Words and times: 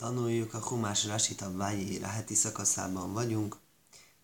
Tanuljuk 0.00 0.54
a 0.54 0.58
Humás 0.58 1.04
Rasit 1.04 1.40
a 1.40 1.52
Vájéra 1.52 2.06
heti 2.06 2.34
szakaszában 2.34 3.12
vagyunk. 3.12 3.56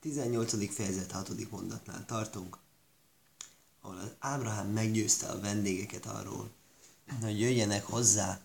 18. 0.00 0.74
fejezet 0.74 1.10
6. 1.10 1.50
mondatnál 1.50 2.04
tartunk, 2.04 2.58
ahol 3.80 3.96
az 3.96 4.10
Ábrahám 4.18 4.68
meggyőzte 4.68 5.26
a 5.26 5.40
vendégeket 5.40 6.06
arról, 6.06 6.50
hogy 7.20 7.40
jöjjenek 7.40 7.84
hozzá, 7.84 8.40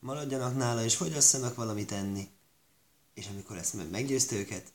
maradjanak 0.00 0.56
nála 0.56 0.84
és 0.84 0.96
fogyasszanak 0.96 1.54
valamit 1.54 1.92
enni. 1.92 2.28
És 3.14 3.26
amikor 3.26 3.56
ezt 3.56 3.90
meggyőzte 3.90 4.36
őket, 4.36 4.72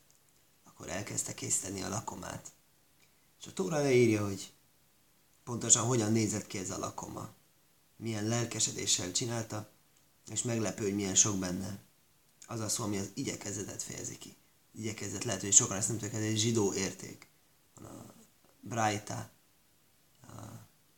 akkor 0.64 0.90
elkezdte 0.90 1.34
készíteni 1.34 1.82
a 1.82 1.90
lakomát. 1.90 2.52
És 3.40 3.48
a 3.48 3.54
Tóra 3.54 3.78
leírja, 3.78 4.26
hogy 4.26 4.52
pontosan 5.44 5.86
hogyan 5.86 6.12
nézett 6.12 6.48
ki 6.48 6.58
ez 6.58 6.70
a 6.70 6.78
lakoma. 6.78 7.30
Milyen 7.96 8.28
lelkesedéssel 8.28 9.12
csinálta, 9.12 9.73
és 10.32 10.42
meglepő, 10.42 10.84
hogy 10.84 10.96
milyen 10.96 11.16
sok 11.16 11.38
benne. 11.38 11.80
Az 12.48 12.60
a 12.60 12.70
szó, 12.70 12.84
ami 12.84 12.98
az 12.98 13.10
igyekezetet 13.14 13.84
fejezi 13.84 14.18
ki. 14.18 14.36
Igyekezet 14.72 15.24
lehet, 15.24 15.42
hogy 15.42 15.54
sokan 15.54 15.78
ezt 15.78 15.88
nem 15.88 15.98
tudják, 15.98 16.22
ez 16.22 16.28
egy 16.28 16.38
zsidó 16.38 16.74
érték. 16.74 17.28
Van 17.76 17.86
a 17.86 18.14
Braita, 18.60 19.30
a 20.22 20.32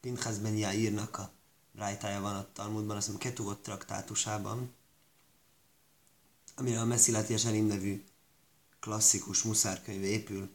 Pinchas 0.02 0.38
Ben 0.38 0.56
írnak 0.56 1.18
a 1.18 1.32
Braitája 1.72 2.22
van 2.22 2.36
a 2.36 2.48
Talmudban, 2.54 2.96
azt 2.96 3.06
hiszem 3.06 3.22
Ketuvot 3.22 3.62
traktátusában, 3.62 4.74
amire 6.56 6.80
a 6.80 6.86
Messilat 6.86 7.30
Yeserim 7.30 7.66
nevű 7.66 8.04
klasszikus 8.80 9.42
muszárkönyv 9.42 10.04
épül. 10.04 10.50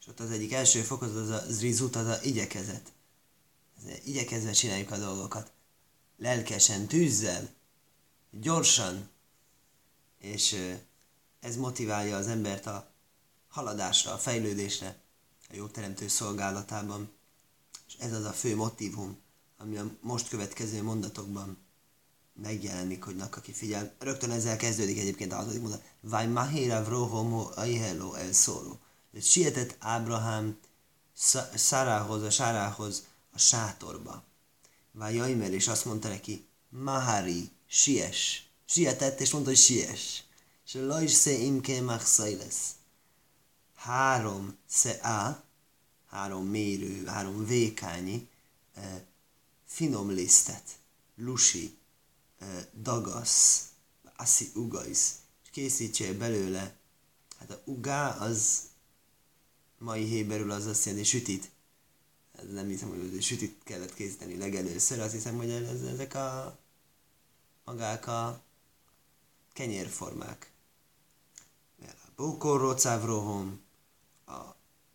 És 0.00 0.06
ott 0.06 0.20
az 0.20 0.30
egyik 0.30 0.52
első 0.52 0.80
fokozat 0.80 1.16
az 1.16 1.28
a 1.28 1.44
zrizut, 1.48 1.96
az 1.96 2.06
a 2.06 2.22
igyekezet. 2.22 2.92
Ez 3.78 3.98
igyekezve 4.04 4.52
csináljuk 4.52 4.90
a 4.90 4.98
dolgokat. 4.98 5.52
Lelkesen, 6.16 6.86
tűzzel, 6.86 7.54
gyorsan, 8.40 9.08
és 10.18 10.56
ez 11.40 11.56
motiválja 11.56 12.16
az 12.16 12.26
embert 12.26 12.66
a 12.66 12.92
haladásra, 13.48 14.12
a 14.12 14.18
fejlődésre, 14.18 14.96
a 15.50 15.54
jó 15.54 15.66
teremtő 15.66 16.08
szolgálatában. 16.08 17.12
És 17.86 17.94
ez 17.98 18.12
az 18.12 18.24
a 18.24 18.32
fő 18.32 18.56
motivum, 18.56 19.18
ami 19.58 19.76
a 19.76 19.90
most 20.00 20.28
következő 20.28 20.82
mondatokban 20.82 21.58
megjelenik, 22.32 23.04
hogy 23.04 23.16
nak, 23.16 23.36
aki 23.36 23.52
figyel. 23.52 23.94
Rögtön 23.98 24.30
ezzel 24.30 24.56
kezdődik 24.56 24.98
egyébként 24.98 25.32
a 25.32 25.36
hatodik 25.36 25.60
mondat. 25.60 25.82
Vaj 26.00 26.26
mahira 26.26 26.84
vrohomo 26.84 27.50
aihelo 27.54 28.14
el 28.14 28.32
szóló. 28.32 28.78
Sietett 29.20 29.76
Ábrahám 29.78 30.58
Szárához, 31.54 32.22
a 32.22 32.30
Sárához 32.30 33.04
a 33.32 33.38
sátorba. 33.38 34.24
Vaj 34.92 35.14
Jaimer, 35.14 35.52
és 35.52 35.68
azt 35.68 35.84
mondta 35.84 36.08
neki, 36.08 36.46
Mahari, 36.68 37.50
siess. 37.74 38.42
Sietett, 38.64 39.20
és 39.20 39.30
mondta, 39.30 39.50
hogy 39.50 39.58
siess. 39.58 40.22
És 40.66 40.74
a 40.74 40.86
lajs 40.86 41.20
se 41.20 41.30
imke 41.30 41.80
lesz. 42.16 42.70
Három 43.74 44.56
se 44.68 44.90
a, 44.90 45.44
három 46.06 46.46
mérő, 46.46 47.04
három 47.04 47.46
vékányi, 47.46 48.28
eh, 48.74 49.02
finom 49.66 50.10
lisztet, 50.10 50.78
lusi, 51.16 51.76
eh, 52.38 52.66
dagasz, 52.82 53.68
aszi 54.16 54.50
ugaisz, 54.54 55.14
és 55.42 55.50
készítsél 55.50 56.18
belőle, 56.18 56.76
hát 57.38 57.50
a 57.50 57.62
ugá 57.64 58.16
az 58.16 58.62
mai 59.78 60.04
héberül 60.04 60.50
az 60.50 60.66
azt 60.66 60.84
jelenti 60.84 61.06
sütit. 61.06 61.50
Nem 62.50 62.68
hiszem, 62.68 62.88
hogy 62.88 63.22
sütit 63.22 63.62
kellett 63.64 63.94
készíteni 63.94 64.36
legelőször, 64.36 65.00
azt 65.00 65.12
hiszem, 65.12 65.36
hogy 65.36 65.50
ez, 65.50 65.82
ezek 65.82 66.14
a 66.14 66.58
magák 67.64 68.06
a 68.06 68.40
kenyérformák. 69.52 70.52
A 71.82 72.08
bókorrócávróhom, 72.16 73.60
a 74.26 74.40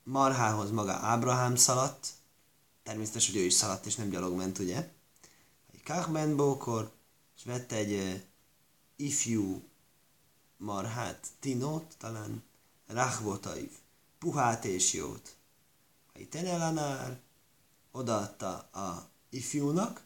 marhához 0.03 0.71
maga 0.71 0.91
Ábrahám 0.91 1.55
szaladt, 1.55 2.07
természetes, 2.83 3.25
hogy 3.25 3.35
ő 3.35 3.43
is 3.43 3.53
szaladt 3.53 3.85
és 3.85 3.95
nem 3.95 4.09
gyalog 4.09 4.35
ment, 4.35 4.59
ugye? 4.59 4.89
Egy 5.73 5.83
kachben 5.83 6.35
bókor, 6.35 6.91
és 7.37 7.43
vette 7.43 7.75
egy 7.75 8.23
ifjú 8.95 9.63
marhát, 10.57 11.27
tinót, 11.39 11.95
talán 11.97 12.43
rachvotaiv, 12.87 13.71
puhát 14.19 14.65
és 14.65 14.93
jót. 14.93 15.35
Egy 16.13 16.29
tenelanár 16.29 17.19
odaadta 17.91 18.57
a 18.57 19.09
ifjúnak, 19.29 20.05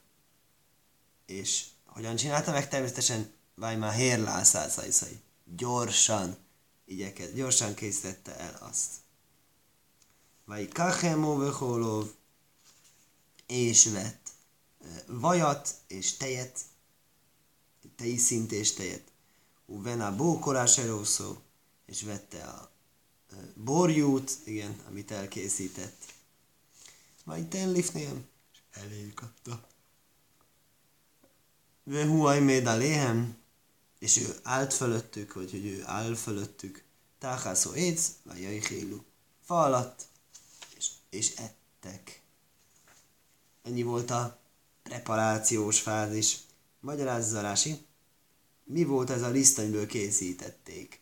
és 1.25 1.72
hogyan 1.93 2.15
csinálta 2.15 2.51
meg? 2.51 2.67
Természetesen 2.67 3.31
vagy 3.55 3.77
már 3.77 3.93
hérlászálszajszai. 3.93 5.19
Gyorsan 5.55 6.37
igyekez, 6.85 7.33
gyorsan 7.33 7.73
készítette 7.73 8.37
el 8.37 8.57
azt. 8.59 8.89
Vagy 10.45 10.71
kachemó 10.71 11.35
vöholov, 11.35 12.07
és 13.47 13.85
vett 13.85 14.23
vajat 15.07 15.75
és 15.87 16.17
tejet, 16.17 16.59
szint 18.17 18.51
és 18.51 18.73
tejet. 18.73 19.11
Uvena 19.65 20.15
bókorás 20.15 20.77
erószó, 20.77 21.35
és 21.85 22.01
vette 22.01 22.43
a 22.43 22.71
borjút, 23.55 24.37
igen, 24.43 24.79
amit 24.87 25.11
elkészített. 25.11 26.13
Majd 27.23 27.47
tenlifnél, 27.47 28.21
és 28.53 28.59
eléjük 28.71 29.21
adta. 29.21 29.67
Vehuaj 31.83 32.39
méd 32.39 32.65
a 32.65 32.75
léhem, 32.75 33.37
és 33.99 34.17
ő 34.17 34.39
állt 34.43 34.73
fölöttük, 34.73 35.33
vagy 35.33 35.51
hogy 35.51 35.65
ő 35.65 35.83
áll 35.85 36.15
fölöttük. 36.15 36.83
Táhászó 37.19 37.73
éc, 37.73 38.11
vagy 38.23 38.41
jajhélu. 38.41 39.01
Fa 39.45 39.63
alatt, 39.63 40.07
és, 40.77 40.89
és 41.09 41.35
ettek. 41.35 42.21
Ennyi 43.63 43.83
volt 43.83 44.11
a 44.11 44.39
preparációs 44.83 45.79
fázis. 45.79 46.37
Magyarázza 46.79 47.41
Rási, 47.41 47.85
mi 48.63 48.83
volt 48.83 49.09
ez 49.09 49.21
a 49.21 49.29
liszt, 49.29 49.59
amiből 49.59 49.85
készítették? 49.85 51.01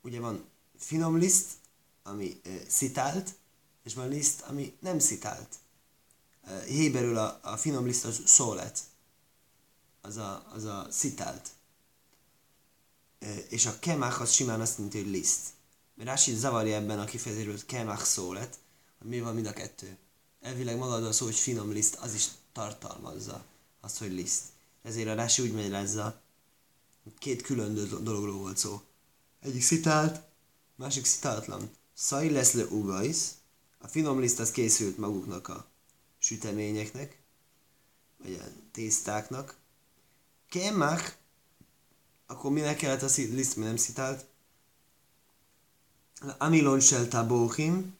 Ugye 0.00 0.20
van 0.20 0.48
finom 0.78 1.18
liszt, 1.18 1.50
ami 2.02 2.40
e, 2.44 2.50
szitált, 2.68 3.34
és 3.82 3.94
van 3.94 4.08
liszt, 4.08 4.40
ami 4.40 4.76
nem 4.80 4.98
szitált. 4.98 5.56
E, 6.46 6.62
Héberül 6.62 7.16
a, 7.16 7.38
a 7.42 7.56
finom 7.56 7.86
liszt 7.86 8.04
az 8.04 8.22
szólet, 8.24 8.80
az 10.00 10.16
a, 10.16 10.46
az 10.54 10.64
a 10.64 10.86
szitált. 10.90 11.50
E, 13.18 13.36
és 13.48 13.66
a 13.66 13.78
kemach 13.78 14.20
az 14.20 14.32
simán 14.32 14.60
azt 14.60 14.76
jelenti, 14.76 15.02
hogy 15.02 15.10
liszt. 15.10 15.48
Rási 15.96 16.34
zavarja 16.34 16.76
ebben 16.76 16.98
a 16.98 17.04
kifejezésből, 17.04 17.54
hogy 17.54 17.66
kemach 17.66 18.04
szólet, 18.04 18.58
hogy 18.98 19.08
mi 19.08 19.20
van 19.20 19.34
mind 19.34 19.46
a 19.46 19.52
kettő. 19.52 19.96
Elvileg 20.40 20.76
maga 20.76 20.94
a 20.94 21.12
szó, 21.12 21.24
hogy 21.24 21.38
finom 21.38 21.72
liszt, 21.72 21.94
az 21.94 22.14
is 22.14 22.28
tartalmazza 22.52 23.44
azt, 23.80 23.98
hogy 23.98 24.12
liszt. 24.12 24.42
Ezért 24.82 25.08
a 25.08 25.14
Rási 25.14 25.42
úgy 25.42 25.52
magyarázza, 25.52 26.20
két 27.18 27.42
külön 27.42 27.74
dologról 28.02 28.36
volt 28.36 28.56
szó. 28.56 28.82
Egyik 29.40 29.62
szitált, 29.62 30.22
másik 30.74 31.04
szitáltlan. 31.04 31.70
Szaj 31.94 32.30
lesz 32.30 32.52
le 32.52 32.64
ugajsz, 32.64 33.34
a 33.78 33.86
finom 33.86 34.20
liszt 34.20 34.40
az 34.40 34.50
készült 34.50 34.96
maguknak 34.96 35.48
a 35.48 35.66
süteményeknek, 36.22 37.18
vagy 38.16 38.34
a 38.34 38.44
tésztáknak. 38.72 39.56
Kemach, 40.48 41.12
akkor 42.26 42.50
minek 42.50 42.76
kellett 42.76 43.02
a 43.02 43.10
liszt, 43.16 43.56
mi 43.56 43.64
nem 43.64 43.76
szitált? 43.76 44.26
Amilon 46.38 46.80
sel 46.80 47.08
tabóchim, 47.08 47.96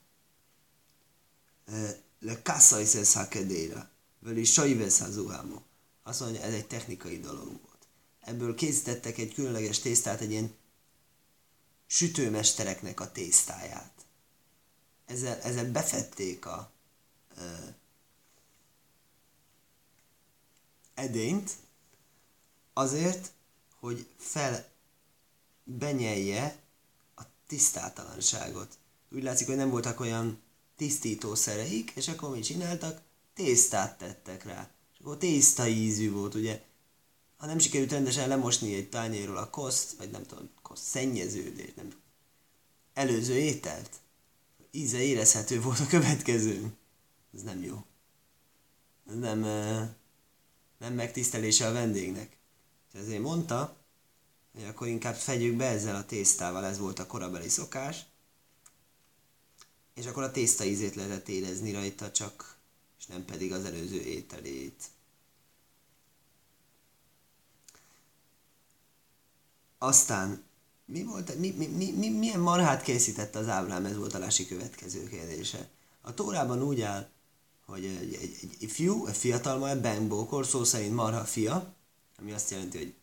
le 2.19 2.43
kasszajsz 2.43 2.95
ez 2.95 3.13
hakedéra, 3.13 3.91
veli 4.19 4.45
sajvesz 4.45 4.99
hazuhámo. 4.99 5.61
Azt 6.03 6.21
mondja, 6.21 6.41
ez 6.41 6.53
egy 6.53 6.67
technikai 6.67 7.21
dolog 7.21 7.47
volt. 7.47 7.87
Ebből 8.21 8.55
készítettek 8.55 9.19
egy 9.19 9.35
különleges 9.35 9.79
tésztát, 9.79 10.21
egy 10.21 10.31
ilyen 10.31 10.55
sütőmestereknek 11.87 13.01
a 13.01 13.13
tésztáját. 13.13 13.93
Ezzel, 15.07 15.41
ezzel 15.41 15.71
befették 15.71 16.47
a 16.47 16.73
ö, 17.37 17.43
edényt 21.03 21.51
azért, 22.73 23.33
hogy 23.81 24.07
fel 24.17 24.69
benyelje 25.65 26.59
a 27.17 27.23
tisztátalanságot. 27.47 28.79
Úgy 29.11 29.23
látszik, 29.23 29.47
hogy 29.47 29.57
nem 29.57 29.71
voltak 29.71 30.01
olyan 30.01 30.41
tisztítószereik, 30.77 31.93
és 31.95 32.09
akkor 32.09 32.31
mit 32.31 32.45
csináltak? 32.45 33.01
Tésztát 33.35 33.99
tettek 33.99 34.45
rá. 34.45 34.71
És 34.93 34.99
akkor 35.01 35.17
tészta 35.17 35.67
ízű 35.67 36.13
volt, 36.13 36.35
ugye? 36.35 36.63
Ha 37.37 37.47
nem 37.47 37.59
sikerült 37.59 37.91
rendesen 37.91 38.29
lemosni 38.29 38.75
egy 38.75 38.89
tányérról 38.89 39.37
a 39.37 39.51
koszt, 39.51 39.93
vagy 39.93 40.11
nem 40.11 40.27
tudom, 40.27 40.51
koszt 40.63 40.85
szennyeződés, 40.85 41.75
nem 41.77 41.93
előző 42.95 43.35
ételt, 43.35 43.91
íze 44.71 44.99
érezhető 45.03 45.61
volt 45.61 45.81
a 45.81 45.87
következő. 45.87 46.73
Ez 47.35 47.43
nem 47.43 47.63
jó. 47.63 47.85
Ez 49.09 49.19
nem, 49.19 49.43
nem 50.83 50.95
megtisztelése 50.95 51.67
a 51.67 51.73
vendégnek. 51.73 52.37
ezért 52.93 53.23
mondta, 53.23 53.77
hogy 54.55 54.65
akkor 54.65 54.87
inkább 54.87 55.15
fegyük 55.15 55.57
be 55.57 55.65
ezzel 55.65 55.97
a 55.97 56.05
tésztával, 56.05 56.65
ez 56.65 56.79
volt 56.79 56.99
a 56.99 57.07
korabeli 57.07 57.49
szokás, 57.49 58.05
és 59.95 60.07
akkor 60.07 60.23
a 60.23 60.31
tészta 60.31 60.65
ízét 60.65 60.95
lehetett 60.95 61.29
érezni 61.29 61.73
rajta 61.73 62.11
csak, 62.11 62.57
és 62.99 63.07
nem 63.07 63.25
pedig 63.25 63.53
az 63.53 63.65
előző 63.65 64.01
ételét. 64.01 64.85
Aztán 69.79 70.45
mi 70.85 71.03
volt, 71.03 71.39
mi, 71.39 71.51
mi, 71.51 71.67
mi, 71.67 71.91
mi, 71.91 72.09
milyen 72.09 72.41
marhát 72.41 72.83
készítette 72.83 73.39
az 73.39 73.49
Ábrám? 73.49 73.85
Ez 73.85 73.97
volt 73.97 74.15
a 74.15 74.19
lási 74.19 74.47
következő 74.47 75.09
kérdése. 75.09 75.69
A 76.01 76.15
Tórában 76.15 76.63
úgy 76.63 76.81
áll, 76.81 77.12
hogy 77.73 77.85
egy, 77.85 78.15
egy, 78.15 78.57
egy, 78.61 78.71
fiú, 78.71 79.07
egy 79.07 79.17
fiatal 79.17 79.59
majd 79.59 79.79
Bengbókor, 79.79 80.47
szó 80.47 80.65
szerint 80.65 80.95
marha 80.95 81.25
fia, 81.25 81.75
ami 82.19 82.33
azt 82.33 82.51
jelenti, 82.51 82.79
hogy 82.79 82.95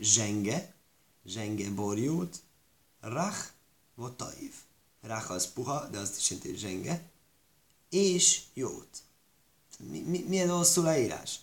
zsenge, 0.00 0.74
zsenge 1.24 1.70
borjút, 1.70 2.42
rach 3.00 3.46
votaív. 3.94 4.54
Rach 5.00 5.30
az 5.30 5.52
puha, 5.52 5.86
de 5.86 5.98
azt 5.98 6.16
is 6.16 6.30
jelenti, 6.30 6.50
hogy 6.50 6.58
zsenge, 6.58 7.10
és 7.88 8.42
jót. 8.54 9.02
Mi, 9.78 10.00
mi, 10.00 10.24
milyen 10.28 10.50
hosszú 10.50 10.82
leírás? 10.82 11.40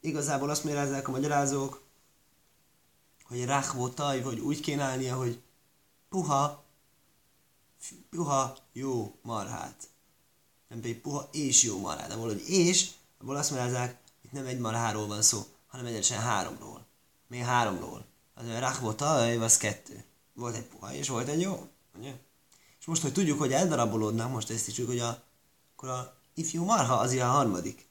Igazából 0.00 0.50
azt 0.50 0.64
mérezzek 0.64 1.08
a 1.08 1.10
magyarázók, 1.10 1.82
hogy 3.24 3.44
rach 3.44 3.74
votaív, 3.74 4.22
hogy 4.22 4.38
úgy 4.38 4.60
kéne 4.60 4.82
állnia, 4.82 5.16
hogy 5.16 5.40
puha, 6.08 6.64
puha, 8.10 8.56
jó 8.72 9.14
marhát. 9.22 9.88
Nem 10.68 10.80
pedig 10.80 11.00
puha 11.00 11.28
és 11.32 11.62
jó 11.62 11.78
marhát. 11.78 12.08
De 12.08 12.14
valahogy 12.14 12.48
és, 12.48 12.90
abból 13.20 13.36
azt 13.36 13.50
magyarázzák, 13.50 13.98
itt 14.22 14.32
nem 14.32 14.46
egy 14.46 14.58
marháról 14.58 15.06
van 15.06 15.22
szó, 15.22 15.46
hanem 15.66 15.86
egyesen 15.86 16.18
háromról. 16.18 16.86
Még 17.26 17.40
háromról. 17.40 18.04
Az 18.34 18.46
olyan 18.46 18.60
rachvota, 18.60 19.14
az 19.14 19.56
kettő. 19.56 20.04
Volt 20.34 20.56
egy 20.56 20.64
puha 20.64 20.94
és 20.94 21.08
volt 21.08 21.28
egy 21.28 21.40
jó. 21.40 21.68
Ugye? 21.98 22.12
És 22.80 22.86
most, 22.86 23.02
hogy 23.02 23.12
tudjuk, 23.12 23.38
hogy 23.38 23.52
eldarabolódnak, 23.52 24.30
most 24.30 24.50
ezt 24.50 24.68
is 24.68 24.74
tudjuk, 24.74 24.88
hogy 24.88 24.98
a, 24.98 25.22
akkor 25.72 25.88
a 25.88 26.16
ifjú 26.34 26.64
marha 26.64 26.94
az 26.94 27.12
a 27.12 27.24
harmadik. 27.26 27.86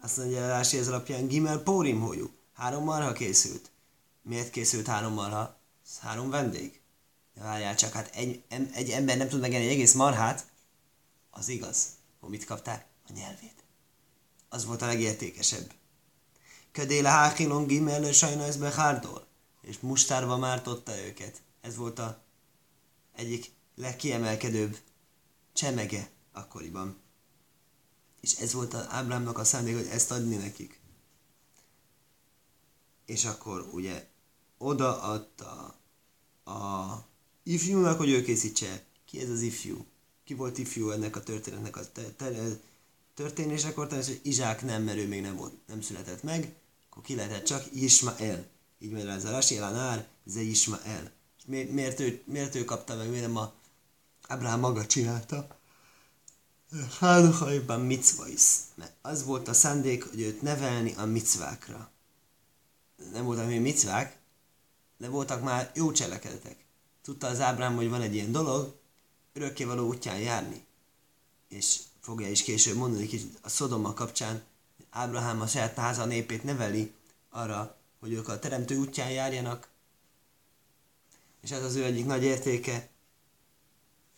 Azt 0.00 0.16
mondja, 0.16 0.46
Rási 0.46 0.78
ez 0.78 0.88
alapján 0.88 1.26
Gimel 1.26 1.58
Pórim 1.58 2.00
hójú. 2.00 2.30
Három 2.54 2.84
marha 2.84 3.12
készült. 3.12 3.70
Miért 4.22 4.50
készült 4.50 4.86
három 4.86 5.12
marha? 5.12 5.56
Ez 5.86 5.98
három 5.98 6.30
vendég. 6.30 6.80
De 7.34 7.42
várjál 7.42 7.74
csak, 7.74 7.92
hát 7.92 8.14
egy, 8.14 8.42
egy 8.72 8.90
ember 8.90 9.16
nem 9.16 9.28
tud 9.28 9.40
megenni 9.40 9.64
egy 9.64 9.70
egész 9.70 9.94
marhát, 9.94 10.46
az 11.34 11.48
igaz. 11.48 11.86
Hogy 12.20 12.30
mit 12.30 12.44
kapták? 12.44 12.86
A 13.08 13.12
nyelvét. 13.12 13.64
Az 14.48 14.64
volt 14.64 14.82
a 14.82 14.86
legértékesebb. 14.86 15.72
Ködéle 16.72 17.08
hákilon 17.08 17.66
gimel 17.66 18.12
sajna 18.12 18.42
ez 18.42 18.56
behárdol. 18.56 19.26
És 19.60 19.78
mustárba 19.80 20.36
mártotta 20.36 20.98
őket. 20.98 21.42
Ez 21.60 21.76
volt 21.76 21.98
a 21.98 22.22
egyik 23.14 23.52
legkiemelkedőbb 23.74 24.78
csemege 25.52 26.10
akkoriban. 26.32 27.02
És 28.20 28.34
ez 28.34 28.52
volt 28.52 28.74
az 28.74 28.86
Ábrámnak 28.88 29.38
a 29.38 29.44
szándék, 29.44 29.74
hogy 29.74 29.86
ezt 29.86 30.10
adni 30.10 30.36
nekik. 30.36 30.80
És 33.06 33.24
akkor 33.24 33.68
ugye 33.72 34.08
odaadta 34.58 35.80
a 36.44 36.94
ifjúnak, 37.42 37.98
hogy 37.98 38.10
ő 38.10 38.22
készítse. 38.22 38.84
Ki 39.04 39.20
ez 39.20 39.28
az 39.28 39.40
ifjú? 39.40 39.86
Ki 40.24 40.34
volt 40.34 40.58
ifjú 40.58 40.90
ennek 40.90 41.16
a 41.16 41.22
történetnek 41.22 41.76
a 41.76 41.82
történésekor? 43.14 43.88
Hogy 43.88 44.20
Izsák 44.22 44.62
nem, 44.62 44.82
mert 44.82 44.98
ő 44.98 45.08
még 45.08 45.20
nem, 45.20 45.36
volt, 45.36 45.54
nem 45.66 45.80
született 45.80 46.22
meg 46.22 46.54
akkor 46.94 47.06
ki 47.06 47.14
lehetett 47.14 47.44
csak 47.44 47.64
Ismael. 47.72 48.46
Így 48.78 48.90
mondja 48.90 49.10
ez 49.10 49.24
a 49.24 49.30
Rasi 49.30 49.56
Elanár, 49.56 50.08
ze 50.24 50.40
Ismael. 50.40 51.10
Mi, 51.46 51.62
miért, 51.62 52.00
ő, 52.00 52.22
miért 52.24 52.54
ő 52.54 52.64
kapta 52.64 52.96
meg, 52.96 53.08
miért 53.08 53.26
nem 53.26 53.36
a 53.36 53.52
Abraham 54.22 54.60
maga 54.60 54.86
csinálta? 54.86 55.58
Hánuhajban 56.98 57.80
micva 57.80 58.28
is. 58.28 58.56
Mert 58.74 58.92
az 59.02 59.24
volt 59.24 59.48
a 59.48 59.52
szándék, 59.52 60.04
hogy 60.04 60.20
őt 60.20 60.42
nevelni 60.42 60.94
a 60.96 61.04
micvákra. 61.04 61.90
Nem 63.12 63.24
voltak 63.24 63.46
még 63.46 63.60
micvák, 63.60 64.18
de 64.96 65.08
voltak 65.08 65.42
már 65.42 65.70
jó 65.74 65.92
cselekedetek. 65.92 66.64
Tudta 67.02 67.26
az 67.26 67.40
Ábrám, 67.40 67.76
hogy 67.76 67.88
van 67.88 68.02
egy 68.02 68.14
ilyen 68.14 68.32
dolog, 68.32 68.80
örökkévaló 69.34 69.86
útján 69.86 70.18
járni. 70.18 70.64
És 71.48 71.78
fogja 72.00 72.30
is 72.30 72.42
később 72.42 72.76
mondani 72.76 73.06
kicsit 73.06 73.38
a 73.42 73.48
Szodoma 73.48 73.94
kapcsán, 73.94 74.42
Ábrahám 74.90 75.40
a 75.40 75.46
saját 75.46 75.76
háza 75.76 76.04
népét 76.04 76.44
neveli 76.44 76.92
arra, 77.30 77.76
hogy 78.00 78.12
ők 78.12 78.28
a 78.28 78.38
teremtő 78.38 78.76
útján 78.76 79.10
járjanak, 79.10 79.68
és 81.40 81.50
ez 81.50 81.62
az 81.62 81.74
ő 81.74 81.84
egyik 81.84 82.06
nagy 82.06 82.22
értéke, 82.22 82.88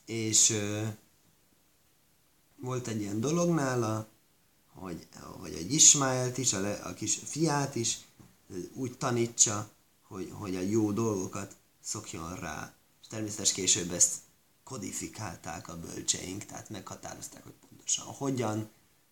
és 0.05 0.51
ö, 0.51 0.87
volt 2.57 2.89
egy 2.89 3.01
ilyen 3.01 3.21
dolog 3.21 3.51
nála, 3.51 4.09
hogy, 4.75 5.07
hogy 5.41 5.53
egy 5.53 5.73
Ismáelt 5.73 6.39
is, 6.39 6.53
a, 6.53 6.61
le, 6.61 6.73
a 6.73 6.95
kis 6.95 7.21
fiát 7.25 7.75
is 7.75 7.99
úgy 8.73 8.99
tanítsa, 8.99 9.71
hogy, 10.03 10.31
hogy 10.33 10.57
a 10.57 10.61
jó 10.61 10.93
dolgokat 10.93 11.57
szokjon 11.83 12.37
rá. 12.37 12.75
És 13.01 13.07
természetesen 13.07 13.55
később 13.55 13.93
ezt 13.93 14.15
kodifikálták 14.67 15.69
a 15.69 15.79
bölcseink, 15.79 16.45
tehát 16.45 16.71
meghatározták, 16.71 17.43
hogy 17.43 17.53
pontosan 17.69 18.05
hogyan, 18.05 18.71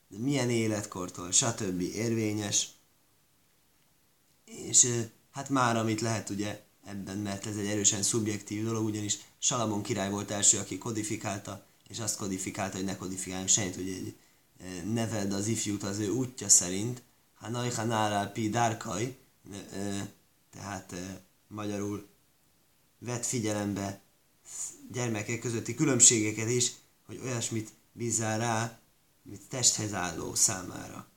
de 0.09 0.19
milyen 0.19 0.51
életkortól, 0.51 1.33
stb. 1.33 1.81
érvényes. 1.81 2.69
És 4.45 4.89
hát 5.31 5.49
már 5.49 5.77
amit 5.77 6.01
lehet 6.01 6.31
ugye 6.31 6.65
ebben, 6.85 7.19
mert 7.19 7.47
ez 7.47 7.57
egy 7.57 7.67
erősen 7.67 8.03
szubjektív 8.03 8.65
dolog, 8.65 8.85
ugyanis 8.85 9.19
Salamon 9.39 9.83
király 9.83 10.11
volt 10.11 10.31
első, 10.31 10.59
aki 10.59 10.79
kodifikálta, 10.79 11.67
és 11.89 12.01
azt 12.01 12.17
kodifikálta, 12.17 12.77
hogy 12.77 12.85
ne 12.85 12.97
kodifikáljunk 12.97 13.49
semmit, 13.49 13.75
hogy 13.75 13.89
egy 13.89 14.17
neved 14.93 15.33
az 15.33 15.47
ifjút 15.47 15.83
az 15.83 15.99
ő 15.99 16.11
útja 16.11 16.49
szerint, 16.49 17.03
Hanaj 17.35 17.71
Hanárál 17.71 18.33
Pi 18.33 18.49
Dárkaj, 18.49 19.17
tehát 20.51 20.95
magyarul 21.49 22.09
vett 22.99 23.25
figyelembe 23.25 24.04
gyermekek 24.93 25.39
közötti 25.39 25.75
különbségeket 25.75 26.49
is, 26.49 26.73
hogy 27.07 27.21
olyasmit 27.23 27.73
bízzál 27.93 28.39
rá, 28.39 28.81
mint 29.23 29.49
testhez 29.49 29.93
álló 29.93 30.35
számára. 30.35 31.09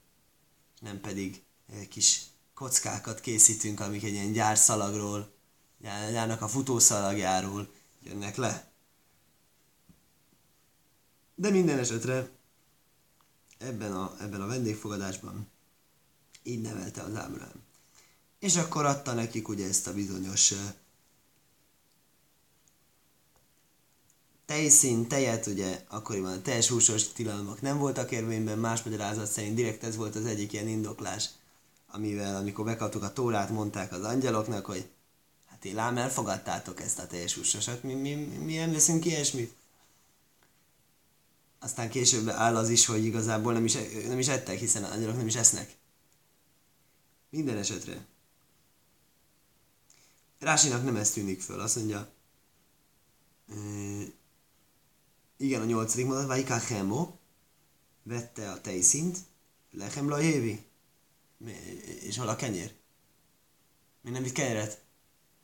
Nem 0.80 1.02
pedig 1.02 1.44
kis 1.90 2.22
kockákat 2.54 3.20
készítünk, 3.20 3.80
amik 3.80 4.04
egy 4.04 4.14
ilyen 4.14 4.32
gyárszalagról, 4.32 5.32
járnak 5.82 6.42
a 6.42 6.48
futószalagjáról, 6.48 7.74
jönnek 8.04 8.36
le. 8.36 8.72
De 11.36 11.50
minden 11.50 11.80
esetre 11.80 12.30
ebben 13.58 13.96
a, 13.96 14.16
ebben 14.20 14.42
a 14.42 14.48
vendégfogadásban 14.48 15.48
így 16.44 16.62
nevelte 16.62 17.02
az 17.02 17.16
Ábrám. 17.16 17.64
És 18.40 18.56
akkor 18.56 18.86
adta 18.86 19.14
nekik 19.14 19.48
ugye 19.48 19.68
ezt 19.68 19.88
a 19.88 19.94
bizonyos 19.94 20.54
tejszín, 24.48 25.08
tejet, 25.08 25.46
ugye 25.46 25.84
akkoriban 25.88 26.32
a 26.32 26.42
teljes 26.42 26.68
húsos 26.68 27.08
tilalmak 27.08 27.62
nem 27.62 27.78
voltak 27.78 28.12
érvényben, 28.12 28.60
más 28.60 28.84
magyarázat 28.84 29.32
szerint 29.32 29.56
direkt 29.56 29.84
ez 29.84 29.96
volt 29.96 30.16
az 30.16 30.26
egyik 30.26 30.54
ilyen 30.54 30.68
indoklás, 30.68 31.30
amivel 31.88 32.36
amikor 32.36 32.66
bekaptuk 32.66 33.04
a 33.04 33.14
tórát, 33.14 33.50
mondták 33.50 33.92
az 33.92 34.04
angyaloknak, 34.04 34.66
hogy 34.66 34.90
hát 35.46 35.66
én 35.66 35.76
lám 35.76 35.98
elfogadtátok 35.98 36.82
ezt 36.82 37.00
a 37.00 37.08
teljes 37.08 37.34
húsosat, 37.34 37.84
mi, 37.84 37.94
mi, 37.94 38.14
mi 38.16 38.56
nem 38.56 38.72
veszünk 38.72 39.06
ilyesmit. 39.06 39.54
Aztán 41.60 41.90
később 41.90 42.28
áll 42.28 42.56
az 42.56 42.70
is, 42.70 42.86
hogy 42.86 43.06
igazából 43.06 43.54
nem 43.54 43.66
is, 43.66 43.78
nem 44.08 44.20
is 44.20 44.28
ettek, 44.28 44.60
hiszen 44.60 44.84
az 44.84 44.92
angyalok 44.92 45.18
nem 45.18 45.28
is 45.28 45.36
esznek. 45.36 45.76
Minden 47.30 47.58
esetre. 47.58 48.06
Rásinak 50.40 50.84
nem 50.84 50.96
ez 50.96 51.12
tűnik 51.12 51.42
föl, 51.42 51.60
azt 51.60 51.76
mondja, 51.76 52.12
igen, 55.38 55.62
a 55.62 55.66
nyolcadik 55.66 56.06
mondat, 56.06 56.28
Vajká 56.28 56.60
Hemo, 56.60 57.12
vette 58.04 58.52
a 58.52 58.62
tejszint, 58.62 59.18
Lechem 59.72 60.10
Lahévi. 60.10 60.66
És 62.02 62.18
hol 62.18 62.28
a 62.28 62.36
kenyér? 62.36 62.74
Mi 64.02 64.10
nem 64.10 64.24
vitt 64.24 64.34
kenyeret? 64.34 64.82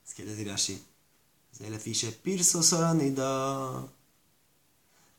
Ezt 0.06 0.14
kérdezi 0.14 0.44
Rasi. 0.44 0.82
Az 1.52 1.62
élet 1.62 1.84
vise 1.84 2.12
pirszó 2.12 2.62
szaranida. 2.62 3.94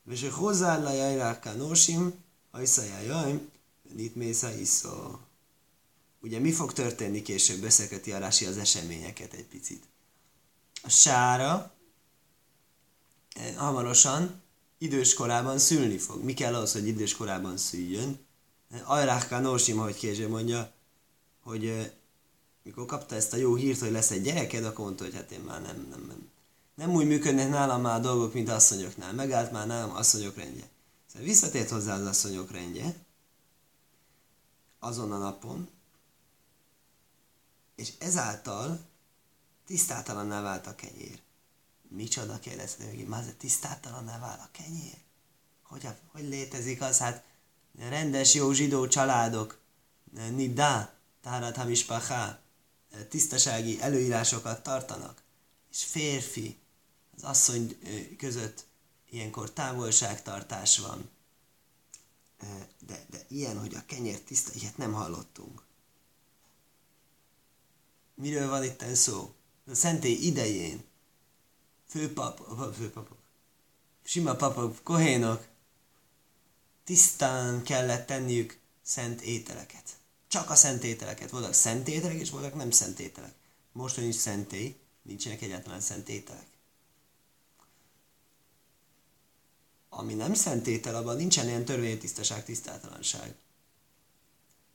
És 0.09 0.21
hogy 0.21 0.31
hozzá 0.31 0.77
la 0.77 0.91
jajráká 0.91 1.53
nósim, 1.53 2.13
hajszajájaim, 2.51 3.49
itt 3.95 4.15
mésza 4.15 4.51
iszó. 4.51 5.19
Ugye 6.19 6.39
mi 6.39 6.51
fog 6.51 6.73
történni 6.73 7.21
később? 7.21 7.61
Beszélgeti 7.61 8.11
a 8.11 8.19
Rasi 8.19 8.45
az 8.45 8.57
eseményeket 8.57 9.33
egy 9.33 9.45
picit. 9.45 9.83
A 10.83 10.89
sára 10.89 11.73
eh, 13.29 13.55
hamarosan 13.55 14.43
idős 14.77 15.13
korában 15.13 15.59
szülni 15.59 15.97
fog. 15.97 16.23
Mi 16.23 16.33
kell 16.33 16.55
ahhoz, 16.55 16.71
hogy 16.71 16.87
idős 16.87 17.15
korában 17.15 17.57
szüljön? 17.57 18.19
Ajráhká 18.83 19.39
Norsim, 19.39 19.79
ahogy 19.79 19.95
Kézsé 19.95 20.25
mondja, 20.25 20.71
hogy 21.43 21.91
mikor 22.63 22.85
kapta 22.85 23.15
ezt 23.15 23.33
a 23.33 23.37
jó 23.37 23.55
hírt, 23.55 23.79
hogy 23.79 23.91
lesz 23.91 24.11
egy 24.11 24.21
gyereked, 24.21 24.65
akkor 24.65 24.85
mondta, 24.85 25.03
hogy 25.03 25.13
hát 25.13 25.31
én 25.31 25.39
már 25.39 25.61
nem, 25.61 25.87
nem, 25.89 26.05
nem. 26.07 26.29
Nem 26.75 26.91
úgy 26.91 27.07
működnek 27.07 27.49
nálam 27.49 27.81
már 27.81 27.99
a 27.99 28.01
dolgok, 28.01 28.33
mint 28.33 28.49
asszonyoknál. 28.49 29.13
Megállt 29.13 29.51
már 29.51 29.67
nálam 29.67 29.95
asszonyok 29.95 30.35
rendje. 30.35 30.69
Szóval 31.07 31.27
visszatért 31.27 31.69
hozzá 31.69 31.95
az 31.95 32.05
asszonyok 32.05 32.51
rendje, 32.51 32.95
azon 34.79 35.11
a 35.11 35.17
napon, 35.17 35.69
és 37.75 37.93
ezáltal 37.99 38.79
tisztátalanná 39.65 40.41
vált 40.41 40.67
a 40.67 40.75
kenyér. 40.75 41.19
Micsoda 41.89 42.39
kérdezte 42.39 42.85
hogy 42.85 43.07
már 43.07 43.23
tisztátalanná 43.23 44.19
vált 44.19 44.39
a 44.39 44.49
kenyér? 44.51 44.97
Hogy, 45.63 45.87
hogy 46.11 46.23
létezik 46.23 46.81
az? 46.81 46.97
Hát 46.97 47.23
rendes 47.77 48.33
jó 48.33 48.51
zsidó 48.51 48.87
családok, 48.87 49.59
nidá, 50.11 50.93
tárat 51.21 51.55
hamispachá, 51.55 52.39
tisztasági 53.09 53.81
előírásokat 53.81 54.63
tartanak, 54.63 55.21
és 55.71 55.83
férfi, 55.83 56.57
az 57.15 57.23
asszony 57.23 57.77
között 58.17 58.65
ilyenkor 59.09 59.51
távolságtartás 59.51 60.77
van. 60.77 61.09
De, 62.79 63.05
de 63.09 63.25
ilyen, 63.27 63.59
hogy 63.59 63.75
a 63.75 63.85
kenyér 63.85 64.21
tiszta, 64.21 64.51
ilyet 64.53 64.77
nem 64.77 64.93
hallottunk. 64.93 65.63
Miről 68.15 68.49
van 68.49 68.63
itt 68.63 68.95
szó? 68.95 69.33
A 69.67 69.73
szentély 69.75 70.15
idején 70.15 70.83
főpap, 71.95 72.39
főpapok, 72.73 73.17
sima 74.03 74.35
papok, 74.35 74.83
kohénok 74.83 75.47
tisztán 76.83 77.63
kellett 77.63 78.07
tenniük 78.07 78.59
szent 78.81 79.21
ételeket. 79.21 79.97
Csak 80.27 80.49
a 80.49 80.55
szent 80.55 80.83
ételeket. 80.83 81.29
Voltak 81.29 81.53
szent 81.53 81.87
ételek, 81.87 82.19
és 82.19 82.29
voltak 82.29 82.55
nem 82.55 82.71
szent 82.71 82.99
ételek. 82.99 83.33
Most, 83.71 83.95
hogy 83.95 84.03
nincs 84.03 84.15
szentély, 84.15 84.75
nincsenek 85.01 85.41
egyáltalán 85.41 85.81
szent 85.81 86.09
ételek. 86.09 86.47
Ami 89.89 90.13
nem 90.13 90.33
szent 90.33 90.67
étel, 90.67 90.95
abban 90.95 91.15
nincsen 91.15 91.47
ilyen 91.47 91.65
törvénytisztaság, 91.65 92.45
tisztátalanság. 92.45 93.35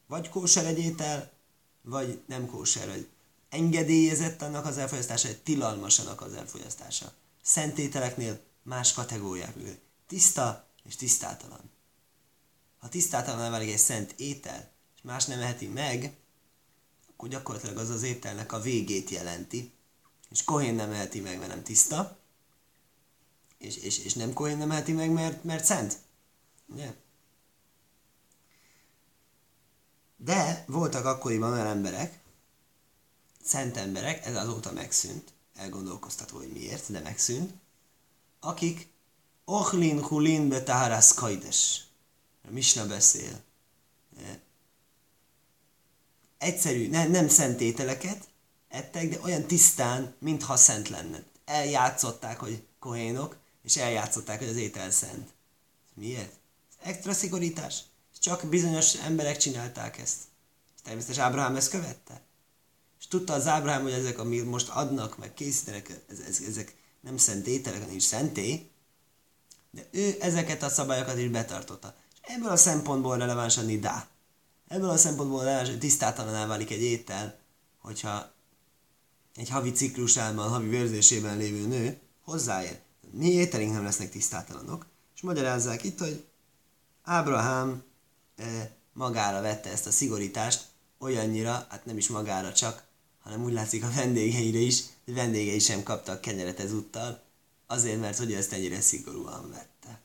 Vagy 0.07 0.29
kóser 0.29 0.67
egy 0.67 0.79
étel, 0.79 1.33
vagy 1.83 2.23
nem 2.27 2.47
kóser, 2.47 2.89
vagy 2.89 3.09
engedélyezett 3.51 4.43
annak 4.43 4.67
az 4.67 4.79
elfogyasztása, 4.79 5.29
vagy 5.29 5.43
tilalmas 5.43 5.99
az 5.99 6.33
elfogyasztása. 6.33 7.13
Szent 7.43 7.79
ételeknél 7.79 8.41
más 8.63 8.93
kategóriák 8.93 9.55
működnek. 9.55 9.81
Tiszta 10.07 10.69
és 10.85 10.97
tisztátalan. 10.97 11.71
Ha 12.79 12.89
tisztátalan 12.89 13.51
válik 13.51 13.73
egy 13.73 13.79
szent 13.79 14.15
étel, 14.17 14.71
és 14.97 15.01
más 15.03 15.25
nem 15.25 15.41
eheti 15.41 15.67
meg, 15.67 16.17
akkor 17.13 17.29
gyakorlatilag 17.29 17.77
az 17.77 17.91
az 17.91 18.03
ételnek 18.03 18.53
a 18.53 18.61
végét 18.61 19.11
jelenti. 19.11 19.73
És 20.31 20.45
kohén 20.45 20.75
nem 20.75 20.93
eheti 20.93 21.21
meg, 21.21 21.39
mert 21.39 21.51
nem 21.51 21.63
tiszta, 21.63 22.19
és, 23.59 23.77
és, 23.77 23.99
és 23.99 24.15
nem 24.15 24.33
kohén 24.33 24.59
nem 24.59 24.71
eheti 24.71 24.93
meg, 24.93 25.11
mert, 25.11 25.45
mert 25.45 25.65
szent. 25.65 25.99
Ugye? 26.67 26.95
De 30.17 30.65
voltak 30.67 31.05
akkoriban 31.05 31.53
olyan 31.53 31.67
emberek, 31.67 32.21
szent 33.51 33.77
emberek, 33.77 34.27
ez 34.27 34.37
azóta 34.37 34.73
megszűnt, 34.73 35.33
elgondolkoztató, 35.55 36.37
hogy 36.37 36.53
miért, 36.53 36.93
de 36.93 37.01
megszűnt, 37.01 37.53
akik 38.41 38.89
Ochlin 39.45 40.03
hulin 40.03 40.49
be 40.49 40.63
taharász 40.63 41.15
kajdes. 41.15 41.85
A 42.49 42.51
Misna 42.51 42.87
beszél. 42.87 43.41
Egyszerű, 46.39 46.89
ne, 46.89 47.07
nem 47.07 47.29
szent 47.29 47.61
ételeket 47.61 48.29
ettek, 48.69 49.09
de 49.09 49.21
olyan 49.23 49.47
tisztán, 49.47 50.15
mintha 50.19 50.57
szent 50.57 50.89
lenne. 50.89 51.23
Eljátszották, 51.45 52.39
hogy 52.39 52.67
kohénok, 52.79 53.37
és 53.63 53.77
eljátszották, 53.77 54.39
hogy 54.39 54.49
az 54.49 54.57
étel 54.57 54.91
szent. 54.91 55.29
Miért? 55.95 56.33
Ez 56.81 56.89
extra 56.89 57.13
szigorítás. 57.13 57.83
Csak 58.21 58.47
bizonyos 58.47 58.95
emberek 58.95 59.37
csinálták 59.37 59.99
ezt. 59.99 60.19
És 60.75 60.81
természetesen 60.83 61.25
Ábrahám 61.25 61.57
ezt 61.57 61.71
követte. 61.71 62.23
Tudta 63.11 63.33
az 63.33 63.47
Ábrahám, 63.47 63.83
hogy 63.83 63.93
ezek, 63.93 64.19
amit 64.19 64.45
most 64.45 64.69
adnak, 64.69 65.19
meg 65.19 65.35
készítenek, 65.35 66.01
ezek, 66.49 66.75
nem 67.01 67.17
szent 67.17 67.47
ételek, 67.47 67.81
hanem 67.81 67.95
is 67.95 68.03
szenté, 68.03 68.71
de 69.71 69.89
ő 69.91 70.17
ezeket 70.21 70.63
a 70.63 70.69
szabályokat 70.69 71.19
is 71.19 71.29
betartotta. 71.29 71.95
És 72.23 72.35
ebből 72.35 72.51
a 72.51 72.57
szempontból 72.57 73.17
releváns 73.17 73.59
a 73.59 73.63
nidá. 73.63 74.09
Ebből 74.69 74.89
a 74.89 74.97
szempontból 74.97 75.45
releváns, 75.45 75.69
hogy 75.69 75.79
tisztátalaná 75.79 76.47
válik 76.47 76.71
egy 76.71 76.83
étel, 76.83 77.39
hogyha 77.81 78.33
egy 79.35 79.49
havi 79.49 79.73
ciklusában, 79.73 80.49
havi 80.49 80.69
vérzésében 80.69 81.37
lévő 81.37 81.67
nő 81.67 81.99
hozzáér. 82.25 82.79
Mi 83.11 83.27
ételink 83.27 83.73
nem 83.73 83.85
lesznek 83.85 84.11
tisztátalanok. 84.11 84.87
És 85.15 85.21
magyarázzák 85.21 85.83
itt, 85.85 85.99
hogy 85.99 86.25
Ábrahám 87.03 87.83
e, 88.37 88.71
magára 88.93 89.41
vette 89.41 89.71
ezt 89.71 89.87
a 89.87 89.91
szigorítást, 89.91 90.65
olyannyira, 90.99 91.67
hát 91.69 91.85
nem 91.85 91.97
is 91.97 92.09
magára 92.09 92.53
csak, 92.53 92.89
hanem 93.21 93.45
úgy 93.45 93.53
látszik 93.53 93.85
a 93.85 93.91
vendégeire 93.95 94.59
is, 94.59 94.83
hogy 95.05 95.15
vendégei 95.15 95.59
sem 95.59 95.83
kaptak 95.83 96.21
kenyeret 96.21 96.61
ezúttal, 96.61 97.23
azért, 97.67 98.01
mert 98.01 98.19
hogy 98.19 98.33
ezt 98.33 98.53
ennyire 98.53 98.81
szigorúan 98.81 99.51
vette. 99.51 100.01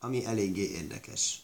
Ami 0.00 0.24
eléggé 0.24 0.70
érdekes. 0.70 1.42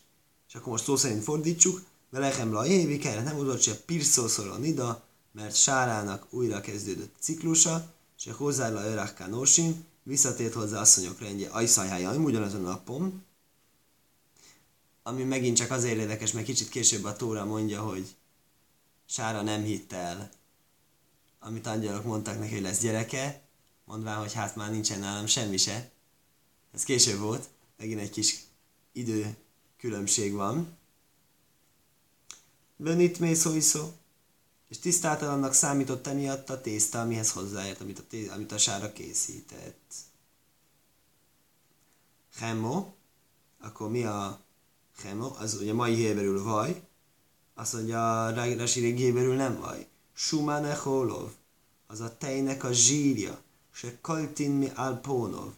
És 0.48 0.54
akkor 0.54 0.72
most 0.72 0.84
szó 0.84 0.96
szerint 0.96 1.22
fordítsuk, 1.22 1.82
Velechem 2.12 2.52
la 2.52 2.66
évi 2.66 2.98
kellett 2.98 3.24
nem 3.24 3.38
udott 3.38 3.60
se 3.60 3.76
pirszószor 3.76 4.46
a 4.46 4.56
nida, 4.56 5.04
mert 5.32 5.56
Sárának 5.56 6.26
újra 6.30 6.60
kezdődött 6.60 7.14
ciklusa, 7.20 7.92
és 8.18 8.26
a 8.26 8.34
hozzá 8.34 8.68
la 8.68 8.84
örák 8.84 9.14
visszatért 10.02 10.52
hozzá 10.52 10.80
asszonyok 10.80 11.20
rendje 11.20 11.48
ajszajhája, 11.48 12.14
ugyanazon 12.14 12.66
a 12.66 12.68
napon, 12.68 13.24
ami 15.02 15.22
megint 15.22 15.56
csak 15.56 15.70
azért 15.70 15.98
érdekes, 15.98 16.32
mert 16.32 16.46
kicsit 16.46 16.68
később 16.68 17.04
a 17.04 17.16
Tóra 17.16 17.44
mondja, 17.44 17.82
hogy 17.82 18.14
Sára 19.12 19.42
nem 19.42 19.62
hitt 19.62 19.92
el, 19.92 20.30
amit 21.38 21.66
angyalok 21.66 22.04
mondtak 22.04 22.38
neki, 22.38 22.52
hogy 22.52 22.62
lesz 22.62 22.80
gyereke, 22.80 23.42
mondván, 23.84 24.18
hogy 24.18 24.32
hát 24.32 24.56
már 24.56 24.70
nincsen 24.70 25.00
nálam 25.00 25.26
semmi 25.26 25.56
se. 25.56 25.90
Ez 26.72 26.82
később 26.82 27.18
volt, 27.18 27.48
megint 27.76 28.00
egy 28.00 28.10
kis 28.10 28.40
idő 28.92 29.36
különbség 29.76 30.32
van. 30.32 30.76
Benit 32.76 33.18
mészóiszó, 33.18 33.90
és 34.68 34.78
tisztátalannak 34.78 35.52
számított 35.52 36.06
emiatt 36.06 36.50
a 36.50 36.60
tészta, 36.60 37.00
amihez 37.00 37.32
hozzáért, 37.32 37.80
amit 37.80 37.98
a, 37.98 38.06
té- 38.08 38.30
amit 38.30 38.52
a 38.52 38.58
sára 38.58 38.92
készített. 38.92 39.92
Hemo, 42.34 42.92
akkor 43.60 43.90
mi 43.90 44.04
a 44.04 44.40
hemo? 45.02 45.34
Az 45.38 45.54
ugye 45.54 45.72
mai 45.72 45.94
héberül 45.94 46.42
vaj, 46.42 46.82
azt 47.54 47.72
mondja, 47.72 48.26
a 48.26 48.34
Rashi 48.34 48.94
héberül 48.94 49.34
nem 49.34 49.58
vaj. 49.58 49.86
Shumane 50.14 50.74
holov, 50.74 51.30
az 51.86 52.00
a 52.00 52.16
tejnek 52.18 52.64
a 52.64 52.72
zsírja, 52.72 53.42
se 53.72 53.98
kaltin 54.00 54.50
mi 54.50 54.70
alpónov, 54.74 55.52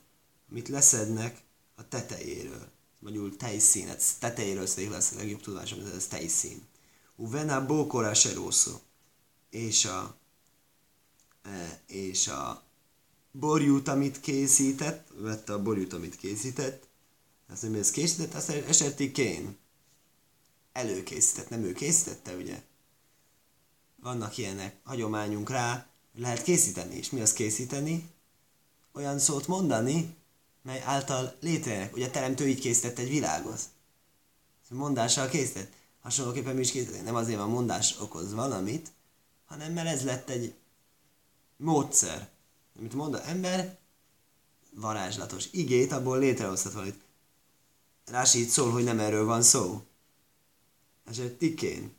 amit 0.51 0.69
leszednek 0.69 1.43
a 1.77 1.89
tetejéről. 1.89 2.69
Magyarul 2.99 3.37
tejszín, 3.37 3.89
ez 3.89 4.17
tetejéről 4.19 4.67
szedik 4.67 4.91
lesz 4.91 5.13
a 5.13 5.17
legjobb 5.17 5.41
tudásom, 5.41 5.79
ez, 5.97 6.07
tejszín. 6.07 6.63
Uvena 7.17 7.67
bókora 7.67 8.15
serószó. 8.15 8.73
És 9.51 9.85
a, 9.85 10.17
e, 11.43 11.83
és 11.87 12.29
a 12.29 12.63
borjút, 13.33 13.89
amit 13.89 14.21
készített, 14.21 15.09
vette 15.17 15.53
a 15.53 15.63
borjút, 15.63 15.93
amit 15.93 16.17
készített, 16.17 16.87
azt 17.49 17.63
mondja, 17.63 17.81
ez 17.81 17.91
készített, 17.91 18.35
azt 18.35 18.49
esetikén 18.49 19.57
előkészített, 20.75 21.49
nem 21.49 21.63
ő 21.63 21.73
készítette, 21.73 22.37
ugye? 22.37 22.63
Vannak 23.97 24.39
ilyenek, 24.39 24.77
hagyományunk 24.83 25.51
rá, 25.51 25.87
lehet 26.15 26.43
készíteni. 26.43 26.97
És 26.97 27.11
mi 27.11 27.21
az 27.21 27.33
készíteni? 27.33 28.11
Olyan 28.93 29.19
szót 29.19 29.47
mondani, 29.47 30.17
mely 30.63 30.81
által 30.81 31.37
létrejönnek. 31.41 31.95
Ugye 31.95 32.07
a 32.07 32.11
teremtő 32.11 32.49
így 32.49 32.61
készített 32.61 32.99
egy 32.99 33.09
világot. 33.09 33.61
Mondással 34.69 35.29
készített. 35.29 35.73
Hasonlóképpen 36.01 36.55
mi 36.55 36.61
is 36.61 36.71
készített. 36.71 37.05
Nem 37.05 37.15
azért 37.15 37.39
van 37.39 37.51
mondás 37.51 38.01
okoz 38.01 38.35
valamit, 38.35 38.93
hanem 39.45 39.73
mert 39.73 39.89
ez 39.89 40.05
lett 40.05 40.29
egy 40.29 40.55
módszer. 41.57 42.29
Amit 42.79 42.95
mond 42.95 43.15
a 43.15 43.29
ember, 43.29 43.79
varázslatos 44.75 45.49
igét, 45.51 45.93
abból 45.93 46.19
létrehozhat 46.19 46.73
valamit. 46.73 47.01
Rási 48.05 48.41
itt 48.41 48.49
szól, 48.49 48.71
hogy 48.71 48.85
nem 48.85 49.01
erről 49.01 49.25
van 49.25 49.43
szó. 49.43 49.83
Ez 51.05 51.21
tikén. 51.39 51.95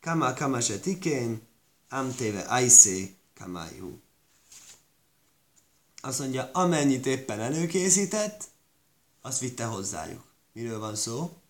Kama 0.00 0.34
kama 0.34 0.60
se 0.60 0.80
tikén, 0.80 1.40
amtéve 1.88 2.40
aisé 2.40 3.14
kamájú. 3.34 4.00
Azt 6.00 6.18
mondja, 6.18 6.50
amennyit 6.52 7.06
éppen 7.06 7.40
előkészített, 7.40 8.48
azt 9.20 9.40
vitte 9.40 9.64
hozzájuk. 9.64 10.24
Miről 10.52 10.78
van 10.78 10.96
szó? 10.96 11.42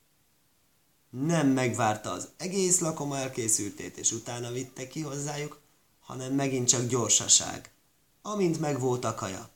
nem 1.13 1.49
megvárta 1.49 2.11
az 2.11 2.29
egész 2.37 2.79
lakoma 2.79 3.17
elkészültét, 3.17 3.97
és 3.97 4.13
utána 4.13 4.51
vitte 4.51 4.89
ki 4.89 5.01
hozzájuk, 5.01 5.61
hanem 6.01 6.33
megint 6.33 6.69
csak 6.69 6.87
gyorsaság. 6.87 7.71
Amint 8.23 8.61
megvolt 8.61 9.05
a 9.05 9.15
kaja, 9.15 9.49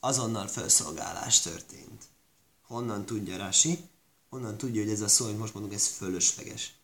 azonnal 0.00 0.46
felszolgálás 0.46 1.40
történt. 1.40 2.02
Honnan 2.66 3.06
tudja 3.06 3.36
Rasi? 3.36 3.88
Honnan 4.34 4.56
tudja, 4.56 4.82
hogy 4.82 4.90
ez 4.90 5.00
a 5.00 5.08
szó, 5.08 5.24
amit 5.24 5.38
most 5.38 5.54
mondunk, 5.54 5.74
ez 5.74 5.86
fölösleges. 5.86 6.74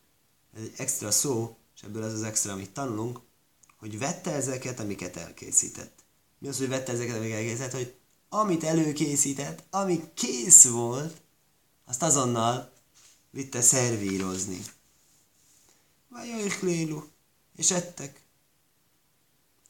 Ez 0.57 0.62
egy 0.62 0.73
extra 0.76 1.11
szó, 1.11 1.57
és 1.76 1.83
ebből 1.83 2.04
ez 2.04 2.12
az 2.12 2.23
extra, 2.23 2.52
amit 2.52 2.71
tanulunk, 2.71 3.21
hogy 3.78 3.99
vette 3.99 4.30
ezeket, 4.33 4.80
amiket 4.80 5.16
elkészített. 5.16 6.04
Mi 6.38 6.49
az, 6.49 6.59
hogy 6.59 6.69
vette 6.69 6.92
ezeket, 6.92 7.16
amiket 7.16 7.37
elkészített? 7.37 7.73
Hogy 7.73 7.95
amit 8.28 8.64
előkészített, 8.64 9.62
ami 9.71 10.11
kész 10.14 10.64
volt, 10.69 11.21
azt 11.85 12.02
azonnal 12.02 12.73
vitte 13.30 13.61
szervírozni. 13.61 14.64
Vajoich 16.09 16.62
lélu, 16.62 17.02
és 17.57 17.71
ettek. 17.71 18.21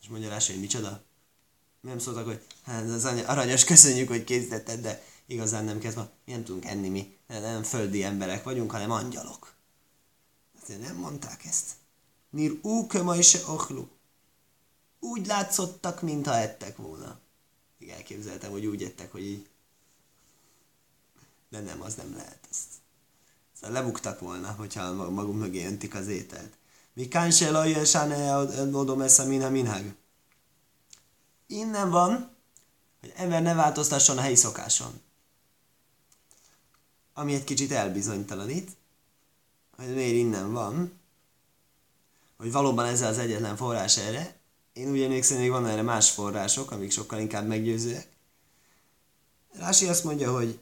És 0.03 0.09
mondja 0.09 0.29
rá, 0.29 0.39
hogy 0.47 0.61
micsoda? 0.61 1.03
Nem 1.81 1.99
szóltak, 1.99 2.25
hogy 2.25 2.47
hát 2.63 2.89
az 2.89 3.05
aranyos, 3.05 3.65
köszönjük, 3.65 4.09
hogy 4.09 4.25
készítetted, 4.25 4.81
de 4.81 5.05
igazán 5.27 5.65
nem 5.65 5.79
kezdve, 5.79 6.11
mi 6.25 6.33
nem 6.33 6.45
tudunk 6.45 6.65
enni 6.65 6.89
mi, 6.89 7.19
nem 7.39 7.63
földi 7.63 8.03
emberek 8.03 8.45
vagyunk, 8.45 8.71
hanem 8.71 8.91
angyalok. 8.91 9.55
Azért 10.63 10.81
nem 10.81 10.97
mondták 10.97 11.45
ezt. 11.45 11.71
Nir 12.31 12.59
úköma 12.63 13.17
is 13.17 13.35
ochlu. 13.35 13.87
Úgy 15.01 15.27
látszottak, 15.27 16.03
mintha 16.03 16.35
ettek 16.35 16.77
volna. 16.77 17.19
Igen, 17.79 17.97
elképzeltem, 17.97 18.51
hogy 18.51 18.67
úgy 18.67 18.83
ettek, 18.83 19.13
hogy 19.13 19.23
így. 19.23 19.49
De 21.49 21.61
nem, 21.61 21.83
az 21.83 21.95
nem 21.95 22.15
lehet. 22.17 22.39
Ezt. 22.51 22.69
Szóval 23.61 23.83
lebuktak 23.83 24.21
volna, 24.21 24.53
hogyha 24.53 25.11
magunk 25.11 25.39
mögé 25.39 25.67
öntik 25.67 25.95
az 25.95 26.07
ételt. 26.07 26.53
Mi 26.93 27.09
kánse 27.09 27.51
lajja 27.51 27.85
sáne 27.85 28.37
odom 28.73 29.01
esze 29.01 29.25
minha 29.25 29.51
minhag. 29.51 29.95
Innen 31.47 31.91
van, 31.91 32.37
hogy 33.01 33.13
ember 33.17 33.43
ne 33.43 33.55
változtasson 33.55 34.19
a 34.19 34.21
helyi 34.21 34.35
szokáson. 34.35 35.01
Ami 37.21 37.35
egy 37.35 37.45
kicsit 37.45 37.73
elbizonytalanít, 37.73 38.71
hogy 39.77 39.95
miért 39.95 40.15
innen 40.15 40.53
van, 40.53 40.93
hogy 42.37 42.53
valóban 42.53 42.87
ez 42.87 43.01
az 43.01 43.19
egyetlen 43.19 43.57
forrás 43.57 43.97
erre. 43.97 44.37
Én 44.73 44.91
úgy 44.91 45.01
emlékszem, 45.01 45.39
hogy 45.39 45.49
van 45.49 45.67
erre 45.67 45.83
más 45.83 46.11
források, 46.11 46.71
amik 46.71 46.91
sokkal 46.91 47.21
inkább 47.21 47.47
meggyőzőek. 47.47 48.09
Rási 49.53 49.87
azt 49.87 50.05
mondja, 50.05 50.33
hogy 50.33 50.59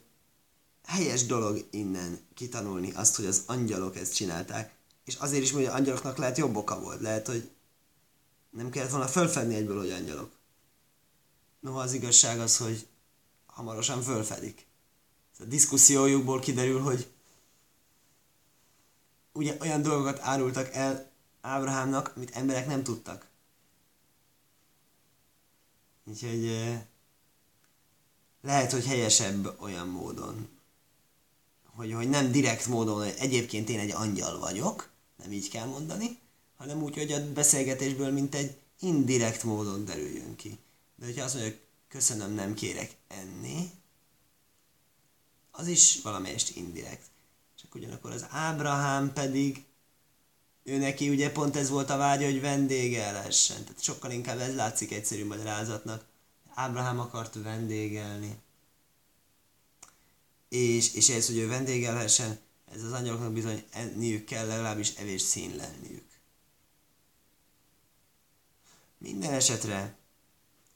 helyes 0.84 1.26
dolog 1.26 1.66
innen 1.70 2.18
kitanulni 2.34 2.92
azt, 2.92 3.16
hogy 3.16 3.26
az 3.26 3.42
angyalok 3.46 3.96
ezt 3.96 4.14
csinálták, 4.14 4.74
és 5.04 5.14
azért 5.14 5.42
is 5.42 5.52
mondja, 5.52 5.70
hogy 5.70 5.80
angyaloknak 5.80 6.16
lehet 6.16 6.38
jobb 6.38 6.56
oka 6.56 6.80
volt. 6.80 7.00
Lehet, 7.00 7.26
hogy 7.26 7.50
nem 8.50 8.70
kellett 8.70 8.90
volna 8.90 9.06
fölfedni 9.06 9.54
egyből, 9.54 9.78
hogy 9.78 9.90
angyalok. 9.90 10.30
Noha 11.60 11.80
az 11.80 11.92
igazság 11.92 12.40
az, 12.40 12.56
hogy 12.56 12.86
hamarosan 13.46 14.02
fölfedik. 14.02 14.67
A 15.38 15.44
diszkusziójukból 15.44 16.40
kiderül, 16.40 16.80
hogy 16.80 17.06
ugye 19.32 19.56
olyan 19.60 19.82
dolgokat 19.82 20.18
árultak 20.20 20.74
el 20.74 21.10
Ábrahámnak, 21.40 22.12
amit 22.16 22.30
emberek 22.30 22.66
nem 22.66 22.82
tudtak. 22.82 23.26
Úgyhogy 26.04 26.68
lehet, 28.40 28.72
hogy 28.72 28.86
helyesebb 28.86 29.60
olyan 29.60 29.88
módon, 29.88 30.48
hogy, 31.64 31.92
hogy 31.92 32.08
nem 32.08 32.32
direkt 32.32 32.66
módon, 32.66 32.96
hogy 32.96 33.14
egyébként 33.18 33.68
én 33.68 33.78
egy 33.78 33.90
angyal 33.90 34.38
vagyok, 34.38 34.90
nem 35.16 35.32
így 35.32 35.48
kell 35.48 35.66
mondani, 35.66 36.18
hanem 36.56 36.82
úgy, 36.82 36.94
hogy 36.94 37.12
a 37.12 37.32
beszélgetésből 37.32 38.12
mint 38.12 38.34
egy 38.34 38.56
indirekt 38.80 39.42
módon 39.42 39.84
derüljön 39.84 40.36
ki. 40.36 40.58
De 40.96 41.06
hogyha 41.06 41.24
azt 41.24 41.38
hogy 41.38 41.60
köszönöm, 41.88 42.32
nem 42.32 42.54
kérek 42.54 42.96
enni, 43.08 43.70
az 45.58 45.66
is 45.66 46.00
valamelyest 46.02 46.56
indirekt. 46.56 47.06
Csak 47.60 47.74
ugyanakkor 47.74 48.10
az 48.10 48.26
Ábrahám 48.30 49.12
pedig, 49.12 49.64
ő 50.62 50.78
neki 50.78 51.08
ugye 51.08 51.32
pont 51.32 51.56
ez 51.56 51.68
volt 51.68 51.90
a 51.90 51.96
vágya, 51.96 52.24
hogy 52.24 52.40
vendégelhessen. 52.40 53.64
Tehát 53.64 53.82
sokkal 53.82 54.10
inkább 54.10 54.38
ez 54.38 54.54
látszik 54.54 54.92
egyszerű 54.92 55.26
magyarázatnak. 55.26 56.04
Ábrahám 56.54 56.98
akart 56.98 57.34
vendégelni. 57.34 58.36
És, 60.48 60.94
és 60.94 61.08
ez, 61.08 61.26
hogy 61.26 61.36
ő 61.36 61.48
vendégelhessen, 61.48 62.38
ez 62.74 62.82
az 62.82 62.92
angyaloknak 62.92 63.32
bizony 63.32 63.64
enniük 63.70 64.24
kell, 64.24 64.46
legalábbis 64.46 64.94
evés 64.94 65.22
színlelniük. 65.22 66.06
Minden 68.98 69.32
esetre 69.32 69.96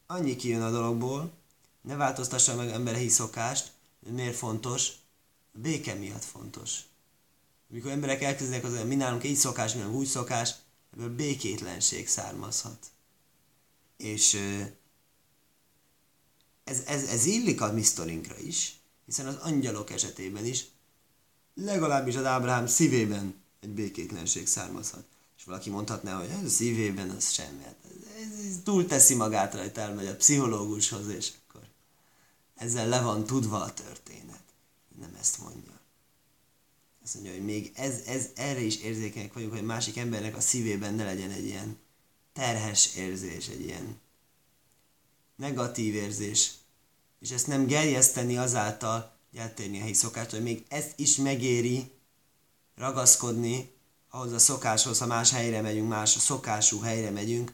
annyi 0.07 0.37
kijön 0.37 0.63
a 0.63 0.71
dologból, 0.71 1.33
ne 1.81 1.97
változtassa 1.97 2.55
meg 2.55 2.69
emberi 2.69 3.09
szokást, 3.09 3.73
miért 4.11 4.37
fontos? 4.37 4.93
A 5.55 5.59
béke 5.59 5.95
miatt 5.95 6.25
fontos. 6.25 6.81
Amikor 7.71 7.91
emberek 7.91 8.23
elkezdenek 8.23 8.65
az, 8.65 8.85
mi 8.87 8.95
nálunk 8.95 9.25
így 9.25 9.37
szokás, 9.37 9.73
mi 9.73 9.79
nálunk 9.79 9.97
úgy 9.97 10.07
szokás, 10.07 10.55
ebből 10.93 11.15
békétlenség 11.15 12.09
származhat. 12.09 12.87
És 13.97 14.35
ez, 16.65 16.83
ez, 16.87 17.09
ez 17.09 17.25
illik 17.25 17.61
a 17.61 17.73
mi 17.73 17.85
is, 18.39 18.81
hiszen 19.07 19.27
az 19.27 19.37
angyalok 19.37 19.91
esetében 19.91 20.45
is 20.45 20.65
legalábbis 21.55 22.17
az 22.17 22.25
Ábrahám 22.25 22.67
szívében 22.67 23.35
egy 23.61 23.69
békétlenség 23.69 24.47
származhat. 24.47 25.05
És 25.39 25.45
valaki 25.45 25.71
mondhatná, 25.71 26.19
hogy 26.19 26.29
ez 26.29 26.45
a 26.45 26.49
szívében 26.49 27.11
az 27.11 27.31
semmi. 27.31 27.63
Hát 27.65 27.77
ez, 28.17 28.47
ez 28.47 28.57
túl 28.65 28.87
teszi 28.87 29.15
magát 29.15 29.55
rajta, 29.55 29.81
elmegy 29.81 30.07
a 30.07 30.17
pszichológushoz, 30.17 31.09
és 31.09 31.33
ezzel 32.63 32.89
le 32.89 33.01
van 33.01 33.27
tudva 33.27 33.61
a 33.61 33.75
történet. 33.75 34.43
Nem 35.01 35.17
ezt 35.21 35.39
mondja. 35.39 35.81
Azt 37.05 37.15
mondja, 37.15 37.33
hogy 37.33 37.45
még 37.45 37.73
ez, 37.75 38.01
ez, 38.07 38.29
erre 38.35 38.61
is 38.61 38.77
érzékenyek 38.77 39.33
vagyunk, 39.33 39.53
hogy 39.53 39.65
másik 39.65 39.97
embernek 39.97 40.37
a 40.37 40.41
szívében 40.41 40.95
ne 40.95 41.05
legyen 41.05 41.31
egy 41.31 41.45
ilyen 41.45 41.79
terhes 42.33 42.95
érzés, 42.97 43.49
egy 43.49 43.61
ilyen 43.61 44.01
negatív 45.37 45.95
érzés, 45.95 46.53
és 47.21 47.31
ezt 47.31 47.47
nem 47.47 47.67
gerjeszteni 47.67 48.37
azáltal, 48.37 49.17
hogy 49.31 49.39
eltérni 49.39 49.79
a 49.79 49.81
helyi 49.81 49.93
szokást, 49.93 50.31
hogy 50.31 50.43
még 50.43 50.65
ezt 50.69 50.93
is 50.97 51.17
megéri 51.17 51.91
ragaszkodni 52.75 53.71
ahhoz 54.09 54.33
a 54.33 54.39
szokáshoz, 54.39 54.99
ha 54.99 55.07
más 55.07 55.31
helyre 55.31 55.61
megyünk, 55.61 55.89
más 55.89 56.11
szokású 56.11 56.81
helyre 56.81 57.11
megyünk, 57.11 57.53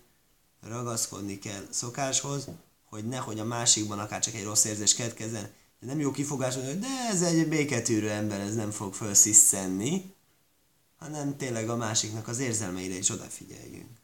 ragaszkodni 0.61 1.39
kell 1.39 1.67
szokáshoz, 1.71 2.49
hogy 2.89 3.05
nehogy 3.05 3.39
a 3.39 3.45
másikban 3.45 3.99
akár 3.99 4.21
csak 4.21 4.35
egy 4.35 4.45
rossz 4.45 4.65
érzés 4.65 4.95
keletkezzen. 4.95 5.53
De 5.81 5.87
nem 5.87 6.01
jó 6.01 6.11
kifogás, 6.11 6.55
hogy 6.55 6.79
de 6.79 7.09
ez 7.11 7.23
egy 7.23 7.49
béketűrő 7.49 8.11
ember, 8.11 8.41
ez 8.41 8.55
nem 8.55 8.71
fog 8.71 8.95
felsziszenni, 8.95 10.15
hanem 10.99 11.37
tényleg 11.37 11.69
a 11.69 11.77
másiknak 11.77 12.29
az 12.29 12.39
érzelmeire 12.39 12.95
is 12.95 13.11
odafigyeljünk. 13.11 13.99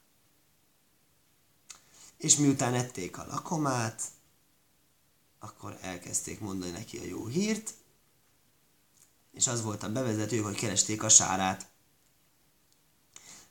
És 2.17 2.37
miután 2.37 2.75
ették 2.75 3.19
a 3.19 3.27
lakomát, 3.27 4.03
akkor 5.39 5.79
elkezdték 5.81 6.41
mondani 6.41 6.71
neki 6.71 6.99
a 6.99 7.05
jó 7.05 7.27
hírt, 7.27 7.75
és 9.33 9.47
az 9.47 9.63
volt 9.63 9.83
a 9.83 9.93
bevezető, 9.93 10.39
hogy 10.39 10.55
keresték 10.55 11.03
a 11.03 11.09
sárát. 11.09 11.67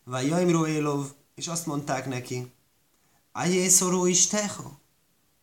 Vagy 0.04 0.28
Jaimro 0.28 0.68
Élov, 0.68 1.12
és 1.36 1.48
azt 1.48 1.66
mondták 1.66 2.08
neki, 2.08 2.52
Ajé 3.36 3.68
szoró 3.68 4.06
is 4.06 4.28
teho, 4.28 4.72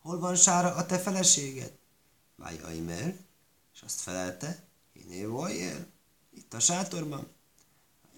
hol 0.01 0.19
van 0.19 0.35
sára 0.35 0.75
a 0.75 0.85
te 0.85 0.99
feleséged? 0.99 1.71
Vagy 2.35 2.61
Aimer, 2.63 3.17
és 3.73 3.81
azt 3.81 4.01
felelte, 4.01 4.63
Hiné 4.93 5.25
voljél, 5.25 5.85
itt 6.33 6.53
a 6.53 6.59
sátorban. 6.59 7.27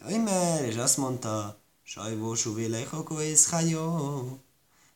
Aimer, 0.01 0.63
és 0.63 0.75
azt 0.75 0.97
mondta, 0.97 1.61
Sajvósú 1.83 2.53
vélejhokó 2.53 3.19
és 3.19 3.45
hajó, 3.45 4.39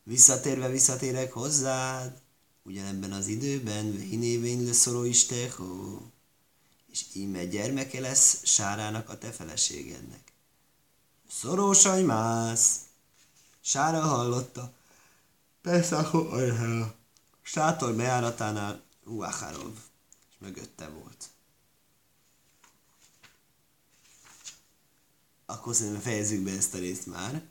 visszatérve 0.04 0.69
visszatérek 0.69 1.34
hozzád, 1.34 2.21
ugyanebben 2.63 3.12
az 3.12 3.28
időben, 3.28 3.91
hinévény 3.91 4.65
leszoró 4.65 5.04
istehó, 5.04 6.02
és 6.91 7.06
íme 7.13 7.45
gyermeke 7.45 8.00
lesz 8.00 8.39
Sárának 8.43 9.10
a 9.10 9.17
te 9.17 9.32
feleségednek. 9.32 10.34
Szoró 11.30 11.73
sajmász! 11.73 12.80
Sára 13.62 14.00
hallotta. 14.00 14.71
Peszachó 15.67 16.32
ajhá. 16.32 16.93
Sátor 17.41 17.95
bejáratánál 17.95 18.82
Ruacharov, 19.06 19.73
és 20.30 20.36
mögötte 20.39 20.89
volt. 20.89 21.30
Akkor 25.45 25.75
szerintem 25.75 26.01
fejezzük 26.01 26.43
be 26.43 26.51
ezt 26.51 26.73
a 26.73 26.77
részt 26.77 27.06
már. 27.06 27.41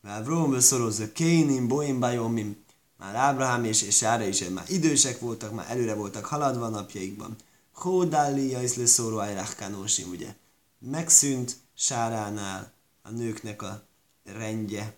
Mert 0.00 0.24
Vróm 0.24 0.60
szorozza 0.60 1.12
Kénim, 1.12 1.68
Boim, 1.68 2.00
Bajomim, 2.00 2.64
már 2.96 3.14
Ábrahám 3.14 3.64
és, 3.64 3.82
és 3.82 3.96
Sára 3.96 4.24
is 4.24 4.48
már 4.48 4.70
idősek 4.70 5.20
voltak, 5.20 5.52
már 5.52 5.70
előre 5.70 5.94
voltak 5.94 6.24
haladva 6.24 6.68
napjaikban. 6.68 7.36
Hódália 7.72 8.62
is 8.62 8.74
leszóró 8.74 9.16
ajráhkánósim, 9.16 10.10
ugye? 10.10 10.34
megszűnt 10.78 11.56
Sáránál 11.74 12.72
a 13.02 13.10
nőknek 13.10 13.62
a 13.62 13.86
rendje. 14.24 14.96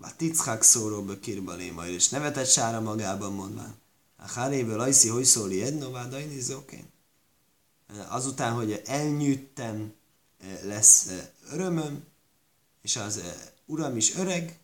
A 0.00 0.16
tickák 0.16 0.62
szóróba 0.62 1.18
kirbaléma, 1.18 1.86
és 1.86 2.08
nevetett 2.08 2.48
Sára 2.48 2.80
magában 2.80 3.32
mondván. 3.32 3.74
A 4.16 4.28
háréből 4.28 4.80
ajszi, 4.80 5.08
hogy 5.08 5.24
szóli 5.24 5.62
ednová, 5.62 6.08
dajni 6.08 6.40
zókén. 6.40 6.92
Azután, 8.08 8.52
hogy 8.52 8.82
elnyűjtem, 8.84 9.92
lesz 10.62 11.10
örömöm, 11.50 12.04
és 12.82 12.96
az 12.96 13.20
uram 13.66 13.96
is 13.96 14.14
öreg, 14.14 14.58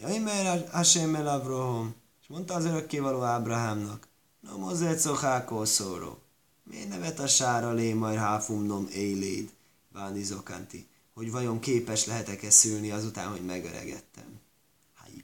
Jaimer 0.00 0.68
Hashem 0.70 1.14
el 1.14 1.28
Abraham, 1.28 1.94
és 2.22 2.26
mondta 2.28 2.54
az 2.54 2.64
örökkévaló 2.64 3.22
Ábrahámnak, 3.22 4.08
no 4.40 4.58
mozet 4.58 4.98
szokákó 4.98 5.64
szóró, 5.64 6.18
miért 6.62 6.88
nevet 6.88 7.18
a 7.18 7.26
sára 7.26 7.72
lé 7.72 7.92
majd 7.92 8.18
háfumnom 8.18 8.88
éléd, 8.92 9.52
Váni 9.92 10.22
Zokanti, 10.22 10.88
hogy 11.14 11.30
vajon 11.30 11.60
képes 11.60 12.06
lehetek-e 12.06 12.50
szülni 12.50 12.90
azután, 12.90 13.28
hogy 13.28 13.44
megöregettem. 13.44 14.42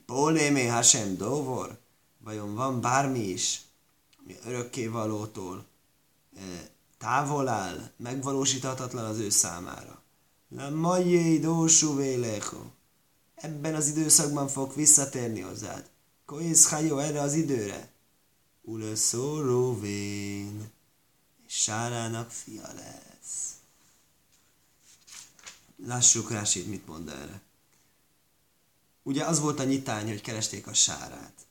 Pólémé 0.06 0.66
Hashem 0.66 1.16
dóvor, 1.16 1.78
vajon 2.18 2.54
van 2.54 2.80
bármi 2.80 3.18
is, 3.18 3.62
ami 4.22 4.36
örökkévalótól 4.44 5.66
távol 6.98 7.48
áll, 7.48 7.90
megvalósíthatatlan 7.96 9.04
az 9.04 9.18
ő 9.18 9.30
számára. 9.30 10.02
La 10.48 10.70
majjé 10.70 11.38
dósú 11.38 11.96
vélecho. 11.96 12.62
Ebben 13.34 13.74
az 13.74 13.88
időszakban 13.88 14.48
fog 14.48 14.74
visszatérni 14.74 15.40
hozzád. 15.40 15.90
Koész 16.26 16.68
hajó 16.68 16.98
erre 16.98 17.20
az 17.20 17.34
időre. 17.34 17.92
Ule 18.62 18.94
szóróvén. 18.94 20.70
És 21.46 21.54
Sárának 21.54 22.30
fia 22.30 22.68
lesz. 22.74 23.59
Lássuk 25.84 26.30
Rásit, 26.30 26.66
mit 26.66 26.86
mond 26.86 27.08
erre. 27.08 27.40
Ugye 29.02 29.24
az 29.24 29.40
volt 29.40 29.58
a 29.58 29.64
nyitány, 29.64 30.08
hogy 30.08 30.20
keresték 30.20 30.66
a 30.66 30.74
sárát. 30.74 31.46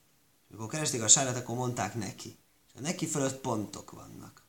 Amikor 0.50 0.68
keresték 0.68 1.02
a 1.02 1.08
sárát, 1.08 1.36
akkor 1.36 1.56
mondták 1.56 1.96
neki. 1.96 2.38
És 2.68 2.74
a 2.76 2.82
neki 2.82 3.08
fölött 3.08 3.42
pontok 3.42 3.92
vannak. 3.92 4.44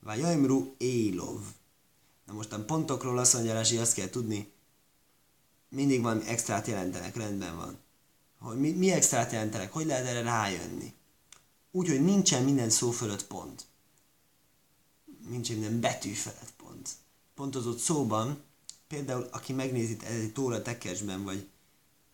Vajaimru 0.00 0.74
Élov. 0.78 1.40
Na 2.26 2.32
most 2.32 2.52
a 2.52 2.64
pontokról 2.64 3.18
azt 3.18 3.32
mondja 3.32 3.52
Rási, 3.52 3.76
azt 3.76 3.94
kell 3.94 4.08
tudni, 4.08 4.52
mindig 5.68 6.02
van 6.02 6.20
extrát 6.22 6.66
jelentenek, 6.66 7.16
rendben 7.16 7.56
van. 7.56 7.78
Hogy 8.38 8.60
mi, 8.60 8.70
mi 8.70 8.90
extrát 8.90 9.32
jelentenek, 9.32 9.72
hogy 9.72 9.86
lehet 9.86 10.06
erre 10.06 10.22
rájönni? 10.22 10.94
Úgy, 11.70 11.88
hogy 11.88 12.04
nincsen 12.04 12.44
minden 12.44 12.70
szó 12.70 12.90
fölött 12.90 13.26
pont. 13.26 13.66
Nincsen 15.28 15.56
minden 15.56 15.80
betű 15.80 16.12
pont. 16.56 16.59
Pontozott 17.40 17.78
szóban, 17.78 18.42
például 18.88 19.28
aki 19.30 19.52
megnézi 19.52 19.96
egy 20.04 20.32
Tóra 20.32 20.62
tekesben, 20.62 21.24
vagy 21.24 21.48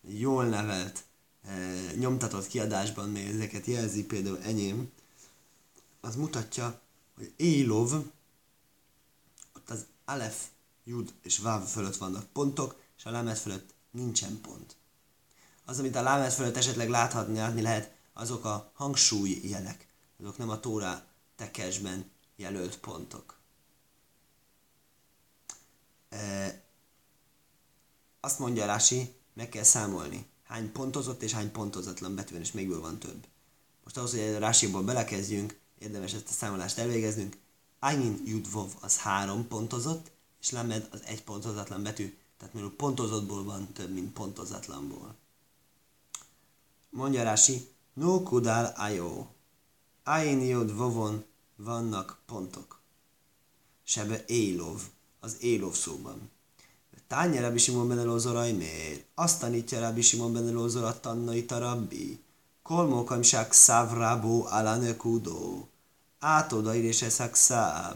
jól 0.01 0.45
nevelt, 0.45 1.03
e, 1.43 1.55
nyomtatott 1.95 2.47
kiadásban, 2.47 3.15
ezeket 3.15 3.65
jelzi, 3.65 4.05
például 4.05 4.39
enyém, 4.41 4.91
az 6.01 6.15
mutatja, 6.15 6.81
hogy 7.15 7.33
Élov, 7.35 7.93
ott 9.55 9.69
az 9.69 9.85
Alef, 10.05 10.45
Jud 10.83 11.13
és 11.21 11.37
Váv 11.37 11.67
fölött 11.67 11.97
vannak 11.97 12.25
pontok, 12.25 12.75
és 12.97 13.05
a 13.05 13.11
lámet 13.11 13.39
fölött 13.39 13.73
nincsen 13.91 14.41
pont. 14.41 14.75
Az, 15.65 15.79
amit 15.79 15.95
a 15.95 16.01
lámet 16.01 16.33
fölött 16.33 16.57
esetleg 16.57 16.89
láthatni, 16.89 17.37
látni 17.37 17.61
lehet, 17.61 17.95
azok 18.13 18.45
a 18.45 18.71
hangsúly 18.73 19.39
jelek. 19.43 19.87
Azok 20.19 20.37
nem 20.37 20.49
a 20.49 20.59
tóra 20.59 21.05
tekesben 21.35 22.11
jelölt 22.35 22.77
pontok. 22.77 23.36
E, 26.09 26.61
azt 28.19 28.39
mondja 28.39 28.65
Rási, 28.65 29.15
meg 29.33 29.49
kell 29.49 29.63
számolni, 29.63 30.25
hány 30.43 30.71
pontozott 30.71 31.21
és 31.21 31.31
hány 31.31 31.51
pontozatlan 31.51 32.15
betű 32.15 32.39
és 32.39 32.51
mégiből 32.51 32.81
van 32.81 32.99
több. 32.99 33.27
Most 33.83 33.97
ahhoz, 33.97 34.11
hogy 34.11 34.37
Rásiból 34.37 34.83
belekezdjünk, 34.83 35.59
érdemes 35.79 36.13
ezt 36.13 36.29
a 36.29 36.31
számolást 36.31 36.77
elvégeznünk. 36.77 37.37
Ayin 37.79 38.21
Judvov 38.25 38.71
az 38.81 38.97
három 38.97 39.47
pontozott, 39.47 40.11
és 40.41 40.51
Lamed 40.51 40.87
az 40.91 41.03
egy 41.05 41.23
pontozatlan 41.23 41.83
betű, 41.83 42.17
tehát 42.37 42.53
mivel 42.53 42.69
pontozottból 42.69 43.43
van 43.43 43.73
több, 43.73 43.93
mint 43.93 44.13
pontozatlanból. 44.13 45.15
Mondja 46.89 47.23
Rási, 47.23 47.67
no 47.93 48.23
kudál 48.23 48.73
ajó. 48.77 49.27
Ayin 50.03 50.41
Jud 50.41 50.75
Vovon 50.75 51.25
vannak 51.55 52.19
pontok. 52.25 52.81
Sebe 53.83 54.23
Élov, 54.25 54.81
az 55.19 55.37
Élov 55.39 55.73
szóban. 55.73 56.29
Tánye 57.07 57.41
Rabbi 57.41 57.57
Simon 57.57 57.87
ben 57.87 57.99
Elozor 57.99 58.51
miért? 58.53 59.05
Azt 59.15 59.39
tanítja 59.39 59.79
Rabbi 59.79 60.01
Simon 60.01 60.33
ben 60.33 60.47
Elozor 60.47 60.83
a 60.83 60.99
tannai 60.99 61.45
tarabbi. 61.45 62.19
Kolmókam 62.63 63.21
sák 63.21 63.53
szávrábó 63.53 64.45
alanekudó. 64.45 65.67
Átoda 66.19 66.75
íréseszak 66.75 67.35
száv. 67.35 67.95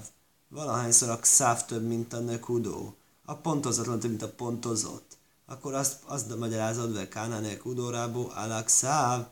Valahányszor 0.49 1.09
a 1.09 1.19
száv 1.21 1.65
több, 1.65 1.87
mint 1.87 2.13
a 2.13 2.19
nekudó. 2.19 2.95
A 3.25 3.35
pontozatlan 3.35 3.99
több, 3.99 4.09
mint 4.09 4.21
a 4.21 4.29
pontozott. 4.29 5.17
Akkor 5.45 5.73
azt, 5.73 5.99
azt 6.05 6.37
magyarázod 6.37 6.93
ve 6.93 7.07
kánánek 7.07 7.65
udorábó 7.65 8.31
alak 8.35 8.67
száv. 8.67 9.27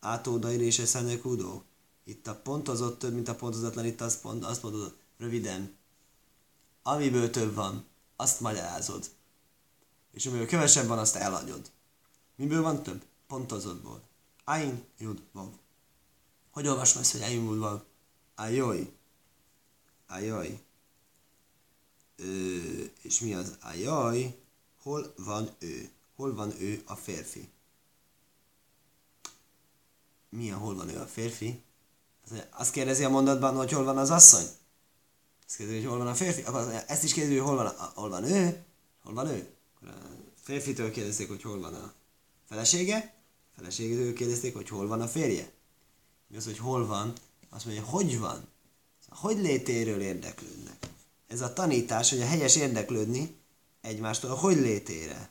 Átoda 0.00 0.52
íréseszak 0.52 1.24
udó. 1.24 1.62
Itt 2.04 2.26
a 2.26 2.34
pontozott 2.34 2.98
több, 2.98 3.14
mint 3.14 3.28
a 3.28 3.34
pontozatlan, 3.34 3.84
itt 3.84 4.00
azt, 4.00 4.20
pont, 4.20 4.44
azt 4.44 4.62
mondod 4.62 4.94
röviden. 5.18 5.76
Amiből 6.86 7.30
több 7.30 7.54
van, 7.54 7.84
azt 8.16 8.40
magyarázod. 8.40 9.10
És 10.12 10.26
amiből 10.26 10.46
kevesebb 10.46 10.86
van, 10.86 10.98
azt 10.98 11.16
elhagyod. 11.16 11.70
Miből 12.36 12.62
van 12.62 12.82
több? 12.82 13.04
Pontozottból. 13.26 14.02
Ain, 14.44 14.84
Jud, 14.98 15.22
Vav. 15.32 15.48
Hogy 16.50 16.66
olvasom 16.66 17.02
ezt, 17.02 17.12
hogy 17.12 17.22
Ain, 17.22 17.44
Jud, 17.44 17.58
Vav? 17.58 17.80
Ajoj. 18.34 18.92
Ajoj. 20.06 20.60
Ö, 22.16 22.24
és 23.02 23.20
mi 23.20 23.34
az 23.34 23.56
ajaj? 23.60 24.38
Hol 24.82 25.14
van 25.16 25.50
ő? 25.58 25.90
Hol 26.16 26.34
van 26.34 26.60
ő 26.60 26.82
a 26.86 26.94
férfi? 26.94 27.50
Mi 30.28 30.52
a 30.52 30.56
hol 30.56 30.74
van 30.74 30.88
ő 30.88 31.00
a 31.00 31.06
férfi? 31.06 31.62
Azt 32.50 32.72
kérdezi 32.72 33.04
a 33.04 33.08
mondatban, 33.08 33.56
hogy 33.56 33.72
hol 33.72 33.84
van 33.84 33.98
az 33.98 34.10
asszony? 34.10 34.46
Azt 35.54 35.62
kérdezi, 35.62 35.84
hogy 35.84 35.90
hol 35.90 36.04
van 36.04 36.12
a 36.12 36.14
férfi? 36.14 36.42
Akkor 36.42 36.84
ezt 36.86 37.04
is 37.04 37.12
kérdezi, 37.12 37.36
hogy 37.38 37.46
hol 37.46 37.56
van, 37.56 37.66
a, 37.66 37.92
hol 37.94 38.08
van 38.08 38.24
ő? 38.24 38.64
Hol 39.02 39.14
van 39.14 39.26
ő? 39.26 39.48
Akkor 39.74 39.88
a 39.88 39.98
férfitől 40.42 40.90
kérdezték, 40.90 41.28
hogy 41.28 41.42
hol 41.42 41.60
van 41.60 41.74
a 41.74 41.92
felesége? 42.48 43.14
A 43.50 43.56
feleségétől 43.56 44.12
kérdezték, 44.12 44.54
hogy 44.54 44.68
hol 44.68 44.86
van 44.86 45.00
a 45.00 45.08
férje? 45.08 45.50
Mi 46.26 46.36
az, 46.36 46.44
hogy 46.44 46.58
hol 46.58 46.86
van? 46.86 47.12
Azt 47.50 47.64
mondja, 47.64 47.84
hogy 47.84 48.18
van? 48.18 48.48
Hogy 49.08 49.38
létéről 49.38 50.00
érdeklődnek? 50.00 50.86
Ez 51.26 51.40
a 51.40 51.52
tanítás, 51.52 52.10
hogy 52.10 52.20
a 52.20 52.26
helyes 52.26 52.56
érdeklődni 52.56 53.36
egymástól 53.80 54.30
a 54.30 54.38
hogy 54.38 54.56
létére. 54.56 55.30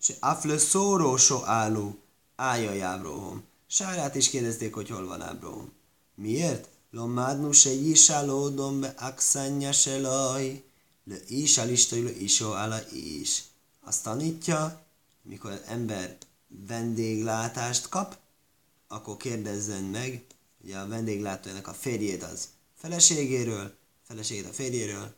És 0.00 0.14
afle 0.20 0.58
szóró 0.58 1.16
so 1.16 1.42
álló 1.44 1.98
ájaj 2.36 2.82
Ábrohom. 2.82 3.44
Sárát 3.66 4.14
is 4.14 4.30
kérdezték, 4.30 4.74
hogy 4.74 4.88
hol 4.88 5.06
van 5.06 5.22
Ábrohom. 5.22 5.72
Miért? 6.14 6.76
Jisálódom 6.90 8.80
be 8.80 8.94
akszanya 8.96 9.72
se 9.72 10.00
laj, 10.00 10.62
le 11.04 11.16
is 11.26 11.58
alistai 11.58 12.02
le 12.02 12.10
isó 12.10 12.52
ála 12.52 12.90
is. 12.92 13.44
Azt 13.80 14.02
tanítja, 14.02 14.86
mikor 15.22 15.50
az 15.50 15.60
ember 15.66 16.16
vendéglátást 16.48 17.88
kap, 17.88 18.18
akkor 18.88 19.16
kérdezzen 19.16 19.84
meg, 19.84 20.24
ugye 20.64 20.78
a 20.78 20.88
vendéglátójának 20.88 21.66
a 21.66 21.74
férjét 21.74 22.22
az 22.22 22.48
feleségéről, 22.74 23.76
feleségét 24.06 24.46
a 24.46 24.52
férjéről. 24.52 25.14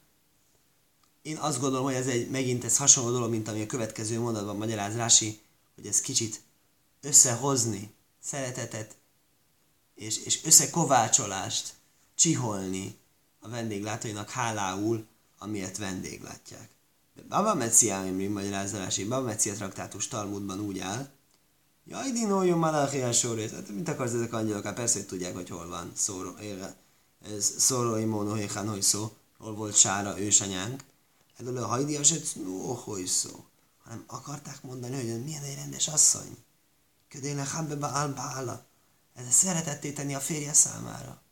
Én 1.23 1.37
azt 1.37 1.61
gondolom, 1.61 1.85
hogy 1.85 1.95
ez 1.95 2.07
egy 2.07 2.31
megint 2.31 2.65
ez 2.65 2.77
hasonló 2.77 3.11
dolog, 3.11 3.31
mint 3.31 3.49
ami 3.49 3.63
a 3.63 3.67
következő 3.67 4.19
mondatban 4.19 4.57
magyaráz 4.57 4.95
Rási, 4.95 5.41
hogy 5.75 5.87
ez 5.87 6.01
kicsit 6.01 6.41
összehozni, 7.01 7.95
szeretetet 8.23 8.97
és, 10.01 10.25
és 10.25 10.45
összekovácsolást 10.45 11.75
csiholni 12.15 12.99
a 13.41 13.49
vendéglátóinak 13.49 14.31
hálául, 14.31 15.07
amiért 15.39 15.77
vendéglátják. 15.77 16.71
De 17.15 17.23
Baba 17.29 17.55
Metziáimri 17.55 18.27
magyarázási 18.27 19.05
Baba 19.05 19.27
Metzia 19.27 19.55
traktátus 19.55 20.09
Talmudban 20.09 20.61
úgy 20.61 20.79
áll, 20.79 21.09
Jaj, 21.85 22.11
dinoljon 22.11 22.59
Malachi 22.59 23.01
a 23.01 23.13
sorét. 23.13 23.51
Hát 23.51 23.69
mit 23.69 23.89
akarsz 23.89 24.13
ezek 24.13 24.33
angyalok? 24.33 24.65
Hát 24.65 24.75
persze, 24.75 24.99
hogy 24.99 25.07
tudják, 25.07 25.35
hogy 25.35 25.49
hol 25.49 25.69
van 25.69 25.93
szóró, 25.95 26.35
ez 27.35 27.55
szóró 27.59 27.97
imóno 27.97 28.35
héhán, 28.35 28.69
hogy 28.69 28.83
szó, 28.83 29.17
hol 29.39 29.55
volt 29.55 29.77
Sára 29.77 30.21
ősanyánk. 30.21 30.85
Ebből 31.37 31.57
a 31.57 31.67
hajdi 31.67 31.97
eset, 31.97 32.35
no, 32.45 32.73
hogy 32.75 33.07
szó. 33.07 33.45
Hanem 33.85 34.05
akarták 34.07 34.63
mondani, 34.63 34.95
hogy 34.95 35.25
milyen 35.25 35.43
egy 35.43 35.55
rendes 35.55 35.89
asszony. 35.89 36.37
Ködéle 37.09 37.45
hábbebe 37.45 37.87
álbála. 37.87 38.69
Ez 39.15 39.27
a 39.27 39.31
szeretetté 39.31 39.93
tenni 39.93 40.15
a 40.15 40.21
férje 40.21 40.53
számára. 40.53 41.23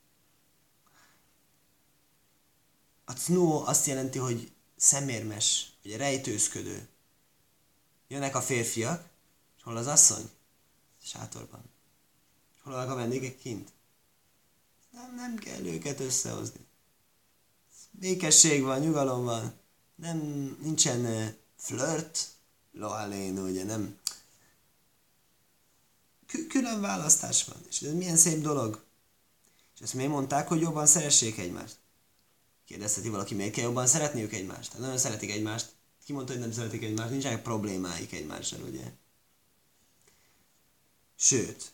A 3.04 3.12
cnó 3.12 3.64
azt 3.66 3.86
jelenti, 3.86 4.18
hogy 4.18 4.52
szemérmes, 4.76 5.72
vagy 5.82 5.96
rejtőzködő. 5.96 6.88
Jönnek 8.08 8.34
a 8.34 8.42
férfiak, 8.42 9.08
és 9.56 9.62
hol 9.62 9.76
az 9.76 9.86
asszony? 9.86 10.30
Sátorban. 11.02 11.62
Hol 12.62 12.74
a 12.74 12.94
vendégek 12.94 13.38
kint? 13.38 13.72
Nem, 14.90 15.14
nem 15.14 15.36
kell 15.36 15.64
őket 15.66 16.00
összehozni. 16.00 16.66
Békesség 17.90 18.62
van, 18.62 18.80
nyugalom 18.80 19.24
van. 19.24 19.52
Nem, 19.94 20.18
nincsen 20.62 21.34
flirt, 21.56 22.28
lohalén, 22.72 23.38
ugye 23.38 23.64
nem. 23.64 23.98
Külön 26.48 26.80
választás 26.80 27.44
van, 27.44 27.56
és 27.68 27.80
ez 27.80 27.92
milyen 27.92 28.16
szép 28.16 28.40
dolog. 28.40 28.84
És 29.74 29.80
ezt 29.80 29.94
miért 29.94 30.10
mondták, 30.10 30.48
hogy 30.48 30.60
jobban 30.60 30.86
szeressék 30.86 31.38
egymást? 31.38 31.76
Kérdezheti 32.64 33.08
valaki, 33.08 33.34
miért 33.34 33.52
kell 33.52 33.64
jobban 33.64 33.86
szeretniük 33.86 34.32
egymást? 34.32 34.72
Hát 34.72 34.80
nagyon 34.80 34.98
szeretik 34.98 35.30
egymást. 35.30 35.72
Ki 36.04 36.12
mondta, 36.12 36.32
hogy 36.32 36.40
nem 36.40 36.52
szeretik 36.52 36.82
egymást? 36.82 37.10
Nincsenek 37.10 37.42
problémáik 37.42 38.12
egymással, 38.12 38.62
ugye? 38.62 38.92
Sőt, 41.16 41.72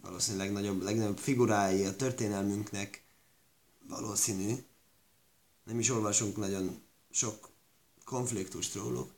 valószínűleg 0.00 0.52
legnagyobb, 0.52 0.82
legnagyobb 0.82 1.18
figurái 1.18 1.84
a 1.84 1.96
történelmünknek 1.96 3.04
valószínű, 3.88 4.64
nem 5.64 5.78
is 5.78 5.90
olvasunk 5.90 6.36
nagyon 6.36 6.82
sok 7.10 7.50
konfliktust 8.04 8.74
róluk, 8.74 9.12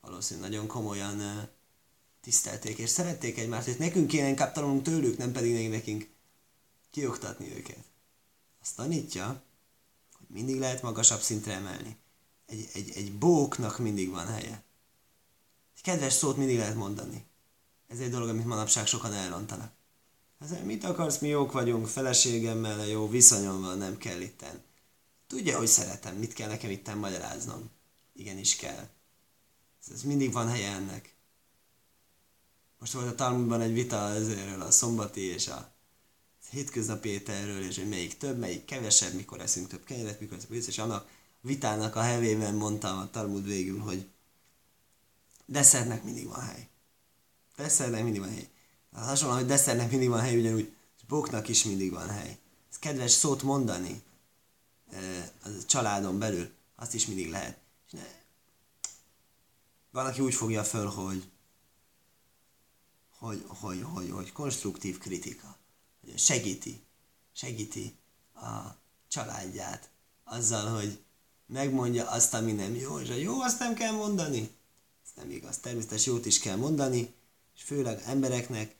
valószínűleg 0.00 0.50
nagyon 0.50 0.66
komolyan 0.66 1.48
tisztelték 2.26 2.78
és 2.78 2.90
szerették 2.90 3.38
egymást, 3.38 3.66
hogy 3.66 3.78
nekünk 3.78 4.08
kéne 4.08 4.28
inkább 4.28 4.52
tanulnunk 4.52 4.82
tőlük, 4.82 5.18
nem 5.18 5.32
pedig 5.32 5.70
nekünk 5.70 6.08
kioktatni 6.90 7.56
őket. 7.56 7.84
Azt 8.62 8.76
tanítja, 8.76 9.42
hogy 10.18 10.26
mindig 10.28 10.58
lehet 10.58 10.82
magasabb 10.82 11.20
szintre 11.20 11.52
emelni. 11.52 11.96
Egy, 12.46 12.68
egy, 12.72 12.92
egy 12.94 13.12
bóknak 13.12 13.78
mindig 13.78 14.10
van 14.10 14.26
helye. 14.26 14.62
Egy 15.76 15.82
kedves 15.82 16.12
szót 16.12 16.36
mindig 16.36 16.56
lehet 16.58 16.74
mondani. 16.74 17.24
Ez 17.88 17.98
egy 17.98 18.10
dolog, 18.10 18.28
amit 18.28 18.46
manapság 18.46 18.86
sokan 18.86 19.12
elrontanak. 19.12 19.72
Ez, 20.40 20.50
mit 20.64 20.84
akarsz, 20.84 21.18
mi 21.18 21.28
jók 21.28 21.52
vagyunk, 21.52 21.86
feleségemmel 21.86 22.86
jó 22.86 23.08
viszonyom 23.08 23.60
van, 23.60 23.78
nem 23.78 23.98
kell 23.98 24.20
itten. 24.20 24.62
Tudja, 25.26 25.58
hogy 25.58 25.66
szeretem, 25.66 26.16
mit 26.16 26.32
kell 26.32 26.48
nekem 26.48 26.70
itten 26.70 26.98
magyaráznom. 26.98 27.70
Igenis 28.12 28.56
kell. 28.56 28.88
Ez, 29.84 29.92
ez 29.92 30.02
mindig 30.02 30.32
van 30.32 30.48
helye 30.48 30.70
ennek. 30.70 31.15
Most 32.86 32.98
volt 32.98 33.12
a 33.12 33.14
Talmudban 33.14 33.60
egy 33.60 33.72
vita 33.72 34.10
ezerről, 34.10 34.60
a 34.60 34.70
szombati 34.70 35.20
és 35.20 35.48
a 35.48 35.72
hétköznapi 36.50 37.08
ételről, 37.08 37.62
és 37.62 37.76
hogy 37.76 37.88
melyik 37.88 38.16
több, 38.16 38.38
melyik 38.38 38.64
kevesebb, 38.64 39.12
mikor 39.14 39.40
eszünk 39.40 39.68
több 39.68 39.84
kenyeret, 39.84 40.20
mikor 40.20 40.36
eszünk 40.36 40.66
és 40.66 40.78
annak 40.78 41.08
vitának 41.40 41.96
a 41.96 42.00
hevében 42.00 42.54
mondtam 42.54 42.98
a 42.98 43.10
Talmud 43.10 43.46
végül, 43.46 43.78
hogy 43.78 44.08
desszertnek 45.46 46.04
mindig 46.04 46.26
van 46.26 46.40
hely. 46.40 46.68
Desszertnek 47.56 48.02
mindig 48.02 48.20
van 48.20 48.30
hely. 48.30 48.48
Hasonlóan, 48.92 49.38
hogy 49.38 49.48
desszertnek 49.48 49.90
mindig 49.90 50.08
van 50.08 50.20
hely, 50.20 50.38
ugyanúgy 50.38 50.74
boknak 51.08 51.48
is 51.48 51.64
mindig 51.64 51.92
van 51.92 52.08
hely. 52.08 52.38
Ez 52.70 52.78
kedves 52.78 53.10
szót 53.10 53.42
mondani 53.42 54.02
a 55.42 55.48
családon 55.66 56.18
belül, 56.18 56.50
azt 56.76 56.94
is 56.94 57.06
mindig 57.06 57.30
lehet. 57.30 57.58
És 57.86 57.92
ne, 57.92 58.06
van, 59.90 60.06
aki 60.06 60.20
úgy 60.20 60.34
fogja 60.34 60.64
föl, 60.64 60.86
hogy 60.86 61.30
hogy, 63.18 63.44
hogy, 63.46 63.82
hogy, 63.82 64.10
hogy 64.10 64.32
konstruktív 64.32 64.98
kritika, 64.98 65.58
segíti, 66.16 66.80
segíti 67.32 67.96
a 68.34 68.76
családját 69.08 69.90
azzal, 70.24 70.74
hogy 70.74 70.98
megmondja 71.46 72.10
azt, 72.10 72.34
ami 72.34 72.52
nem 72.52 72.74
jó, 72.74 72.98
és 72.98 73.08
a 73.08 73.14
jó 73.14 73.40
azt 73.40 73.58
nem 73.58 73.74
kell 73.74 73.92
mondani. 73.92 74.50
Ez 75.04 75.10
nem 75.14 75.30
igaz. 75.30 75.58
Természetesen 75.58 76.12
jót 76.12 76.26
is 76.26 76.38
kell 76.38 76.56
mondani, 76.56 77.14
és 77.56 77.62
főleg 77.62 78.02
embereknek 78.06 78.74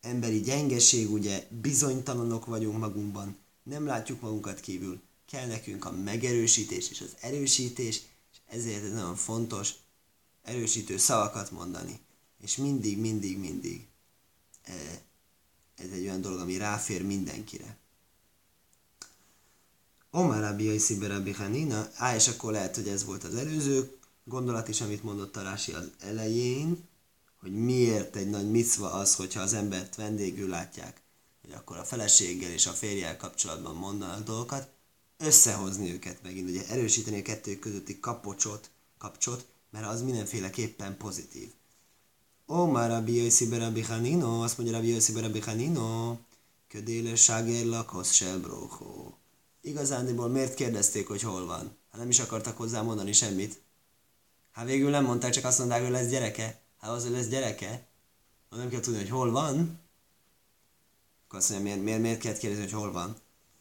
emberi 0.00 0.40
gyengeség, 0.40 1.12
ugye 1.12 1.46
bizonytalanok 1.60 2.46
vagyunk 2.46 2.78
magunkban, 2.78 3.36
nem 3.62 3.86
látjuk 3.86 4.20
magunkat 4.20 4.60
kívül, 4.60 5.00
kell 5.26 5.46
nekünk 5.46 5.84
a 5.84 5.90
megerősítés 5.90 6.90
és 6.90 7.00
az 7.00 7.16
erősítés, 7.20 8.02
és 8.32 8.38
ezért 8.46 8.84
ez 8.84 8.92
nagyon 8.92 9.16
fontos 9.16 9.72
erősítő 10.42 10.96
szavakat 10.96 11.50
mondani. 11.50 12.00
És 12.42 12.56
mindig, 12.56 12.98
mindig, 12.98 13.38
mindig 13.38 13.86
eh, 14.62 14.98
ez 15.76 15.90
egy 15.92 16.02
olyan 16.02 16.20
dolog, 16.20 16.40
ami 16.40 16.56
ráfér 16.56 17.02
mindenkire. 17.02 17.76
Omar 20.10 20.40
Rabbi 20.40 20.64
Yaiszi 20.64 21.06
Rabbi 21.06 21.32
Hanina, 21.32 21.90
á, 21.94 22.14
és 22.14 22.28
akkor 22.28 22.52
lehet, 22.52 22.74
hogy 22.74 22.88
ez 22.88 23.04
volt 23.04 23.24
az 23.24 23.34
előző 23.34 23.98
gondolat 24.24 24.68
is, 24.68 24.80
amit 24.80 25.02
mondott 25.02 25.36
a 25.36 25.42
Rási 25.42 25.72
az 25.72 25.90
elején, 26.00 26.88
hogy 27.40 27.52
miért 27.52 28.16
egy 28.16 28.30
nagy 28.30 28.50
micva 28.50 28.92
az, 28.92 29.14
hogyha 29.14 29.40
az 29.40 29.52
embert 29.52 29.94
vendégül 29.94 30.48
látják, 30.48 31.02
hogy 31.42 31.52
akkor 31.52 31.76
a 31.76 31.84
feleséggel 31.84 32.50
és 32.50 32.66
a 32.66 32.72
férjel 32.72 33.16
kapcsolatban 33.16 33.74
mondanak 33.74 34.24
dolgokat, 34.24 34.68
összehozni 35.18 35.92
őket 35.92 36.22
megint, 36.22 36.48
ugye 36.48 36.66
erősíteni 36.68 37.18
a 37.18 37.22
kettő 37.22 37.58
közötti 37.58 38.00
kapocsot, 38.00 38.70
kapcsot, 38.98 39.46
mert 39.70 39.86
az 39.86 40.02
mindenféleképpen 40.02 40.96
pozitív. 40.96 41.52
Omar 42.48 42.90
Rabbi 42.90 43.24
Yossi 43.24 43.48
Rabbi 43.48 43.82
Hanino, 43.82 44.42
azt 44.42 44.58
mondja 44.58 44.76
Rabbi 44.76 44.92
Yossi 44.92 45.20
Rabbi 45.20 45.40
Hanino, 45.40 46.18
ködéle 46.68 47.16
ságér 47.16 47.66
lakhoz 47.66 48.12
se 48.12 48.38
bróhó. 48.38 49.18
Igazándiból 49.60 50.28
miért 50.28 50.54
kérdezték, 50.54 51.08
hogy 51.08 51.22
hol 51.22 51.46
van? 51.46 51.76
Hát 51.90 52.00
nem 52.00 52.08
is 52.08 52.18
akartak 52.18 52.56
hozzá 52.56 52.82
mondani 52.82 53.12
semmit. 53.12 53.60
Hát 54.52 54.64
végül 54.64 54.90
nem 54.90 55.04
mondták, 55.04 55.32
csak 55.32 55.44
azt 55.44 55.58
mondták, 55.58 55.82
hogy 55.82 55.90
lesz 55.90 56.08
gyereke. 56.08 56.60
Hát 56.78 56.90
az, 56.90 57.02
hogy 57.02 57.12
lesz 57.12 57.28
gyereke, 57.28 57.86
ha 58.50 58.56
nem 58.56 58.68
kell 58.68 58.80
tudni, 58.80 58.98
hogy 58.98 59.10
hol 59.10 59.30
van, 59.30 59.80
akkor 61.24 61.38
azt 61.38 61.50
mondja, 61.50 61.66
miért, 61.66 61.84
miért, 61.84 62.00
miért 62.00 62.20
kell 62.20 62.36
kérdezni, 62.36 62.64
hogy 62.64 62.80
hol 62.80 62.92
van? 62.92 63.16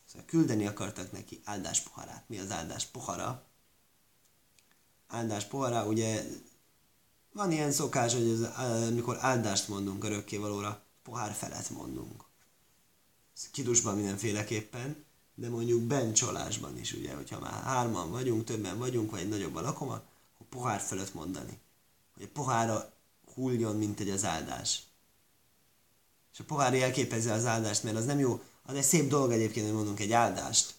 Szóval 0.05 0.25
küldeni 0.25 0.67
akartak 0.67 1.11
neki 1.11 1.41
áldás 1.43 1.81
poharát. 1.81 2.23
Mi 2.27 2.39
az 2.39 2.51
áldás 2.51 2.85
pohara? 2.85 3.43
Áldás 5.07 5.45
pohara, 5.45 5.85
ugye 5.85 6.25
van 7.35 7.51
ilyen 7.51 7.71
szokás, 7.71 8.13
hogy 8.13 8.29
ez, 8.29 8.41
amikor 8.87 9.17
áldást 9.19 9.67
mondunk 9.67 10.03
örökkévalóra, 10.03 10.83
pohár 11.03 11.33
felet 11.33 11.69
mondunk. 11.69 12.23
Ez 13.35 13.49
kidusban 13.51 13.95
mindenféleképpen, 13.95 15.05
de 15.35 15.49
mondjuk 15.49 15.81
bencsolásban 15.81 16.77
is, 16.77 16.93
ugye, 16.93 17.13
hogyha 17.13 17.39
már 17.39 17.63
hárman 17.63 18.11
vagyunk, 18.11 18.43
többen 18.43 18.77
vagyunk, 18.77 19.11
vagy 19.11 19.19
egy 19.19 19.29
nagyobb 19.29 19.55
a 19.55 19.61
lakoma, 19.61 19.93
akkor 19.93 20.47
pohár 20.49 20.79
felett 20.79 21.13
mondani. 21.13 21.59
Hogy 22.13 22.23
a 22.23 22.29
pohára 22.33 22.93
hulljon, 23.33 23.75
mint 23.75 23.99
egy 23.99 24.09
az 24.09 24.25
áldás. 24.25 24.83
És 26.33 26.39
a 26.39 26.43
pohár 26.43 26.73
jelképezi 26.73 27.29
az 27.29 27.45
áldást, 27.45 27.83
mert 27.83 27.97
az 27.97 28.05
nem 28.05 28.19
jó, 28.19 28.41
az 28.63 28.75
egy 28.75 28.83
szép 28.83 29.09
dolog 29.09 29.31
egyébként, 29.31 29.65
hogy 29.65 29.75
mondunk 29.75 29.99
egy 29.99 30.11
áldást. 30.11 30.73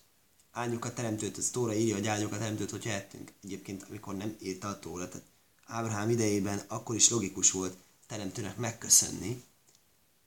Áldjuk 0.53 0.85
a 0.85 0.92
teremtőt, 0.92 1.37
az 1.37 1.51
Tóra 1.51 1.75
írja, 1.75 1.95
hogy 1.95 2.07
áldjuk 2.07 2.33
a 2.33 2.38
teremtőt, 2.38 2.71
hogyha 2.71 2.90
ettünk. 2.90 3.33
Egyébként, 3.42 3.87
amikor 3.88 4.16
nem 4.16 4.37
írta 4.40 4.69
a 4.69 4.79
Tóra, 4.79 5.09
tehát 5.09 5.27
Ábrahám 5.66 6.11
idejében 6.11 6.62
akkor 6.66 6.94
is 6.94 7.11
logikus 7.11 7.50
volt 7.50 7.76
teremtőnek 8.07 8.57
megköszönni 8.57 9.44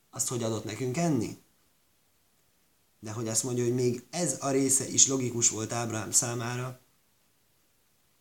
azt, 0.09 0.27
hogy 0.27 0.43
adott 0.43 0.63
nekünk 0.63 0.97
enni. 0.97 1.37
De 2.99 3.11
hogy 3.11 3.27
azt 3.27 3.43
mondja, 3.43 3.63
hogy 3.63 3.73
még 3.73 4.05
ez 4.09 4.37
a 4.39 4.49
része 4.49 4.87
is 4.87 5.07
logikus 5.07 5.49
volt 5.49 5.71
Ábrahám 5.71 6.11
számára, 6.11 6.79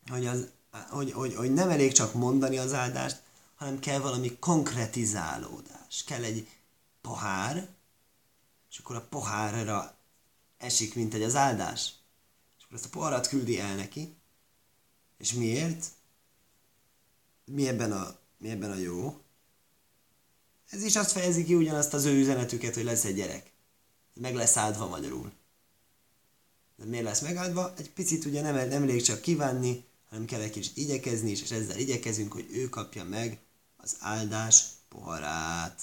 hogy, 0.07 0.27
az, 0.27 0.47
hogy, 0.91 1.13
hogy, 1.13 1.35
hogy 1.35 1.53
nem 1.53 1.71
elég 1.71 1.93
csak 1.93 2.15
mondani 2.15 2.59
az 2.59 2.73
áldást, 2.73 3.23
hanem 3.55 3.79
kell 3.79 3.99
valami 3.99 4.39
konkretizálódás. 4.39 6.05
Kell 6.05 6.23
egy 6.23 6.49
pohár, 7.01 7.69
és 8.71 8.79
akkor 8.79 8.97
a 8.97 9.07
pohárra 9.11 9.97
esik, 10.59 10.95
mint 10.95 11.15
egy 11.15 11.23
az 11.23 11.35
áldás. 11.35 11.95
És 12.59 12.65
akkor 12.65 12.77
ezt 12.77 12.87
a 12.87 12.89
poharat 12.89 13.29
küldi 13.29 13.59
el 13.59 13.75
neki. 13.75 14.17
És 15.19 15.33
miért? 15.33 15.87
Mi 17.49 17.69
ebben 17.69 17.93
a, 17.93 18.19
mi 18.39 18.49
ebben 18.49 18.71
a 18.71 18.77
jó? 18.77 19.21
Ez 20.71 20.83
is 20.83 20.97
azt 20.97 21.13
fejezi 21.13 21.45
ki 21.45 21.55
ugyanazt 21.55 21.95
az 21.95 22.05
ő 22.05 22.19
üzenetüket, 22.19 22.75
hogy 22.75 22.85
lesz 22.85 23.05
egy 23.05 23.15
gyerek. 23.15 23.53
Meg 24.15 24.35
lesz 24.35 24.57
áldva 24.57 24.89
magyarul. 24.89 25.33
De 26.77 26.85
miért 26.85 27.05
lesz 27.05 27.21
megáldva? 27.21 27.75
Egy 27.77 27.91
picit 27.91 28.25
ugye 28.25 28.41
nem, 28.41 28.69
nem 28.69 28.83
elég 28.83 29.03
csak 29.03 29.21
kívánni, 29.21 29.85
hanem 30.09 30.25
kell 30.25 30.41
egy 30.41 30.51
kis 30.51 30.71
igyekezni 30.75 31.31
is, 31.31 31.43
és 31.43 31.51
ezzel 31.51 31.79
igyekezünk, 31.79 32.33
hogy 32.33 32.47
ő 32.51 32.69
kapja 32.69 33.05
meg 33.05 33.41
az 33.77 33.97
áldás 34.01 34.65
poharát. 34.89 35.83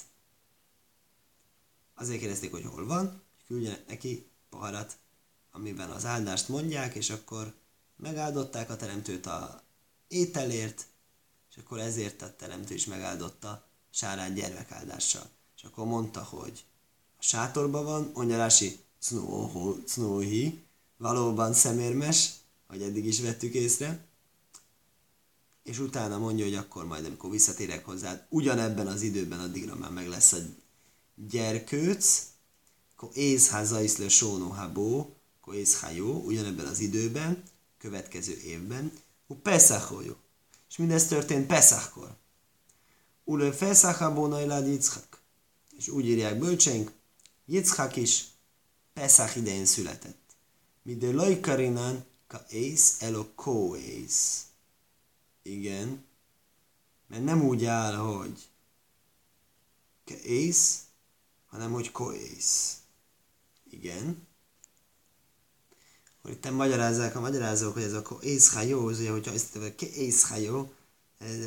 Azért 1.95 2.19
kérdezték, 2.19 2.51
hogy 2.51 2.65
hol 2.65 2.85
van, 2.85 3.21
küldjenek 3.47 3.87
neki 3.87 4.27
poharat, 4.49 4.97
amiben 5.51 5.89
az 5.89 6.05
áldást 6.05 6.47
mondják, 6.47 6.95
és 6.95 7.09
akkor 7.09 7.53
megáldották 7.95 8.69
a 8.69 8.75
teremtőt 8.75 9.25
a 9.25 9.63
ételért, 10.07 10.85
és 11.55 11.61
akkor 11.61 11.79
ezért 11.79 12.21
a 12.21 12.35
teremtő 12.35 12.73
is 12.73 12.85
megáldotta 12.85 13.67
sárát 13.89 14.33
gyermekáldással. 14.33 15.29
És 15.57 15.63
akkor 15.63 15.85
mondta, 15.85 16.23
hogy 16.23 16.65
a 17.17 17.21
sátorban 17.21 17.83
van, 17.83 18.11
onyarási 18.13 18.79
cnóhi, 19.85 20.63
valóban 20.97 21.53
szemérmes, 21.53 22.31
hogy 22.67 22.81
eddig 22.81 23.05
is 23.05 23.19
vettük 23.19 23.53
észre, 23.53 24.05
és 25.63 25.79
utána 25.79 26.17
mondja, 26.17 26.45
hogy 26.45 26.55
akkor 26.55 26.85
majd, 26.85 27.05
amikor 27.05 27.29
visszatérek 27.29 27.85
hozzá, 27.85 28.25
ugyanebben 28.29 28.87
az 28.87 29.01
időben 29.01 29.39
addigra 29.39 29.75
már 29.75 29.91
meg 29.91 30.07
lesz 30.07 30.33
a 30.33 30.37
gyerkőc, 31.15 32.23
akkor 32.95 33.09
észháza 33.13 33.81
is 33.81 33.97
le 33.97 34.09
sónó 34.09 34.47
habó, 34.47 35.15
akkor 35.39 35.55
észhájó, 35.55 36.21
ugyanebben 36.25 36.65
az 36.65 36.79
időben, 36.79 37.43
következő 37.77 38.37
évben, 38.37 38.91
u 39.27 39.35
Pesachójó. 39.35 40.15
És 40.75 40.81
mindez 40.81 41.07
történt 41.07 41.47
Pesachkor. 41.47 42.15
Ule 43.23 43.49
Pesach 43.49 43.97
habó 43.97 44.37
Yitzchak. 44.37 45.21
És 45.77 45.87
úgy 45.87 46.05
írják 46.05 46.39
bölcsénk, 46.39 46.91
Yitzchak 47.45 47.95
is 47.95 48.25
Pesach 48.93 49.37
idején 49.37 49.65
született. 49.65 50.35
de 50.83 51.11
lajkarinan 51.11 52.05
ka 52.27 52.45
ész 52.49 53.01
elo 53.01 53.25
ko 53.35 53.75
ész. 53.75 54.45
Igen. 55.41 56.05
Mert 57.07 57.23
nem 57.23 57.43
úgy 57.43 57.65
áll, 57.65 57.95
hogy 57.95 58.49
ke 60.03 60.21
ész, 60.21 60.81
hanem 61.45 61.71
hogy 61.71 61.91
ko 61.91 62.13
ész. 62.13 62.77
Igen. 63.69 64.27
Hogy 66.25 66.33
itt 66.33 66.51
magyarázzák 66.51 67.15
a 67.15 67.19
magyarázók, 67.19 67.73
hogy 67.73 67.83
ez 67.83 67.93
a 67.93 68.01
ko 68.01 68.17
ész 68.21 68.55
jó, 68.67 68.87
az 68.87 68.99
ugye, 68.99 69.11
hogyha 69.11 69.31
ezt 69.31 69.55
a 69.55 69.75
ke 69.75 69.87
ész 69.87 70.31
jó, 70.37 70.73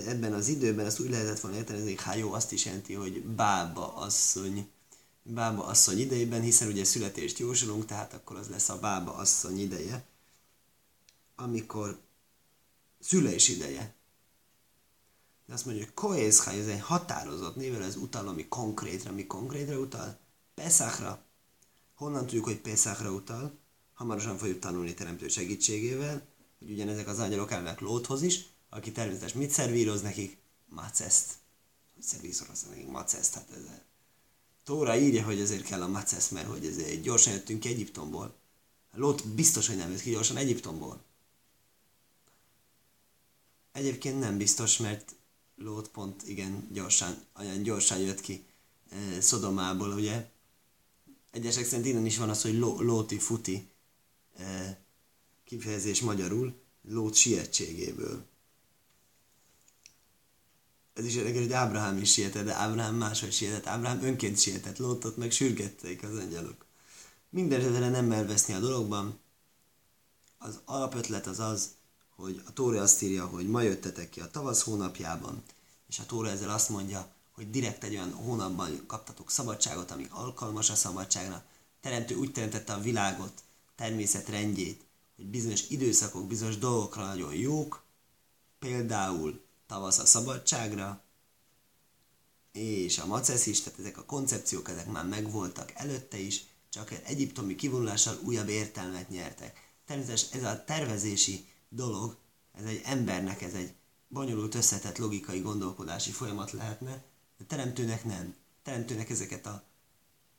ebben 0.07 0.33
az 0.33 0.49
időben 0.49 0.87
ezt 0.87 1.01
úgy 1.01 1.11
lehetett 1.11 1.41
volna 1.41 1.57
érteni, 1.57 1.83
hogy 1.83 2.03
hajó 2.03 2.33
azt 2.33 2.53
is 2.53 2.65
jelenti, 2.65 2.95
hogy 2.95 3.23
bába 3.23 3.95
asszony 3.95 4.69
bába 5.23 5.65
asszony 5.65 5.99
idejében, 5.99 6.41
hiszen 6.41 6.69
ugye 6.69 6.85
születést 6.85 7.39
jósolunk, 7.39 7.85
tehát 7.85 8.15
akkor 8.15 8.37
az 8.37 8.49
lesz 8.49 8.69
a 8.69 8.79
bába 8.79 9.15
asszony 9.15 9.61
ideje, 9.61 10.05
amikor 11.37 11.99
szülés 13.01 13.49
ideje. 13.49 13.95
De 15.47 15.55
azt 15.55 15.65
mondja, 15.65 15.85
hogy 15.85 15.95
Koészháj, 15.95 16.61
ez 16.61 16.67
egy 16.67 16.81
határozott 16.81 17.57
nével, 17.57 17.83
ez 17.83 17.97
utal, 17.97 18.29
ami 18.29 18.49
konkrétra, 18.49 19.13
mi 19.13 19.27
konkrétra 19.27 19.79
utal? 19.79 20.19
Peszákra. 20.55 21.23
Honnan 21.95 22.21
tudjuk, 22.21 22.45
hogy 22.45 22.61
Peszákra 22.61 23.13
utal? 23.13 23.59
Hamarosan 23.99 24.39
fogjuk 24.39 24.59
tanulni 24.59 24.95
teremtő 24.95 25.29
segítségével, 25.29 26.27
hogy 26.59 26.71
ugyanezek 26.71 27.09
az 27.09 27.19
angyalok 27.19 27.51
elmek 27.51 27.81
Lóthoz 27.81 28.23
is, 28.23 28.45
aki 28.69 28.93
természetesen 28.93 29.39
mit 29.39 29.51
szervíroz 29.51 30.03
nekik? 30.03 30.39
Maceszt. 30.69 31.35
Hogy 31.95 32.03
szervíroz 32.03 32.67
nekik 32.69 32.87
maceszt, 32.87 33.35
hát 33.35 33.51
ez 33.51 33.63
Tóra 34.65 34.97
írja, 34.97 35.25
hogy 35.25 35.41
ezért 35.41 35.65
kell 35.65 35.83
a 35.83 35.89
macesz, 35.89 36.29
mert 36.29 36.49
hogy 36.49 36.67
ezért 36.67 37.01
gyorsan 37.03 37.33
jöttünk 37.33 37.61
ki 37.61 37.69
Egyiptomból. 37.69 38.35
Lót 38.93 39.29
biztos, 39.29 39.67
hogy 39.67 39.77
nem 39.77 39.91
jött 39.91 40.01
ki 40.01 40.11
gyorsan 40.11 40.37
Egyiptomból. 40.37 41.03
Egyébként 43.73 44.19
nem 44.19 44.37
biztos, 44.37 44.77
mert 44.77 45.15
Lót 45.57 45.89
pont 45.89 46.29
igen 46.29 46.69
gyorsan, 46.73 47.25
olyan 47.39 47.63
gyorsan 47.63 47.99
jött 47.99 48.21
ki 48.21 48.45
e, 48.91 49.21
Szodomából, 49.21 49.93
ugye. 49.93 50.31
Egyesek 51.31 51.65
szerint 51.65 51.87
innen 51.87 52.07
is 52.07 52.19
van 52.19 52.31
az, 52.31 52.43
hogy 52.43 52.59
ló, 52.59 52.81
Lóti 52.81 53.19
futi 53.19 53.69
e, 54.39 54.81
kifejezés 55.45 56.01
magyarul, 56.01 56.61
Lót 56.83 57.15
sietségéből 57.15 58.27
ez 60.99 61.05
is 61.05 61.15
érdekes, 61.15 61.41
hogy 61.41 61.53
Ábrahám 61.53 61.97
is 61.97 62.13
sietett, 62.13 62.45
de 62.45 62.55
Ábrahám 62.55 62.95
máshogy 62.95 63.33
sietett. 63.33 63.67
Ábrahám 63.67 64.03
önként 64.03 64.39
sietett, 64.39 64.79
Lótot 64.79 65.17
meg 65.17 65.31
sürgették 65.31 66.03
az 66.03 66.17
angyalok. 66.17 66.67
Minden 67.31 67.61
esetre 67.61 67.89
nem 67.89 68.13
elveszni 68.13 68.55
a 68.55 68.59
dologban. 68.59 69.19
Az 70.39 70.61
alapötlet 70.65 71.27
az 71.27 71.39
az, 71.39 71.71
hogy 72.17 72.43
a 72.47 72.53
Tóra 72.53 72.81
azt 72.81 73.03
írja, 73.03 73.27
hogy 73.27 73.49
ma 73.49 73.63
jöttetek 73.63 74.11
ki 74.11 74.21
a 74.21 74.31
tavasz 74.31 74.63
hónapjában, 74.63 75.43
és 75.89 75.99
a 75.99 76.07
Tóra 76.07 76.29
ezzel 76.29 76.51
azt 76.51 76.69
mondja, 76.69 77.13
hogy 77.33 77.51
direkt 77.51 77.85
egy 77.85 77.95
olyan 77.95 78.13
hónapban 78.13 78.87
kaptatok 78.87 79.31
szabadságot, 79.31 79.91
ami 79.91 80.07
alkalmas 80.11 80.71
a 80.71 80.75
szabadságra. 80.75 81.45
Teremtő 81.81 82.15
úgy 82.15 82.33
teremtette 82.33 82.73
a 82.73 82.81
világot, 82.81 83.43
természet 83.79 84.29
rendjét, 84.29 84.85
hogy 85.17 85.27
bizonyos 85.27 85.69
időszakok, 85.69 86.27
bizonyos 86.27 86.59
dolgokra 86.59 87.07
nagyon 87.07 87.35
jók, 87.35 87.85
például 88.59 89.45
tavasz 89.67 89.99
a 89.99 90.07
szabadságra, 90.07 91.03
és 92.53 92.99
a 92.99 93.07
macesz 93.07 93.47
is, 93.47 93.63
tehát 93.63 93.79
ezek 93.79 93.99
a 93.99 94.05
koncepciók, 94.05 94.69
ezek 94.69 94.87
már 94.87 95.07
megvoltak 95.07 95.73
előtte 95.75 96.19
is, 96.19 96.45
csak 96.69 96.91
egy 96.91 97.03
egyiptomi 97.05 97.55
kivonulással 97.55 98.19
újabb 98.25 98.49
értelmet 98.49 99.09
nyertek. 99.09 99.75
Természetesen 99.87 100.41
ez 100.41 100.45
a 100.45 100.65
tervezési 100.65 101.47
dolog, 101.69 102.17
ez 102.53 102.65
egy 102.65 102.81
embernek, 102.85 103.43
ez 103.43 103.55
egy 103.55 103.75
bonyolult, 104.09 104.55
összetett 104.55 104.99
logikai 104.99 105.41
gondolkodási 105.41 106.11
folyamat 106.11 106.53
lehetne, 106.53 107.05
de 107.39 107.45
teremtőnek 107.45 108.05
nem. 108.05 108.35
Teremtőnek 108.63 109.11
ezeket 109.11 109.47
a 109.47 109.65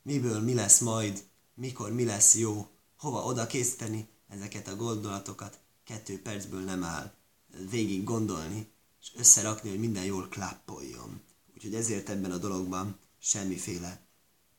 miből 0.02 0.40
mi 0.40 0.54
lesz 0.54 0.80
majd, 0.80 1.24
mikor 1.54 1.92
mi 1.92 2.06
lesz 2.06 2.36
jó, 2.36 2.68
hova 3.00 3.24
oda 3.24 3.48
készíteni, 3.48 4.08
ezeket 4.28 4.68
a 4.68 4.76
gondolatokat 4.76 5.60
kettő 5.84 6.22
percből 6.22 6.62
nem 6.62 6.84
áll 6.84 7.14
végig 7.70 8.04
gondolni, 8.04 8.68
és 9.02 9.12
összerakni, 9.16 9.70
hogy 9.70 9.80
minden 9.80 10.04
jól 10.04 10.28
klappoljon. 10.28 11.22
Úgyhogy 11.56 11.76
ezért 11.76 12.10
ebben 12.10 12.32
a 12.32 12.38
dologban 12.38 12.98
semmiféle 13.20 14.02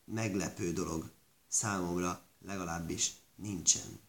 meglepő 0.04 0.72
dolog 0.72 1.10
számomra 1.48 2.22
legalábbis 2.46 3.12
nincsen. 3.36 4.00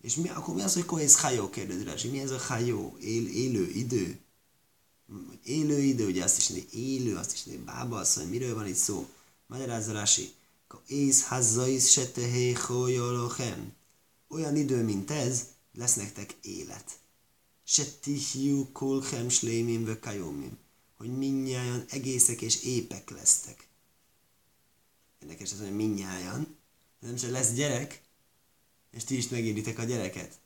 És 0.00 0.14
mi, 0.14 0.28
akkor 0.28 0.54
mi 0.54 0.62
az, 0.62 0.74
hogy 0.74 0.84
kohész 0.84 1.20
hajó 1.20 1.50
kérdezi 1.50 1.84
rá, 1.84 1.94
mi 2.10 2.18
ez 2.20 2.30
a 2.30 2.38
hajó? 2.38 2.96
Él, 3.00 3.26
élő 3.26 3.70
idő? 3.70 4.20
Élő 5.44 5.78
idő, 5.78 6.06
ugye 6.06 6.24
azt 6.24 6.38
is 6.38 6.48
mondja, 6.48 6.78
élő, 6.78 7.16
azt 7.16 7.32
is 7.32 7.44
mondja, 7.44 7.64
bába 7.64 7.98
asszony, 7.98 8.28
miről 8.28 8.54
van 8.54 8.66
itt 8.66 8.74
szó? 8.74 9.08
Magyarázza 9.46 9.92
Rási, 9.92 10.32
ész 10.86 11.22
hazzais 11.22 11.90
se 11.90 12.06
tehé 12.06 12.56
Olyan 14.28 14.56
idő, 14.56 14.84
mint 14.84 15.10
ez, 15.10 15.46
lesz 15.72 15.94
nektek 15.94 16.34
élet 16.42 17.00
se 17.72 17.84
tihjú 18.00 18.72
kulchem 18.72 19.28
slémim 19.28 19.84
ve 19.84 19.98
kajomim, 19.98 20.58
hogy 20.96 21.16
minnyáján 21.16 21.84
egészek 21.88 22.40
és 22.42 22.62
épek 22.62 23.10
lesztek. 23.10 23.68
Érdekes 25.22 25.52
ez, 25.52 25.58
hogy 25.58 25.76
minnyáján, 25.76 26.56
nem 27.00 27.16
csak 27.16 27.30
lesz 27.30 27.52
gyerek, 27.52 28.02
és 28.90 29.04
ti 29.04 29.16
is 29.16 29.28
megéritek 29.28 29.78
a 29.78 29.84
gyereket. 29.84 30.40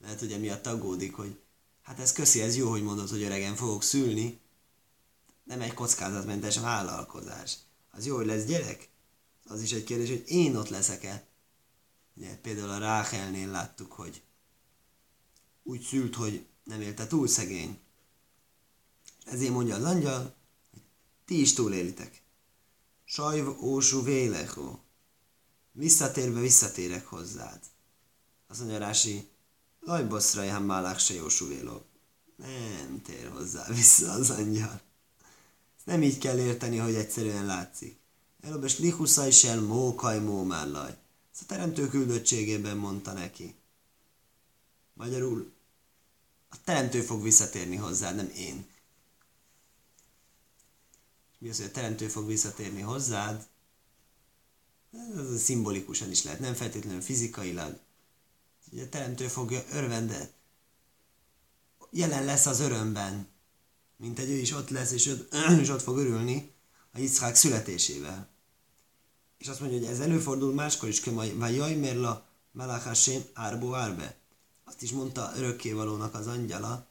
Lehet, 0.00 0.18
hogy 0.18 0.32
emiatt 0.32 0.66
aggódik, 0.66 1.14
hogy 1.14 1.40
hát 1.82 1.98
ez 1.98 2.12
köszi, 2.12 2.40
ez 2.40 2.56
jó, 2.56 2.70
hogy 2.70 2.82
mondod, 2.82 3.08
hogy 3.08 3.22
öregen 3.22 3.56
fogok 3.56 3.82
szülni, 3.82 4.38
nem 5.44 5.60
egy 5.60 5.74
kockázatmentes 5.74 6.58
vállalkozás. 6.58 7.56
Az 7.90 8.06
jó, 8.06 8.16
hogy 8.16 8.26
lesz 8.26 8.44
gyerek? 8.44 8.88
Az 9.48 9.62
is 9.62 9.72
egy 9.72 9.84
kérdés, 9.84 10.08
hogy 10.08 10.24
én 10.26 10.56
ott 10.56 10.68
leszek-e? 10.68 11.26
Ugye, 12.14 12.36
például 12.36 12.70
a 12.70 12.78
Ráchelnél 12.78 13.48
láttuk, 13.48 13.92
hogy 13.92 14.22
úgy 15.62 15.80
szült, 15.80 16.14
hogy 16.14 16.46
nem 16.64 16.80
élte 16.80 17.06
túl 17.06 17.28
szegény. 17.28 17.78
Ezért 19.24 19.52
mondja 19.52 19.74
az 19.74 19.84
angyal, 19.84 20.34
hogy 20.70 20.82
ti 21.24 21.40
is 21.40 21.52
túlélitek. 21.52 22.22
Sajv 23.04 23.62
ósú 23.62 24.02
vélecho. 24.02 24.78
Visszatérve 25.72 26.40
visszatérek 26.40 27.06
hozzád. 27.06 27.60
Az 28.46 28.58
mondja 28.58 28.78
Rási, 28.78 29.28
lajboszra 29.80 30.42
ján 30.42 30.62
málák 30.62 30.98
se 30.98 31.14
jósú 31.14 31.48
véló. 31.48 31.84
Nem 32.36 33.02
tér 33.02 33.30
hozzá 33.30 33.66
vissza 33.68 34.12
az 34.12 34.30
angyal. 34.30 34.80
Ezt 35.76 35.86
nem 35.86 36.02
így 36.02 36.18
kell 36.18 36.38
érteni, 36.38 36.76
hogy 36.76 36.94
egyszerűen 36.94 37.46
látszik. 37.46 37.97
Elobes 38.48 38.78
lihuszai 38.78 39.28
is 39.28 39.44
el 39.44 39.60
mókaj 39.60 40.20
mómállaj. 40.20 40.96
Ezt 41.32 41.42
a 41.42 41.46
teremtő 41.46 41.88
küldöttségében 41.88 42.76
mondta 42.76 43.12
neki. 43.12 43.54
Magyarul 44.94 45.52
a 46.48 46.56
teremtő 46.64 47.00
fog 47.00 47.22
visszatérni 47.22 47.76
hozzá, 47.76 48.12
nem 48.12 48.30
én. 48.36 48.66
Mi 51.38 51.48
az, 51.48 51.56
hogy 51.56 51.66
a 51.66 51.70
teremtő 51.70 52.08
fog 52.08 52.26
visszatérni 52.26 52.80
hozzád? 52.80 53.48
Ez 55.16 55.42
szimbolikusan 55.42 56.10
is 56.10 56.22
lehet, 56.22 56.40
nem 56.40 56.54
feltétlenül 56.54 57.00
fizikailag. 57.00 57.78
Ugye 58.72 58.84
a 58.84 58.88
teremtő 58.88 59.26
fogja 59.26 59.64
örvende. 59.70 60.32
Jelen 61.90 62.24
lesz 62.24 62.46
az 62.46 62.60
örömben, 62.60 63.28
mint 63.96 64.18
egy 64.18 64.30
ő 64.30 64.36
is 64.36 64.52
ott 64.52 64.68
lesz, 64.68 64.90
és 64.90 65.06
ott, 65.06 65.34
és 65.62 65.68
ott 65.68 65.82
fog 65.82 65.98
örülni 65.98 66.52
a 66.92 66.98
Yitzhák 66.98 67.34
születésével. 67.34 68.36
És 69.38 69.48
azt 69.48 69.60
mondja, 69.60 69.78
hogy 69.78 69.88
ez 69.88 70.00
előfordul 70.00 70.54
máskor 70.54 70.88
is, 70.88 71.04
hogy 71.04 71.54
jaj, 71.54 71.74
merla 71.74 72.26
melachasém 72.52 73.22
árbo 73.32 73.74
árbe. 73.74 74.16
Azt 74.64 74.82
is 74.82 74.92
mondta 74.92 75.32
örökkévalónak 75.36 76.14
az 76.14 76.26
angyala 76.26 76.86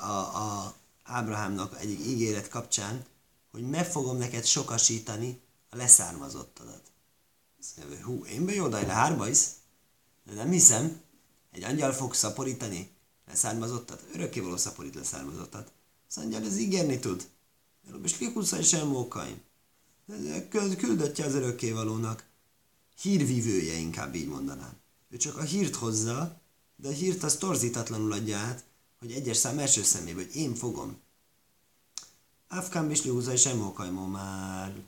a, 0.00 0.12
a 0.12 0.74
Ábrahámnak 1.02 1.80
egyik 1.80 2.06
ígéret 2.06 2.48
kapcsán, 2.48 3.04
hogy 3.50 3.68
meg 3.68 3.86
fogom 3.86 4.16
neked 4.16 4.44
sokasítani 4.44 5.40
a 5.70 5.76
leszármazottadat. 5.76 6.82
Azt 7.60 7.76
mondja, 7.76 8.04
hú, 8.04 8.24
én 8.24 8.44
be 8.44 8.54
jó, 8.54 8.68
de 8.68 8.86
hárba 8.86 9.28
is. 9.28 9.38
De 10.24 10.34
nem 10.34 10.50
hiszem, 10.50 11.00
egy 11.52 11.62
angyal 11.62 11.92
fog 11.92 12.14
szaporítani 12.14 12.90
leszármazottat, 13.26 14.04
örökkévaló 14.12 14.56
szaporít 14.56 14.94
leszármazottat. 14.94 15.72
Az 16.08 16.16
angyal 16.16 16.44
ez 16.44 16.56
ígérni 16.56 16.98
tud. 16.98 17.28
És 18.02 18.16
kikusza 18.16 18.58
is 18.58 18.72
elmókaim. 18.72 19.42
Küldöttje 20.76 21.24
az 21.24 21.34
örökkévalónak. 21.34 22.24
Hírvívője 23.00 23.74
inkább 23.74 24.14
így 24.14 24.28
mondanám. 24.28 24.76
Ő 25.10 25.16
csak 25.16 25.36
a 25.36 25.42
hírt 25.42 25.74
hozza, 25.74 26.40
de 26.76 26.88
a 26.88 26.92
hírt 26.92 27.22
az 27.22 27.36
torzítatlanul 27.36 28.12
adja 28.12 28.36
át, 28.36 28.64
hogy 28.98 29.12
egyes 29.12 29.36
szám 29.36 29.58
első 29.58 29.82
szemébe, 29.82 30.22
hogy 30.22 30.36
én 30.36 30.54
fogom. 30.54 30.96
Afkán 32.48 32.88
Bisli 32.88 33.10
húza 33.10 33.32
és 33.32 33.46
emókajmó 33.46 34.06
már. 34.06 34.82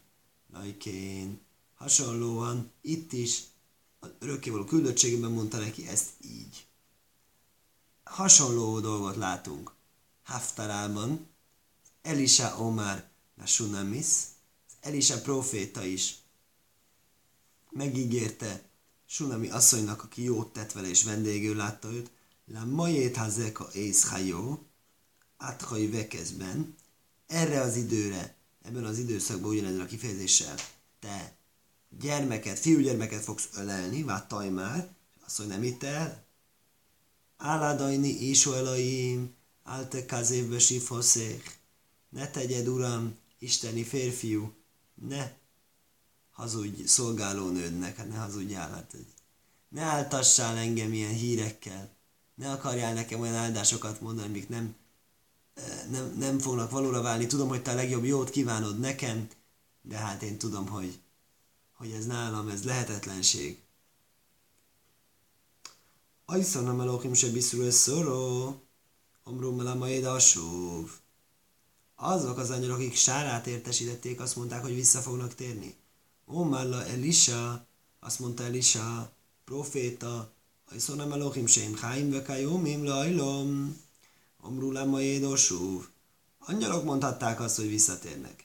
Lajkén. 0.52 1.40
Hasonlóan 1.74 2.70
itt 2.80 3.12
is 3.12 3.42
az 4.00 4.08
örökkévaló 4.18 4.64
küldöttségében 4.64 5.30
mondta 5.30 5.58
neki 5.58 5.88
ezt 5.88 6.10
így. 6.20 6.66
Hasonló 8.04 8.80
dolgot 8.80 9.16
látunk. 9.16 9.72
Haftarában, 10.22 11.26
Elisa 12.02 12.58
Omar 12.58 13.04
Nasunamis, 13.34 14.06
Elisa 14.86 15.20
proféta 15.20 15.84
is 15.84 16.14
megígérte 17.70 18.62
Sunami 19.06 19.48
asszonynak, 19.48 20.02
aki 20.02 20.22
jót 20.22 20.52
tett 20.52 20.72
vele 20.72 20.88
és 20.88 21.02
vendégül 21.02 21.56
látta 21.56 21.92
őt, 21.92 22.10
La 22.52 22.64
majét 22.64 23.16
hazeka 23.16 23.68
ész 23.72 24.08
hajó, 24.08 24.66
áthaj 25.36 25.86
vekezben, 25.86 26.74
erre 27.26 27.60
az 27.60 27.76
időre, 27.76 28.34
ebben 28.62 28.84
az 28.84 28.98
időszakban 28.98 29.50
ugyanezzel 29.50 29.80
a 29.80 29.86
kifejezéssel, 29.86 30.54
te 31.00 31.36
gyermeket, 32.00 32.58
fiúgyermeket 32.58 33.22
fogsz 33.22 33.48
ölelni, 33.54 34.02
váttaj 34.02 34.48
már, 34.48 34.94
hogy 35.36 35.46
nem 35.46 35.62
itt 35.62 35.82
el, 35.82 36.24
Áládajni 37.36 38.08
Isó 38.08 38.52
Elaim, 38.52 39.34
Alte 39.62 40.06
Kazévbe 40.06 40.58
Sifoszék, 40.58 41.58
ne 42.08 42.30
tegyed, 42.30 42.68
Uram, 42.68 43.16
isteni 43.38 43.84
férfiú, 43.84 44.52
ne 45.02 45.32
hazudj 46.30 46.84
szolgálónődnek, 46.84 47.96
hát 47.96 48.08
ne 48.08 48.16
hazudjál, 48.16 48.70
hát 48.70 48.96
ne 49.68 49.82
áltassál 49.82 50.56
engem 50.56 50.92
ilyen 50.92 51.14
hírekkel, 51.14 51.96
ne 52.34 52.50
akarjál 52.50 52.94
nekem 52.94 53.20
olyan 53.20 53.34
áldásokat 53.34 54.00
mondani, 54.00 54.28
amik 54.28 54.48
nem, 54.48 54.76
nem, 55.90 56.14
nem 56.18 56.38
fognak 56.38 56.70
valóra 56.70 57.02
válni. 57.02 57.26
Tudom, 57.26 57.48
hogy 57.48 57.62
te 57.62 57.70
a 57.70 57.74
legjobb 57.74 58.04
jót 58.04 58.30
kívánod 58.30 58.78
nekem, 58.78 59.28
de 59.82 59.96
hát 59.96 60.22
én 60.22 60.38
tudom, 60.38 60.68
hogy, 60.68 60.98
hogy 61.72 61.90
ez 61.90 62.06
nálam, 62.06 62.48
ez 62.48 62.64
lehetetlenség. 62.64 63.60
Ajszanam 66.24 66.80
elohim 66.80 67.14
se 67.14 67.30
biszul 67.30 67.70
szoró, 67.70 68.54
omrum 69.24 69.58
a 69.58 69.86
Azok 71.96 72.38
az 72.38 72.50
angyalok, 72.50 72.76
akik 72.76 72.94
sárát 72.94 73.46
értesítették, 73.46 74.20
azt 74.20 74.36
mondták, 74.36 74.62
hogy 74.62 74.74
vissza 74.74 75.00
fognak 75.00 75.34
térni. 75.34 75.74
Omalla 76.24 76.84
Elisa, 76.84 77.66
azt 78.00 78.18
mondta 78.18 78.42
Elisa, 78.42 79.12
proféta, 79.44 80.34
Ajszanam 80.70 81.12
elohim 81.12 81.46
se 81.46 81.62
imchaim 81.62 82.10
vekajomim 82.10 82.84
lajlom, 82.84 83.80
omru 84.42 84.72
le 84.72 84.80
a 84.80 85.36
Angyalok 86.38 86.84
mondhatták 86.84 87.40
azt, 87.40 87.56
hogy 87.56 87.68
visszatérnek. 87.68 88.44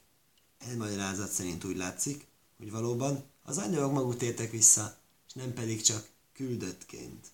Ez 0.57 0.75
magyarázat 0.75 1.31
szerint 1.31 1.63
úgy 1.63 1.77
látszik, 1.77 2.27
hogy 2.57 2.71
valóban 2.71 3.23
az 3.43 3.57
angyalok 3.57 3.91
maguk 3.91 4.17
tértek 4.17 4.51
vissza, 4.51 4.97
és 5.27 5.33
nem 5.33 5.53
pedig 5.53 5.81
csak 5.81 6.07
küldöttként. 6.33 7.27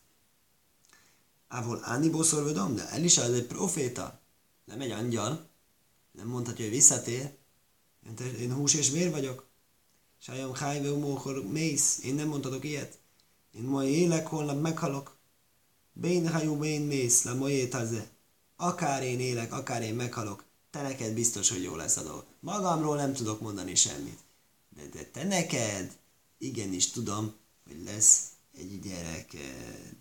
Ávol 1.48 1.80
Áni 1.84 2.10
Boszorvodom, 2.10 2.76
de 2.76 2.90
Elisa 2.90 3.22
ez 3.22 3.32
egy 3.32 3.48
proféta, 3.48 4.20
nem 4.66 4.82
egy 4.82 4.92
angyal, 4.92 5.48
nem 6.18 6.28
mondhatja, 6.28 6.66
hogy 6.66 6.74
visszatér. 6.74 7.32
Én 8.40 8.54
hús 8.54 8.74
és 8.74 8.90
vér 8.90 9.12
vagyok. 9.12 9.46
Sajam 10.20 10.54
hájve 10.54 10.92
umókor 10.92 11.46
mész. 11.46 12.00
Én 12.04 12.16
nem 12.16 12.28
mondhatok 12.28 12.64
ilyet. 12.64 12.98
Én 13.56 13.64
ma 13.64 13.84
élek, 13.84 14.28
holnap 14.28 14.62
meghalok. 14.62 15.16
Bén 15.94 16.30
hajú, 16.30 16.58
bén 16.58 16.82
mész, 16.82 17.24
le 17.24 17.34
ma 17.34 17.50
étaze. 17.50 18.10
Akár 18.56 19.04
én 19.04 19.20
élek, 19.20 19.54
akár 19.54 19.82
én 19.82 19.96
meghalok, 19.96 20.44
te 20.70 20.82
neked 20.82 21.14
biztos, 21.14 21.50
hogy 21.50 21.64
jó 21.64 21.76
lesz 21.76 21.98
a 21.98 22.04
dolog. 22.04 22.26
Magamról 22.40 22.96
nem 22.96 23.14
tudok 23.14 23.42
mondani 23.42 23.76
semmit. 23.76 24.20
De, 24.70 24.88
de 24.88 25.04
te 25.06 25.24
neked 25.24 25.98
igenis 26.38 26.90
tudom, 26.90 27.34
hogy 27.66 27.84
lesz 27.84 28.32
egy 28.58 28.80
gyereked. 28.80 29.96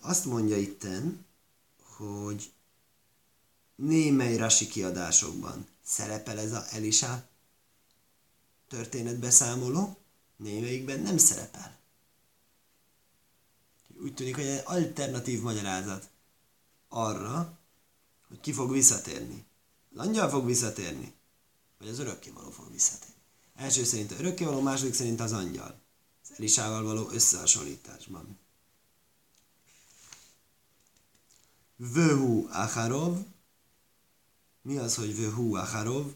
azt 0.00 0.24
mondja 0.24 0.56
itten, 0.56 1.24
hogy 2.00 2.52
némely 3.74 4.36
rasi 4.36 4.66
kiadásokban 4.66 5.66
szerepel 5.84 6.38
ez 6.38 6.52
a 6.52 6.64
Elisa 6.70 7.28
történetbeszámoló, 8.68 9.96
némelyikben 10.36 11.00
nem 11.00 11.18
szerepel. 11.18 11.78
Úgy 14.02 14.14
tűnik, 14.14 14.34
hogy 14.34 14.44
egy 14.44 14.62
alternatív 14.64 15.40
magyarázat 15.40 16.08
arra, 16.88 17.58
hogy 18.28 18.40
ki 18.40 18.52
fog 18.52 18.70
visszatérni. 18.70 19.44
Az 19.94 20.06
angyal 20.06 20.28
fog 20.28 20.46
visszatérni, 20.46 21.12
vagy 21.78 21.88
az 21.88 21.98
örökkévaló 21.98 22.50
fog 22.50 22.70
visszatérni. 22.70 23.14
Első 23.54 23.84
szerint 23.84 24.10
az 24.10 24.18
örökkévaló, 24.18 24.60
második 24.60 24.94
szerint 24.94 25.20
az 25.20 25.32
angyal. 25.32 25.80
Az 26.22 26.30
Elisával 26.36 26.82
való 26.82 27.10
összehasonlításban. 27.10 28.38
Vöhu 31.82 32.46
Acharov. 32.50 33.16
Mi 34.62 34.76
az, 34.76 34.94
hogy 34.94 35.16
Vöhu 35.16 35.54
Acharov? 35.54 36.12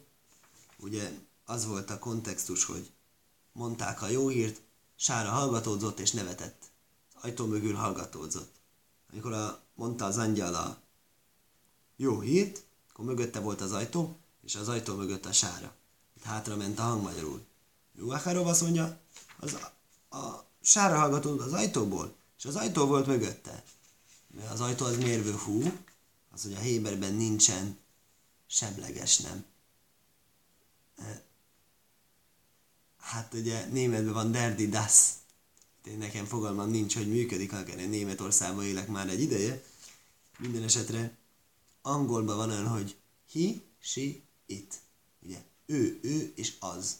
Ugye 0.78 1.10
az 1.44 1.66
volt 1.66 1.90
a 1.90 1.98
kontextus, 1.98 2.64
hogy 2.64 2.90
mondták 3.52 4.02
a 4.02 4.08
jó 4.08 4.28
hírt, 4.28 4.60
Sára 4.96 5.28
hallgatódzott 5.28 5.98
és 5.98 6.10
nevetett. 6.10 6.62
Az 7.14 7.22
ajtó 7.22 7.46
mögül 7.46 7.74
hallgatódzott. 7.74 8.54
Amikor 9.12 9.32
a, 9.32 9.60
mondta 9.74 10.04
az 10.04 10.18
angyal 10.18 10.54
a 10.54 10.78
jó 11.96 12.20
hírt, 12.20 12.64
akkor 12.90 13.04
mögötte 13.04 13.40
volt 13.40 13.60
az 13.60 13.72
ajtó, 13.72 14.16
és 14.42 14.54
az 14.54 14.68
ajtó 14.68 14.94
mögött 14.94 15.24
a 15.24 15.32
sára. 15.32 15.74
Hátra 16.22 16.56
ment 16.56 16.78
a 16.78 16.82
hang 16.82 17.02
magyarul. 17.02 17.44
Jó 17.92 18.10
Acharov 18.10 18.46
azt 18.46 18.62
mondja, 18.62 18.98
az, 19.38 19.54
a, 20.08 20.16
a 20.16 20.46
sára 20.60 20.98
hallgatódott 20.98 21.46
az 21.46 21.52
ajtóból, 21.52 22.14
és 22.38 22.44
az 22.44 22.56
ajtó 22.56 22.86
volt 22.86 23.06
mögötte 23.06 23.64
az 24.50 24.60
ajtó 24.60 24.84
az 24.84 24.96
mérvő 24.96 25.32
hú, 25.32 25.62
az, 26.30 26.42
hogy 26.42 26.52
a 26.52 26.58
Héberben 26.58 27.14
nincsen 27.14 27.78
semleges 28.46 29.18
nem. 29.18 29.44
Hát 32.98 33.34
ugye 33.34 33.66
németben 33.66 34.12
van 34.12 34.32
derdi 34.32 34.68
das. 34.68 35.12
Én 35.84 35.98
nekem 35.98 36.24
fogalmam 36.24 36.70
nincs, 36.70 36.94
hogy 36.94 37.08
működik, 37.08 37.52
akár 37.52 37.78
én 37.78 37.88
Németországban 37.88 38.64
élek 38.64 38.88
már 38.88 39.08
egy 39.08 39.20
ideje. 39.20 39.62
Minden 40.38 40.62
esetre 40.62 41.18
angolban 41.82 42.36
van 42.36 42.50
olyan, 42.50 42.68
hogy 42.68 42.96
he, 43.32 43.50
she, 43.80 44.00
it. 44.46 44.74
Ugye, 45.22 45.42
ő, 45.66 45.98
ő 46.02 46.32
és 46.36 46.56
az. 46.60 46.96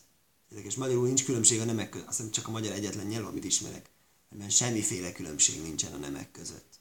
Érdekes, 0.51 0.74
magyarul 0.74 1.07
nincs 1.07 1.24
különbség 1.24 1.61
a 1.61 1.64
nemek 1.64 1.89
között. 1.89 2.09
Azt 2.09 2.16
hiszem 2.16 2.32
csak 2.32 2.49
a 2.49 2.51
magyar 2.51 2.72
egyetlen 2.72 3.07
nyelv, 3.07 3.26
amit 3.26 3.45
ismerek. 3.45 3.91
Mert 4.28 4.51
semmiféle 4.51 5.12
különbség 5.12 5.62
nincsen 5.62 5.93
a 5.93 5.97
nemek 5.97 6.30
között 6.30 6.74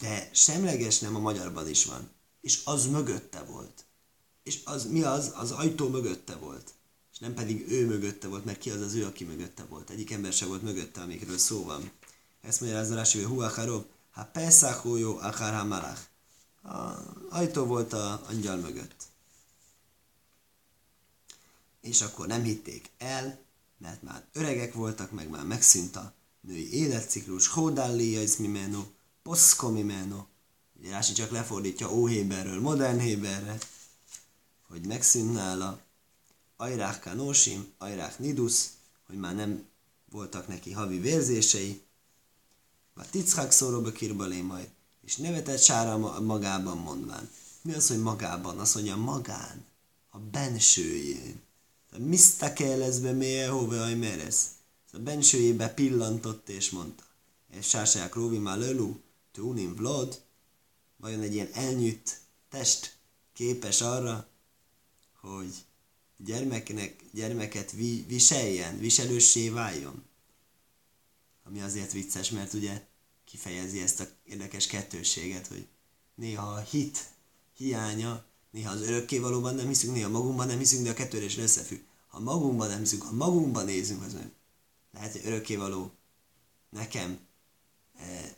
de 0.00 0.30
semleges 0.32 0.98
nem 0.98 1.16
a 1.16 1.18
magyarban 1.18 1.68
is 1.68 1.84
van. 1.84 2.10
És 2.40 2.60
az 2.64 2.86
mögötte 2.86 3.42
volt. 3.42 3.84
És 4.42 4.60
az 4.64 4.86
mi 4.86 5.02
az? 5.02 5.32
Az 5.34 5.50
ajtó 5.50 5.88
mögötte 5.88 6.34
volt. 6.34 6.74
És 7.12 7.18
nem 7.18 7.34
pedig 7.34 7.70
ő 7.70 7.86
mögötte 7.86 8.28
volt, 8.28 8.44
mert 8.44 8.58
ki 8.58 8.70
az 8.70 8.80
az 8.80 8.94
ő, 8.94 9.04
aki 9.04 9.24
mögötte 9.24 9.64
volt. 9.64 9.90
Egyik 9.90 10.10
ember 10.10 10.32
se 10.32 10.46
volt 10.46 10.62
mögötte, 10.62 11.00
amikről 11.00 11.38
szó 11.38 11.64
van. 11.64 11.90
Ezt 12.40 12.60
mondja 12.60 12.78
az 12.78 12.92
Rási, 12.92 13.18
hogy 13.18 13.32
Huacharov, 13.32 13.84
ha 14.10 14.24
Pesach 14.24 14.98
jó, 14.98 15.18
akár 15.18 15.54
ha 15.54 15.64
malach. 15.64 16.00
Ajtó 17.28 17.64
volt 17.64 17.92
a 17.92 18.22
angyal 18.28 18.56
mögött. 18.56 19.02
És 21.80 22.02
akkor 22.02 22.26
nem 22.26 22.42
hitték 22.42 22.90
el, 22.98 23.38
mert 23.78 24.02
már 24.02 24.24
öregek 24.32 24.74
voltak, 24.74 25.10
meg 25.10 25.28
már 25.28 25.44
megszűnt 25.44 25.96
a 25.96 26.14
női 26.40 26.72
életciklus, 26.72 27.46
Hódállia 27.46 28.22
is 28.22 28.36
mimeno, 28.36 28.84
Poszkomimeno. 29.24 30.26
Rási 30.90 31.12
csak 31.12 31.30
lefordítja 31.30 31.92
Óhéberről 31.92 32.60
modern 32.60 32.98
Héberre, 32.98 33.58
hogy 34.68 34.86
megszűnt 34.86 35.32
nála 35.32 35.80
Ajrák 36.56 37.00
Kanósim, 37.00 37.72
Ajrák 37.78 38.18
Nidus, 38.18 38.64
hogy 39.06 39.16
már 39.16 39.34
nem 39.34 39.66
voltak 40.10 40.48
neki 40.48 40.72
havi 40.72 40.98
vérzései, 40.98 41.82
vagy 42.94 43.08
Tickák 43.08 43.50
szóróba 43.50 43.92
kirbalé 43.92 44.40
majd, 44.40 44.68
és 45.04 45.16
nevetett 45.16 45.62
sára 45.62 46.20
magában 46.20 46.78
mondván. 46.78 47.30
Mi 47.62 47.74
az, 47.74 47.88
hogy 47.88 48.00
magában? 48.00 48.58
Azt 48.58 48.74
mondja 48.74 48.96
magán, 48.96 49.64
a 50.10 50.18
bensőjén. 50.18 51.40
Misztakel 51.96 52.82
ez 52.82 52.98
be 53.00 53.12
mélye 53.12 53.48
hova 53.48 53.96
meresz. 53.96 54.46
A 54.92 54.98
bensőjébe 54.98 55.68
pillantott 55.68 56.48
és 56.48 56.70
mondta. 56.70 57.04
És 57.50 57.68
sásák 57.68 58.14
róvi 58.14 58.38
már 58.38 58.58
lölú, 58.58 59.02
túnin 59.34 59.74
vlod, 59.74 60.22
vajon 60.96 61.20
egy 61.20 61.34
ilyen 61.34 61.52
elnyűtt 61.52 62.20
test 62.48 62.96
képes 63.32 63.80
arra, 63.80 64.28
hogy 65.20 65.54
gyermeknek, 66.16 67.04
gyermeket 67.12 67.72
vi, 67.72 68.04
viseljen, 68.08 68.78
viselőssé 68.78 69.48
váljon. 69.48 70.04
Ami 71.44 71.60
azért 71.60 71.92
vicces, 71.92 72.30
mert 72.30 72.52
ugye 72.52 72.86
kifejezi 73.24 73.80
ezt 73.80 74.00
a 74.00 74.08
érdekes 74.24 74.66
kettőséget, 74.66 75.46
hogy 75.46 75.66
néha 76.14 76.52
a 76.52 76.60
hit 76.60 77.08
hiánya, 77.56 78.24
néha 78.50 78.72
az 78.72 78.80
örökkévalóban 78.80 79.54
nem 79.54 79.66
hiszünk, 79.66 79.94
néha 79.94 80.08
magunkban 80.08 80.46
nem 80.46 80.58
hiszünk, 80.58 80.84
de 80.84 80.90
a 80.90 80.94
kettőre 80.94 81.24
is 81.24 81.36
összefügg. 81.36 81.80
Ha 82.08 82.20
magunkban 82.20 82.68
nem 82.68 82.78
hiszünk, 82.78 83.02
ha 83.02 83.12
magunkban 83.12 83.64
nézünk, 83.64 84.02
az 84.02 84.12
nem. 84.12 84.32
Lehet, 84.92 85.12
hogy 85.12 85.22
örökkévaló 85.24 85.92
nekem 86.70 87.10
e, 87.10 87.18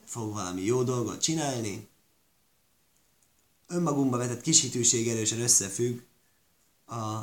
fog 0.04 0.32
valami 0.32 0.62
jó 0.62 0.82
dolgot 0.82 1.20
csinálni. 1.20 1.88
Önmagunkba 3.66 4.16
vetett 4.16 4.40
kis 4.40 4.74
erősen 4.92 5.40
összefügg 5.40 6.00
a 6.86 7.20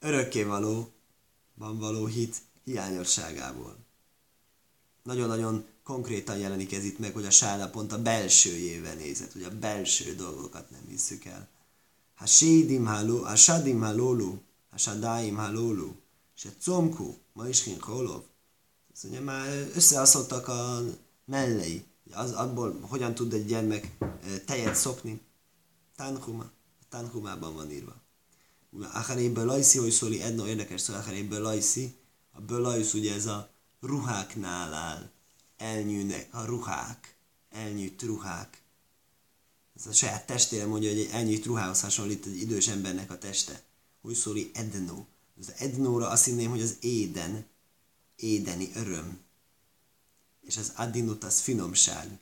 örökkévalóban 0.00 1.78
való 1.78 2.06
hit 2.06 2.36
hiányosságából. 2.64 3.76
Nagyon-nagyon 5.02 5.66
konkrétan 5.82 6.38
jelenik 6.38 6.72
ez 6.72 6.84
itt 6.84 6.98
meg, 6.98 7.12
hogy 7.12 7.24
a 7.24 7.30
sála 7.30 7.70
pont 7.70 7.92
a 7.92 8.02
belsőjével 8.02 8.94
nézett, 8.94 9.32
hogy 9.32 9.42
a 9.42 9.58
belső 9.58 10.14
dolgokat 10.14 10.70
nem 10.70 10.84
hiszük 10.88 11.24
el. 11.24 11.48
Ha 12.14 12.26
sédim 12.26 12.86
haló, 12.86 13.22
ha 13.22 13.36
sadim 13.36 13.80
halólu, 13.80 14.38
ha 14.70 14.76
sadáim 14.78 15.36
halólu, 15.36 15.94
se 16.34 16.48
comku, 16.62 17.14
ma 17.32 17.48
is 17.48 17.64
holov. 17.80 18.22
Ez 18.96 19.04
ugye 19.04 19.20
már 19.20 19.70
összeaszoltak 19.74 20.48
a 20.48 20.82
mellei. 21.24 21.84
Az, 22.12 22.32
abból 22.32 22.80
hogyan 22.80 23.14
tud 23.14 23.32
egy 23.32 23.46
gyermek 23.46 23.96
tejet 24.44 24.74
szopni? 24.74 25.20
Tanhuma. 25.96 26.50
Tanhumában 26.88 27.54
van 27.54 27.70
írva. 27.70 27.94
Acharéből 28.92 29.44
lajszi, 29.44 29.78
hogy 29.78 29.90
szóli 29.90 30.22
Edna 30.22 30.48
érdekes 30.48 30.80
szó, 30.80 30.94
Acharéből 30.94 31.40
lajszi. 31.40 31.94
A 32.32 32.40
bölajsz 32.40 32.94
ugye 32.94 33.14
ez 33.14 33.26
a 33.26 33.50
ruháknál 33.80 34.74
áll 34.74 35.10
elnyűnek 35.56 36.28
a 36.34 36.44
ruhák, 36.44 37.16
elnyűtt 37.50 38.02
ruhák. 38.02 38.62
Ez 39.76 39.86
a 39.86 39.92
saját 39.92 40.26
testére 40.26 40.66
mondja, 40.66 40.90
hogy 40.90 40.98
egy 40.98 41.10
elnyűtt 41.12 41.44
ruhához 41.44 41.80
hasonlít 41.80 42.26
egy 42.26 42.40
idős 42.40 42.68
embernek 42.68 43.10
a 43.10 43.18
teste. 43.18 43.62
Hogy 44.02 44.14
szóli 44.14 44.50
edno. 44.54 45.04
Az 45.40 45.52
ednóra 45.58 46.08
azt 46.08 46.24
hinném, 46.24 46.50
hogy 46.50 46.62
az 46.62 46.76
éden, 46.80 47.46
édeni 48.16 48.70
öröm. 48.74 49.20
És 50.40 50.56
az 50.56 50.72
adinut 50.76 51.24
az 51.24 51.40
finomság. 51.40 52.18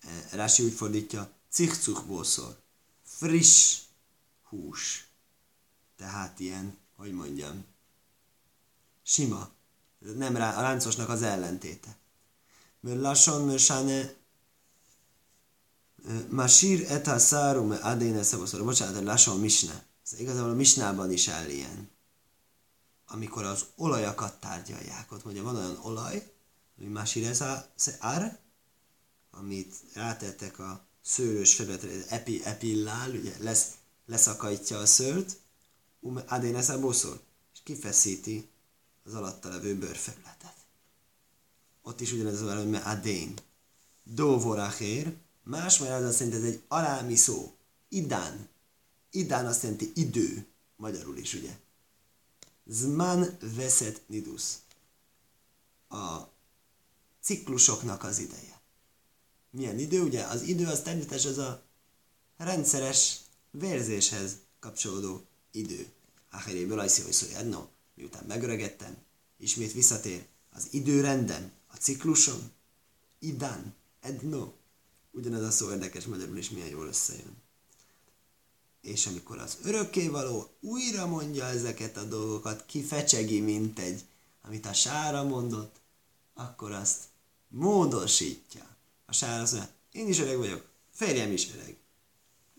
E, 0.00 0.28
Rási 0.30 0.64
úgy 0.64 0.72
fordítja, 0.72 1.32
cichcuchból 1.50 2.24
szól. 2.24 2.62
Friss 3.02 3.80
hús. 4.42 5.08
Tehát 5.96 6.40
ilyen, 6.40 6.78
hogy 6.96 7.12
mondjam, 7.12 7.64
sima, 9.02 9.50
nem 9.98 10.36
rá, 10.36 10.56
a 10.56 10.60
láncosnak 10.60 11.08
az 11.08 11.22
ellentéte. 11.22 11.96
Mert 12.80 13.00
lassan, 13.00 13.44
mert 13.44 13.62
sáne 13.62 14.14
Masír 16.30 16.90
eta 16.90 17.18
szárum 17.18 17.70
adéne 17.82 18.22
szavoszor. 18.22 18.64
Bocsánat, 18.64 19.04
lassan 19.04 19.40
misne. 19.40 19.84
Ez 20.04 20.20
igazából 20.20 20.50
a 20.50 20.54
misnában 20.54 21.12
is 21.12 21.28
áll 21.28 21.48
ilyen. 21.48 21.90
Amikor 23.06 23.44
az 23.44 23.64
olajakat 23.76 24.40
tárgyalják. 24.40 25.12
Ott 25.12 25.24
mondja, 25.24 25.42
van 25.42 25.56
olyan 25.56 25.78
olaj, 25.82 26.32
ami 26.78 26.86
eta 27.24 27.68
ár, 27.98 28.38
amit 29.30 29.74
rátettek 29.94 30.58
a 30.58 30.86
szőrös 31.02 31.54
felületre, 31.54 32.06
epi, 32.08 32.44
epillál, 32.44 33.10
ugye 33.10 33.36
lesz, 33.38 33.70
leszakajtja 34.06 34.78
a 34.78 34.86
szőrt, 34.86 35.40
um, 36.00 36.20
adéne 36.26 36.62
szaboszor, 36.62 37.20
és 37.54 37.60
kifeszíti 37.62 38.48
az 39.04 39.14
alatta 39.14 39.48
levő 39.48 39.78
bőrfelületet. 39.78 40.54
Ott 41.82 42.00
is 42.00 42.12
ugyanez 42.12 42.40
az 42.40 42.56
hogy 42.56 42.80
adén. 42.84 43.34
Dóvorachér, 44.02 45.16
más 45.42 45.80
az 45.80 46.16
szerint 46.16 46.34
ez 46.34 46.42
egy 46.42 46.62
alámi 46.68 47.16
szó. 47.16 47.56
Idán. 47.88 48.48
Idán 49.10 49.46
azt 49.46 49.62
jelenti 49.62 49.92
idő. 49.94 50.46
Magyarul 50.76 51.16
is, 51.16 51.34
ugye? 51.34 51.58
Zman 52.66 53.38
veszet 53.56 54.02
nidus. 54.06 54.42
A 55.88 56.20
ciklusoknak 57.22 58.02
az 58.02 58.18
ideje. 58.18 58.60
Milyen 59.50 59.78
idő? 59.78 60.02
Ugye 60.02 60.22
az 60.22 60.42
idő 60.42 60.66
az 60.66 60.82
természetesen 60.82 61.30
az 61.30 61.38
a 61.38 61.62
rendszeres 62.36 63.20
vérzéshez 63.50 64.36
kapcsolódó 64.60 65.26
idő. 65.50 65.92
Acheréből 66.30 66.78
ajszi, 66.78 67.02
hogy 67.02 67.12
szó 67.12 67.26
no 67.48 67.66
miután 67.94 68.24
megöregettem, 68.24 68.96
ismét 69.36 69.72
visszatér 69.72 70.26
az 70.50 70.68
időrendem, 70.70 71.52
a 71.66 71.76
ciklusom, 71.76 72.50
idán, 73.18 73.74
edno. 74.00 74.52
Ugyanez 75.10 75.42
a 75.42 75.50
szó 75.50 75.70
érdekes 75.70 76.04
magyarul 76.04 76.38
is 76.38 76.50
milyen 76.50 76.68
jól 76.68 76.86
összejön. 76.86 77.42
És 78.84 79.06
amikor 79.06 79.38
az 79.38 79.56
örökkévaló 79.62 80.48
újra 80.60 81.06
mondja 81.06 81.44
ezeket 81.44 81.96
a 81.96 82.04
dolgokat, 82.04 82.66
kifecsegi, 82.66 83.40
mint 83.40 83.78
egy, 83.78 84.04
amit 84.42 84.66
a 84.66 84.72
sára 84.72 85.22
mondott, 85.22 85.76
akkor 86.34 86.72
azt 86.72 87.02
módosítja. 87.48 88.76
A 89.06 89.12
sára 89.12 89.42
azt 89.42 89.52
mondja, 89.52 89.70
én 89.92 90.08
is 90.08 90.18
öreg 90.18 90.36
vagyok, 90.36 90.64
férjem 90.90 91.32
is 91.32 91.48
öreg. 91.54 91.76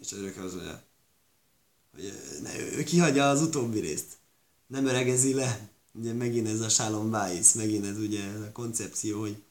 És 0.02 0.12
az 0.12 0.18
örökké 0.18 0.40
az 0.40 0.54
mondja, 0.54 0.84
hogy 1.94 2.14
ne, 2.42 2.60
ő 2.60 2.84
kihagyja 2.84 3.30
az 3.30 3.42
utóbbi 3.42 3.80
részt 3.80 4.18
nem 4.68 4.86
öregezi 4.86 5.34
le. 5.34 5.70
Ugye 5.92 6.14
megint 6.14 6.48
ez 6.48 6.60
a 6.60 6.70
Shalom 6.70 7.10
Weiss, 7.10 7.54
megint 7.54 7.86
ez 7.86 7.98
ugye 7.98 8.24
ez 8.24 8.42
a 8.42 8.52
koncepció, 8.52 9.20
hogy 9.20 9.44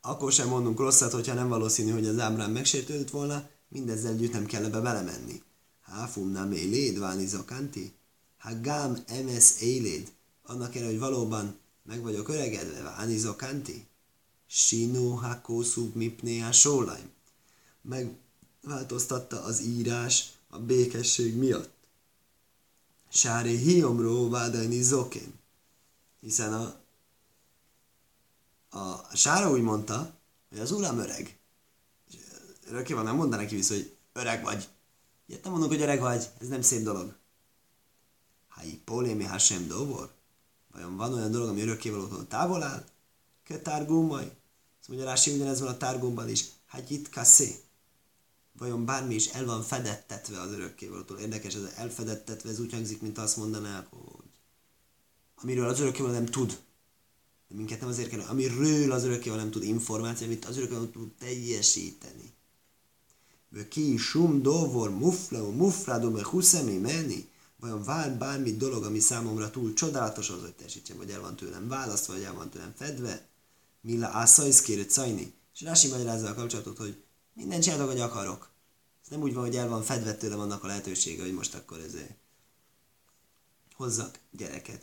akkor 0.00 0.32
sem 0.32 0.48
mondunk 0.48 0.78
rosszat, 0.78 1.12
hogyha 1.12 1.34
nem 1.34 1.48
valószínű, 1.48 1.90
hogy 1.90 2.06
az 2.06 2.18
Ábrám 2.18 2.52
megsértődött 2.52 3.10
volna, 3.10 3.48
mindezzel 3.68 4.12
együtt 4.12 4.32
nem 4.32 4.46
kell 4.46 4.64
ebbe 4.64 4.80
belemenni. 4.80 5.42
Háfum 5.80 6.28
nem 6.28 6.52
éléd, 6.52 6.98
váni 6.98 7.26
zakanti? 7.26 7.92
Ha 8.38 8.60
gám 8.60 9.02
emes 9.06 9.60
éléd, 9.60 10.12
annak 10.42 10.74
ellenére, 10.74 10.98
hogy 10.98 10.98
valóban 10.98 11.58
meg 11.82 12.02
vagyok 12.02 12.28
öregedve, 12.28 12.82
váni 12.82 13.16
zakanti? 13.16 13.86
Sino 14.46 15.14
hakószub 15.14 15.94
mipné 15.94 16.40
a 16.40 16.52
sólaim. 16.52 17.10
Megváltoztatta 17.82 19.42
az 19.42 19.60
írás 19.60 20.32
a 20.48 20.58
békesség 20.58 21.36
miatt. 21.36 21.72
Sári 23.10 23.56
hiomró 23.56 24.28
vádajni 24.28 24.82
zokén. 24.82 25.34
Hiszen 26.20 26.52
a, 26.52 26.80
a 28.78 29.16
sára 29.16 29.50
úgy 29.50 29.62
mondta, 29.62 30.14
hogy 30.48 30.58
az 30.58 30.70
uram 30.70 30.98
öreg. 30.98 31.38
Örökké 32.66 32.92
van, 32.92 33.04
nem 33.04 33.16
mondaná 33.16 33.42
neki 33.42 33.54
vissza, 33.54 33.74
hogy 33.74 33.96
öreg 34.12 34.42
vagy. 34.42 34.68
Ilyet 35.26 35.42
nem 35.42 35.52
mondok, 35.52 35.70
hogy 35.70 35.80
öreg 35.80 36.00
vagy, 36.00 36.28
ez 36.40 36.48
nem 36.48 36.62
szép 36.62 36.82
dolog. 36.82 37.16
Hái 38.48 38.80
polémi 38.84 39.24
hasem 39.24 39.66
dovor? 39.66 40.12
Vajon 40.72 40.96
van 40.96 41.12
olyan 41.12 41.30
dolog, 41.30 41.48
ami 41.48 41.62
örökkévalótól 41.62 42.26
távol 42.26 42.62
áll? 42.62 42.84
Ke 43.44 43.58
tárgumaj? 43.58 44.36
Azt 44.78 44.88
mondja, 44.88 45.06
Rási 45.06 45.34
ugyanez 45.34 45.60
van 45.60 45.68
a 45.68 45.76
tárgumban 45.76 46.28
is. 46.28 46.44
Hát 46.66 46.90
itt 46.90 47.08
kasszé 47.08 47.64
vajon 48.58 48.84
bármi 48.84 49.14
is 49.14 49.26
el 49.26 49.44
van 49.44 49.62
fedettetve 49.62 50.40
az 50.40 50.52
örökkévalótól. 50.52 51.18
Érdekes, 51.18 51.54
ez 51.54 51.72
elfedettetve, 51.76 52.50
ez 52.50 52.60
úgy 52.60 52.72
hangzik, 52.72 53.00
mint 53.00 53.18
azt 53.18 53.36
mondaná, 53.36 53.86
hogy 53.90 54.30
amiről 55.34 55.68
az 55.68 55.80
örökkévaló 55.80 56.12
nem 56.12 56.26
tud. 56.26 56.58
De 57.48 57.54
minket 57.54 57.80
nem 57.80 57.88
azért 57.88 58.08
kell, 58.08 58.20
amiről 58.20 58.92
az 58.92 59.04
örökkévaló 59.04 59.40
nem 59.40 59.50
tud 59.50 59.62
információ, 59.62 60.26
amit 60.26 60.44
az 60.44 60.56
örökkévaló 60.56 60.86
tud 60.86 61.12
teljesíteni. 61.12 62.33
Ki 63.68 63.96
sum 63.96 64.42
dovor 64.42 64.90
mufla, 64.90 65.50
muflado 65.50 66.10
me 66.10 66.24
huszemi 66.24 66.76
menni. 66.76 67.28
Vajon 67.60 67.82
vár 67.82 68.18
bármi 68.18 68.56
dolog, 68.56 68.84
ami 68.84 68.98
számomra 68.98 69.50
túl 69.50 69.72
csodálatos 69.72 70.30
az, 70.30 70.40
hogy 70.40 70.54
teljesítsem, 70.54 70.96
vagy 70.96 71.10
el 71.10 71.20
van 71.20 71.36
tőlem 71.36 71.68
választva, 71.68 72.12
vagy 72.12 72.22
el 72.22 72.34
van 72.34 72.50
tőlem 72.50 72.72
fedve. 72.76 73.26
Mila 73.80 74.06
ászajsz 74.06 74.60
kérő 74.60 74.82
cajni. 74.82 75.34
És 75.54 75.60
Rási 75.60 75.88
magyarázza 75.88 76.28
a 76.28 76.34
kapcsolatot, 76.34 76.76
hogy 76.76 77.02
minden 77.32 77.60
csinálok, 77.60 77.88
hogy 77.88 78.00
akarok. 78.00 78.50
Ez 79.02 79.10
nem 79.10 79.20
úgy 79.20 79.34
van, 79.34 79.44
hogy 79.44 79.56
el 79.56 79.68
van 79.68 79.82
fedve 79.82 80.14
tőlem 80.14 80.40
annak 80.40 80.64
a 80.64 80.66
lehetősége, 80.66 81.22
hogy 81.22 81.34
most 81.34 81.54
akkor 81.54 81.78
ezért 81.78 82.14
hozzak 83.74 84.18
gyereket. 84.30 84.82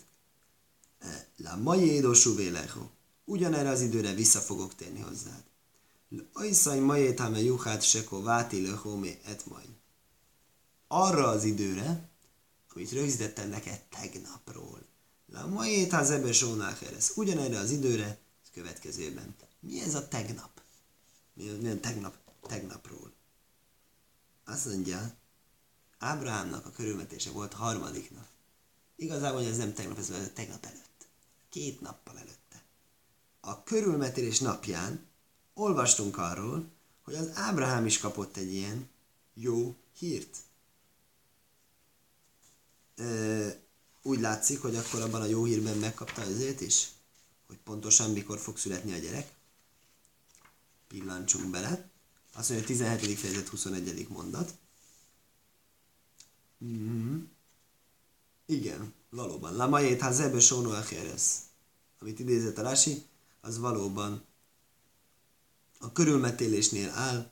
E, 1.00 1.28
la 1.38 1.56
mai 1.56 1.92
édosú 1.92 2.36
véleho. 2.36 2.90
Ugyanerre 3.26 3.70
az 3.70 3.82
időre 3.82 4.14
vissza 4.14 4.40
fogok 4.40 4.76
térni 4.76 5.00
hozzád. 5.00 5.44
Ajszaj 6.34 6.80
majét 6.80 7.20
hame 7.20 7.40
juhát 7.40 7.82
seko 7.82 8.22
váti 8.22 8.68
lehomé 8.68 9.20
et 9.24 9.46
majd. 9.46 9.70
Arra 10.88 11.28
az 11.28 11.44
időre, 11.44 12.10
amit 12.74 12.92
rögzítettem 12.92 13.50
neked 13.50 13.82
tegnapról. 13.82 14.86
La 15.26 15.48
majét 15.48 15.94
az 15.94 16.10
ebbe 16.10 16.30
ez 16.98 17.12
ugyanerre 17.16 17.60
az 17.60 17.72
időre, 17.72 18.06
ez 18.44 18.50
következőben. 18.54 19.36
Mi 19.60 19.82
ez 19.82 19.96
a 19.96 20.08
tegnap? 20.08 20.62
Mi, 21.34 21.44
milyen 21.44 21.82
tegnap? 21.82 22.18
Tegnapról. 22.48 23.14
Azt 24.46 24.66
mondja, 24.66 25.20
Ábrahámnak 26.02 26.66
a 26.66 26.72
körülmetése 26.72 27.32
volt 27.32 27.54
harmadik 27.54 28.12
nap. 28.12 28.28
Igazából 28.96 29.46
ez 29.46 29.58
nem 29.58 29.74
tegnap, 29.74 29.98
ez 29.98 30.10
volt 30.10 30.34
tegnap 30.34 30.66
előtt. 30.66 31.08
Két 31.50 31.82
nappal 31.82 32.18
előtte. 32.18 32.64
A 33.40 33.64
körülmetélés 33.64 34.40
napján 34.40 35.11
olvastunk 35.54 36.18
arról, 36.18 36.70
hogy 37.04 37.16
az 37.16 37.30
Ábrahám 37.34 37.86
is 37.86 37.98
kapott 37.98 38.38
egy 38.38 38.54
ilyen 38.54 38.90
jó 39.34 39.76
hírt. 39.98 40.38
Ö, 42.96 43.48
úgy 44.02 44.20
látszik, 44.20 44.62
hogy 44.62 44.76
akkor 44.76 45.02
abban 45.02 45.22
a 45.22 45.26
jó 45.26 45.44
hírben 45.44 45.78
megkapta 45.78 46.22
azért 46.22 46.62
is, 46.62 46.90
hogy 47.48 47.58
pontosan 47.58 48.12
mikor 48.12 48.40
fog 48.40 48.58
születni 48.58 48.94
a 48.94 48.98
gyerek. 48.98 49.34
Pillancsunk 50.88 51.50
bele. 51.50 51.90
Azt 52.34 52.50
mondja, 52.50 52.68
17. 52.68 53.20
fejezet 53.20 53.48
21. 53.48 54.08
mondat. 54.10 54.54
Mm-hmm. 56.66 57.24
Igen, 58.46 58.94
valóban. 59.10 59.56
La 59.56 59.68
majét 59.68 60.02
ha 60.02 60.12
zebe 60.12 60.40
sóno 60.40 60.72
Amit 62.00 62.20
idézett 62.20 62.58
a 62.58 62.62
Rási, 62.62 63.06
az 63.42 63.58
valóban 63.58 64.26
a 65.82 65.92
körülmetélésnél 65.92 66.90
áll, 66.90 67.32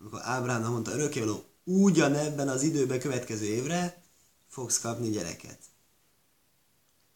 amikor 0.00 0.20
Ábrám 0.22 0.62
mondta 0.62 0.92
örökkévaló, 0.92 1.44
ugyanebben 1.64 2.48
az 2.48 2.62
időben 2.62 3.00
következő 3.00 3.44
évre 3.44 4.02
fogsz 4.48 4.80
kapni 4.80 5.10
gyereket. 5.10 5.58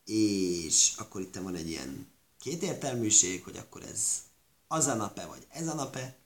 És 0.05 0.93
akkor 0.97 1.20
itt 1.20 1.37
van 1.37 1.55
egy 1.55 1.68
ilyen 1.68 2.07
kétértelműség, 2.39 3.45
hogy 3.45 3.57
akkor 3.57 3.82
ez 3.82 4.22
az 4.68 4.87
a 4.87 4.95
nap-e, 4.95 5.26
vagy 5.26 5.47
ez 5.51 5.68
a 5.68 5.74
nap-e. 5.74 6.16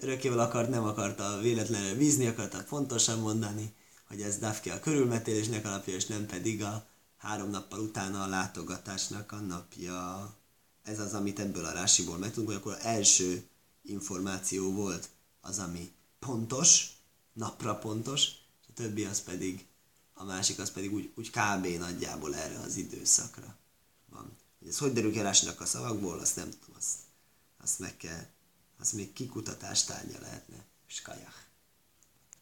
Örökkéval 0.00 0.38
akart, 0.38 0.68
nem 0.68 0.84
akarta 0.84 1.38
véletlenül 1.40 1.94
vízni, 1.94 2.26
akarta 2.26 2.58
fontosan 2.58 3.18
mondani, 3.18 3.74
hogy 4.08 4.22
ez 4.22 4.38
Dafke 4.38 4.72
a 4.72 4.80
körülmetélésnek 4.80 5.66
a 5.66 5.68
napja, 5.68 5.94
és 5.94 6.06
nem 6.06 6.26
pedig 6.26 6.62
a 6.62 6.86
három 7.16 7.50
nappal 7.50 7.80
utána 7.80 8.22
a 8.22 8.28
látogatásnak 8.28 9.32
a 9.32 9.36
napja. 9.36 10.30
Ez 10.82 11.00
az, 11.00 11.14
amit 11.14 11.38
ebből 11.38 11.64
a 11.64 11.72
rásiból 11.72 12.18
megtudunk, 12.18 12.48
hogy 12.48 12.56
akkor 12.56 12.76
első 12.86 13.48
információ 13.88 14.72
volt 14.72 15.08
az, 15.40 15.58
ami 15.58 15.92
pontos, 16.18 16.92
napra 17.32 17.78
pontos, 17.78 18.26
és 18.60 18.66
a 18.68 18.72
többi 18.74 19.04
az 19.04 19.22
pedig, 19.22 19.66
a 20.14 20.24
másik 20.24 20.58
az 20.58 20.70
pedig 20.70 20.92
úgy, 20.92 21.12
úgy 21.14 21.30
kb. 21.30 21.66
nagyjából 21.66 22.34
erre 22.34 22.58
az 22.58 22.76
időszakra 22.76 23.56
van. 24.10 24.36
Hogy 24.58 24.68
ez 24.68 24.78
hogy 24.78 24.92
derül 24.92 25.12
ki 25.12 25.20
a 25.20 25.64
szavakból, 25.64 26.18
azt 26.18 26.36
nem 26.36 26.50
tudom, 26.50 26.76
azt, 26.76 26.96
azt 27.58 27.78
meg 27.78 27.96
kell, 27.96 28.26
azt 28.78 28.92
még 28.92 29.12
kikutatás 29.12 29.84
tárgya 29.84 30.20
lehetne. 30.20 30.64
Skajach. 30.86 31.47